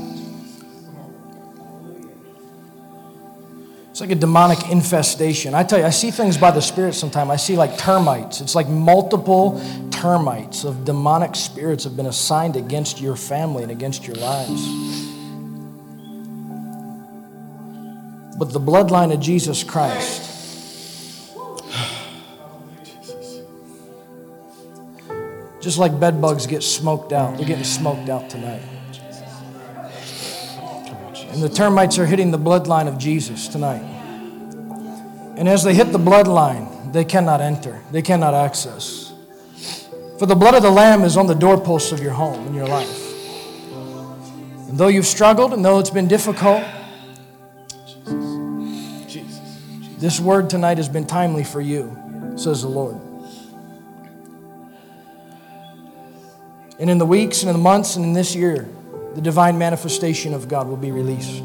It's 3.99 4.01
like 4.01 4.13
a 4.13 4.15
demonic 4.15 4.71
infestation. 4.71 5.55
I 5.55 5.65
tell 5.65 5.81
you, 5.81 5.85
I 5.85 5.91
see 5.91 6.13
things 6.13 6.39
by 6.39 6.53
the 6.53 6.63
Spirit 6.63 6.95
sometimes. 6.95 7.31
I 7.31 7.37
see 7.37 7.57
like 7.57 7.77
termites. 7.77 8.41
It's 8.41 8.55
like 8.55 8.69
multiple 8.69 9.61
termites 9.91 10.63
of 10.63 10.85
demonic 10.85 11.35
spirits 11.35 11.83
have 11.83 11.97
been 11.97 12.07
assigned 12.07 12.55
against 12.55 13.01
your 13.01 13.17
family 13.17 13.65
and 13.65 13.73
against 13.73 14.07
your 14.07 14.15
lives. 14.15 14.63
But 18.39 18.53
the 18.53 18.61
bloodline 18.61 19.13
of 19.13 19.19
Jesus 19.19 19.65
Christ, 19.65 20.23
just 25.61 25.79
like 25.79 25.99
bed 25.99 26.21
bugs 26.21 26.47
get 26.47 26.63
smoked 26.63 27.13
out, 27.13 27.37
they're 27.37 27.49
getting 27.49 27.65
smoked 27.65 28.09
out 28.09 28.31
tonight. 28.31 28.63
And 31.29 31.43
the 31.43 31.49
termites 31.49 31.99
are 31.99 32.07
hitting 32.07 32.31
the 32.31 32.39
bloodline 32.39 32.89
of 32.89 32.99
Jesus 32.99 33.49
tonight. 33.49 33.83
And 35.37 35.49
as 35.49 35.63
they 35.63 35.75
hit 35.75 35.93
the 35.93 35.99
bloodline, 35.99 36.93
they 36.93 37.05
cannot 37.05 37.41
enter, 37.41 37.81
they 37.93 38.03
cannot 38.03 38.35
access. 38.35 39.13
For 40.19 40.27
the 40.27 40.35
blood 40.35 40.55
of 40.55 40.63
the 40.63 40.71
Lamb 40.71 41.05
is 41.05 41.17
on 41.17 41.27
the 41.27 41.35
doorposts 41.35 41.93
of 41.93 42.01
your 42.01 42.13
home 42.13 42.47
and 42.47 42.55
your 42.55 42.67
life. 42.67 43.05
And 44.69 44.77
though 44.77 44.89
you've 44.89 45.07
struggled 45.07 45.53
and 45.53 45.65
though 45.65 45.79
it's 45.79 45.91
been 45.91 46.09
difficult, 46.09 46.65
this 49.99 50.19
word 50.19 50.51
tonight 50.51 50.79
has 50.79 50.89
been 50.89 51.07
timely 51.07 51.45
for 51.45 51.61
you, 51.61 51.97
says 52.37 52.63
the 52.63 52.69
Lord. 52.69 53.01
And 56.81 56.89
in 56.89 56.99
the 56.99 57.07
weeks 57.07 57.43
and 57.43 57.51
in 57.51 57.57
the 57.57 57.63
months 57.63 57.97
and 57.97 58.05
in 58.05 58.13
this 58.13 58.35
year, 58.35 58.69
the 59.19 59.23
divine 59.23 59.59
manifestation 59.59 60.33
of 60.33 60.47
God 60.47 60.69
will 60.69 60.77
be 60.77 60.93
released. 60.93 61.43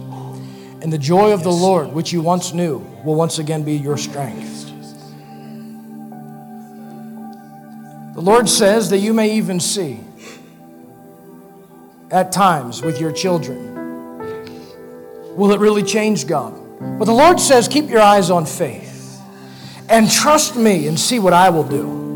And 0.84 0.94
the 0.94 0.98
joy 1.00 1.34
of 1.34 1.42
the 1.42 1.52
Lord, 1.52 1.92
which 1.92 2.14
you 2.14 2.22
once 2.22 2.54
knew, 2.54 2.78
will 3.04 3.16
once 3.16 3.40
again 3.40 3.64
be 3.64 3.74
your 3.74 3.98
strength. 3.98 4.68
The 8.14 8.22
Lord 8.22 8.48
says 8.48 8.92
that 8.92 9.00
you 9.00 9.12
may 9.12 9.38
even 9.38 9.60
see 9.60 10.02
at 12.12 12.32
times 12.32 12.84
with 12.84 13.02
your 13.02 13.12
children. 13.12 13.74
Will 15.36 15.52
it 15.52 15.60
really 15.60 15.82
change 15.82 16.28
God? 16.28 16.54
But 17.00 17.06
the 17.06 17.12
Lord 17.12 17.40
says, 17.40 17.68
keep 17.68 17.90
your 17.90 18.02
eyes 18.02 18.30
on 18.30 18.46
faith 18.46 19.20
and 19.90 20.12
trust 20.12 20.56
me 20.56 20.88
and 20.88 21.00
see 21.00 21.18
what 21.18 21.34
I 21.34 21.50
will 21.50 21.68
do. 21.68 22.13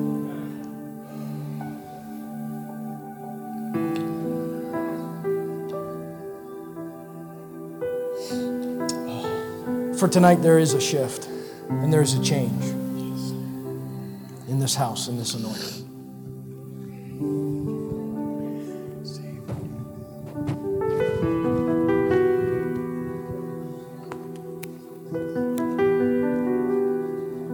For 9.98 10.08
tonight, 10.08 10.44
there 10.44 10.60
is 10.60 10.76
a 10.76 10.80
shift 10.80 11.26
and 11.70 11.92
there 11.92 12.04
is 12.04 12.14
a 12.14 12.22
change 12.22 12.64
in 14.48 14.60
this 14.60 14.76
house, 14.76 15.08
in 15.08 15.18
this 15.18 15.34
anointing. 15.34 15.86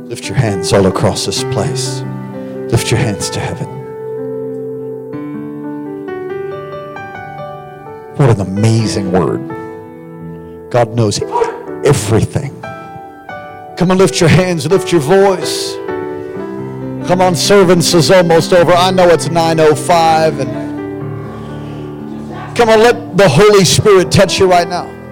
Lift 0.09 0.27
your 0.27 0.35
hands 0.35 0.73
all 0.73 0.85
across 0.87 1.25
this 1.25 1.45
place. 1.45 2.01
Lift 2.71 2.91
your 2.91 2.99
hands 2.99 3.29
to 3.29 3.39
heaven. 3.39 3.69
What 8.17 8.31
an 8.31 8.41
amazing 8.41 9.13
word. 9.13 9.47
God 10.69 10.93
knows 10.93 11.17
everything. 11.85 12.61
Come 13.77 13.91
on, 13.91 13.97
lift 13.97 14.19
your 14.19 14.29
hands, 14.29 14.65
lift 14.67 14.91
your 14.91 15.01
voice. 15.01 15.75
Come 17.07 17.21
on, 17.21 17.35
service 17.35 17.93
is 17.93 18.11
almost 18.11 18.53
over. 18.53 18.71
I 18.71 18.91
know 18.91 19.09
it's 19.09 19.27
9:05 19.27 20.39
and 20.39 20.63
Come 22.55 22.69
on, 22.69 22.79
let 22.79 23.17
the 23.17 23.27
Holy 23.27 23.65
Spirit 23.65 24.11
touch 24.11 24.39
you 24.39 24.47
right 24.49 24.67
now. 24.67 25.02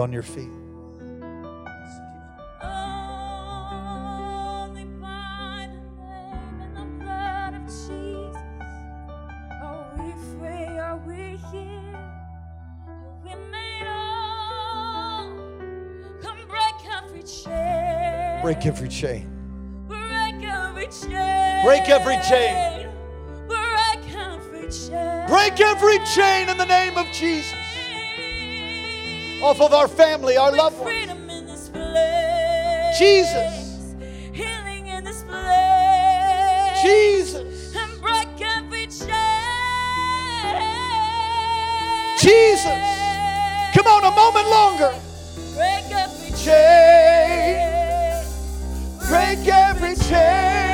Made 0.00 0.14
your 0.14 0.22
feet. 0.22 0.48
break 18.42 18.64
every 18.64 18.88
chain. 18.88 19.28
Break 19.86 20.42
every 20.42 20.88
chain. 20.88 21.64
Break 21.64 21.88
every 21.88 22.16
chain. 22.26 22.88
Break 23.46 24.14
every 24.16 24.70
chain. 24.70 25.26
Break 25.28 25.60
every 25.60 25.98
chain 26.06 26.48
in 26.48 26.56
the 26.56 26.64
name 26.64 26.96
of 26.96 27.06
Jesus. 27.12 27.59
Off 29.42 29.60
of 29.60 29.72
our 29.72 29.88
family, 29.88 30.36
our 30.36 30.52
loved 30.52 30.78
ones. 30.78 30.90
Freedom 30.90 31.30
in 31.30 31.46
this 31.46 31.70
place. 31.70 32.98
Jesus. 32.98 33.94
Healing 34.34 34.86
in 34.86 35.02
this 35.02 35.22
place. 35.22 36.82
Jesus. 36.82 37.74
And 37.74 38.00
break 38.02 38.28
every 38.40 38.86
chain. 38.86 39.08
Jesus. 42.18 42.66
Come 43.74 43.86
on, 43.86 44.04
a 44.04 44.10
moment 44.14 44.48
longer. 44.50 44.94
Break 45.54 45.90
every 45.90 46.32
chain. 46.36 47.56
Break 49.08 49.48
every 49.48 49.96
chain. 49.96 50.69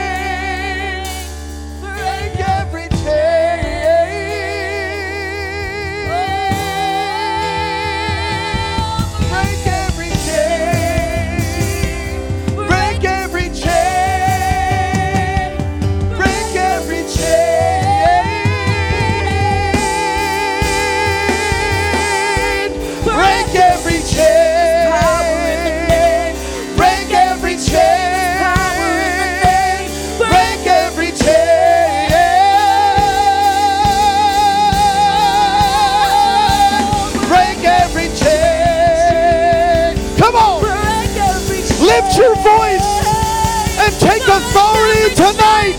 tonight. 45.17 45.77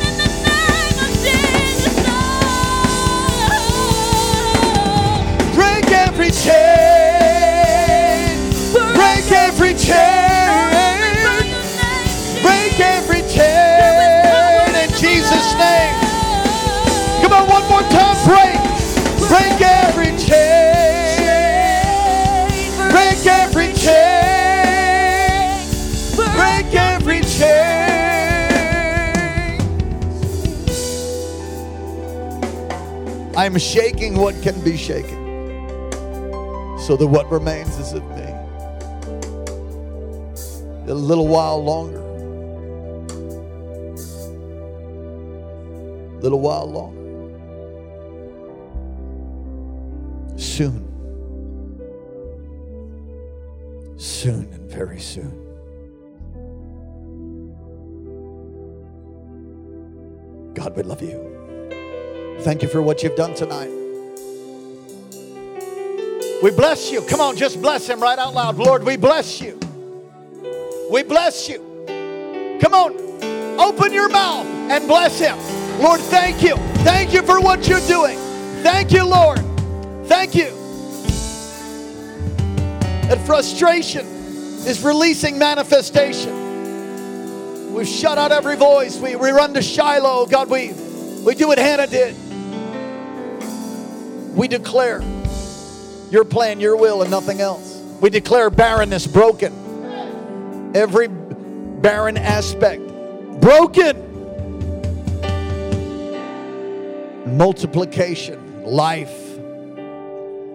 Break 5.53 5.91
every 5.91 6.31
chain. 6.31 6.57
Break 8.95 9.31
every 9.31 9.75
chain. 9.75 10.06
I'm 33.47 33.57
shaking 33.57 34.17
what 34.17 34.35
can 34.43 34.61
be 34.61 34.75
shaken, 34.75 35.89
so 36.77 36.97
that 36.97 37.07
what 37.07 37.31
remains 37.31 37.77
is 37.77 37.93
of 37.93 38.03
me. 38.09 38.25
A 40.91 40.93
little 40.93 41.29
while 41.29 41.63
longer. 41.63 42.01
A 46.17 46.19
little 46.19 46.41
while 46.41 46.69
longer. 46.69 46.97
Soon. 50.37 50.83
Soon 53.95 54.49
and 54.51 54.69
very 54.69 54.99
soon. 54.99 55.31
God, 60.53 60.75
we 60.75 60.83
love 60.83 61.01
you. 61.01 61.36
Thank 62.41 62.61
you 62.61 62.69
for 62.69 62.81
what 62.81 63.03
you've 63.03 63.15
done 63.15 63.33
tonight. 63.33 63.71
We 66.41 66.51
bless 66.51 66.91
you. 66.91 67.01
Come 67.01 67.19
on, 67.19 67.35
just 67.35 67.61
bless 67.61 67.89
him 67.89 67.99
right 67.99 68.17
out 68.17 68.33
loud. 68.33 68.57
Lord, 68.57 68.83
we 68.83 68.95
bless 68.95 69.41
you. 69.41 69.59
We 70.89 71.03
bless 71.03 71.49
you. 71.49 71.57
Come 72.61 72.73
on, 72.73 73.59
open 73.59 73.91
your 73.91 74.07
mouth 74.07 74.45
and 74.45 74.87
bless 74.87 75.19
him. 75.19 75.37
Lord, 75.81 75.99
thank 75.99 76.43
you. 76.43 76.55
Thank 76.83 77.13
you 77.13 77.23
for 77.23 77.41
what 77.41 77.67
you're 77.67 77.85
doing. 77.87 78.17
Thank 78.61 78.91
you, 78.91 79.03
Lord. 79.03 79.39
Thank 80.05 80.35
you. 80.35 80.51
That 83.07 83.19
frustration 83.25 84.05
is 84.05 84.83
releasing 84.83 85.39
manifestation. 85.39 87.73
We've 87.73 87.87
shut 87.87 88.17
out 88.17 88.31
every 88.31 88.55
voice. 88.55 88.99
We, 88.99 89.15
we 89.15 89.31
run 89.31 89.53
to 89.53 89.61
Shiloh. 89.61 90.27
God, 90.27 90.49
we, 90.49 90.73
we 91.23 91.35
do 91.35 91.47
what 91.47 91.57
Hannah 91.57 91.87
did. 91.87 92.15
We 94.37 94.47
declare 94.47 95.01
your 96.11 96.23
plan, 96.23 96.59
your 96.59 96.77
will, 96.77 97.01
and 97.01 97.09
nothing 97.09 97.41
else. 97.41 97.81
We 97.99 98.11
declare 98.11 98.51
barrenness 98.51 99.07
broken. 99.07 100.71
Every 100.75 101.07
barren 101.07 102.17
aspect 102.17 102.87
broken. 103.41 104.03
Multiplication, 107.35 108.63
life, 108.63 109.35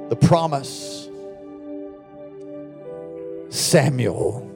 the 0.09 0.17
promise. 0.21 1.09
Samuel 3.49 4.49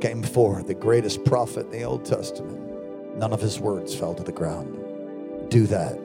came 0.00 0.22
forth, 0.22 0.68
the 0.68 0.74
greatest 0.74 1.24
prophet 1.24 1.66
in 1.66 1.72
the 1.72 1.82
Old 1.82 2.04
Testament. 2.04 3.16
None 3.18 3.32
of 3.32 3.40
his 3.40 3.58
words 3.58 3.92
fell 3.92 4.14
to 4.14 4.22
the 4.22 4.30
ground. 4.30 5.50
Do 5.50 5.66
that 5.66 5.98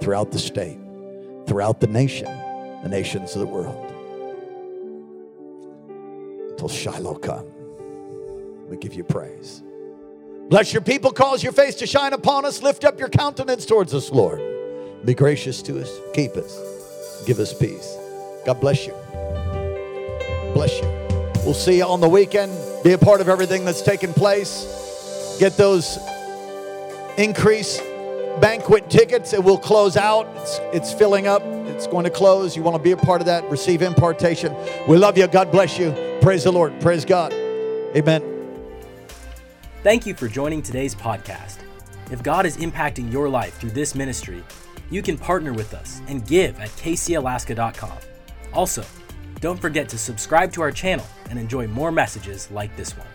throughout 0.00 0.32
the 0.32 0.38
state, 0.38 0.78
throughout 1.46 1.80
the 1.80 1.86
nation, 1.86 2.26
the 2.82 2.88
nations 2.88 3.34
of 3.34 3.40
the 3.40 3.46
world. 3.46 3.82
Till 6.58 6.68
Shiloh 6.68 7.14
come. 7.14 7.46
We 8.68 8.76
give 8.76 8.94
you 8.94 9.04
praise. 9.04 9.62
Bless 10.48 10.72
your 10.72 10.82
people, 10.82 11.10
cause 11.10 11.42
your 11.42 11.52
face 11.52 11.74
to 11.76 11.86
shine 11.86 12.12
upon 12.12 12.44
us, 12.44 12.62
lift 12.62 12.84
up 12.84 12.98
your 12.98 13.08
countenance 13.08 13.66
towards 13.66 13.94
us, 13.94 14.10
Lord. 14.10 14.40
Be 15.04 15.14
gracious 15.14 15.60
to 15.62 15.80
us, 15.80 15.90
keep 16.14 16.36
us, 16.36 17.24
give 17.26 17.38
us 17.38 17.52
peace. 17.52 17.96
God 18.44 18.60
bless 18.60 18.86
you. 18.86 18.94
Bless 20.54 20.80
you. 20.80 20.88
We'll 21.44 21.54
see 21.54 21.78
you 21.78 21.84
on 21.84 22.00
the 22.00 22.08
weekend. 22.08 22.52
Be 22.82 22.92
a 22.92 22.98
part 22.98 23.20
of 23.20 23.28
everything 23.28 23.64
that's 23.64 23.82
taking 23.82 24.12
place. 24.12 25.36
Get 25.38 25.56
those 25.56 25.98
increase 27.18 27.80
banquet 28.40 28.90
tickets. 28.90 29.32
It 29.32 29.42
will 29.42 29.58
close 29.58 29.96
out. 29.96 30.28
It's, 30.36 30.58
it's 30.72 30.92
filling 30.92 31.26
up. 31.26 31.42
It's 31.42 31.86
going 31.86 32.04
to 32.04 32.10
close. 32.10 32.56
You 32.56 32.62
want 32.62 32.76
to 32.76 32.82
be 32.82 32.92
a 32.92 32.96
part 32.96 33.20
of 33.20 33.26
that. 33.26 33.48
Receive 33.50 33.82
impartation. 33.82 34.54
We 34.88 34.96
love 34.96 35.18
you. 35.18 35.26
God 35.26 35.50
bless 35.50 35.78
you. 35.78 35.92
Praise 36.20 36.44
the 36.44 36.52
Lord. 36.52 36.80
Praise 36.80 37.04
God. 37.04 37.32
Amen. 37.32 38.22
Thank 39.82 40.06
you 40.06 40.14
for 40.14 40.28
joining 40.28 40.62
today's 40.62 40.94
podcast. 40.94 41.58
If 42.10 42.22
God 42.22 42.46
is 42.46 42.56
impacting 42.56 43.12
your 43.12 43.28
life 43.28 43.58
through 43.58 43.70
this 43.70 43.94
ministry, 43.94 44.42
you 44.90 45.02
can 45.02 45.18
partner 45.18 45.52
with 45.52 45.74
us 45.74 46.00
and 46.08 46.26
give 46.26 46.58
at 46.60 46.70
kcalaska.com. 46.70 47.98
Also, 48.52 48.84
don't 49.40 49.60
forget 49.60 49.88
to 49.90 49.98
subscribe 49.98 50.52
to 50.52 50.62
our 50.62 50.72
channel 50.72 51.06
and 51.30 51.38
enjoy 51.38 51.66
more 51.68 51.92
messages 51.92 52.50
like 52.50 52.74
this 52.76 52.96
one. 52.96 53.06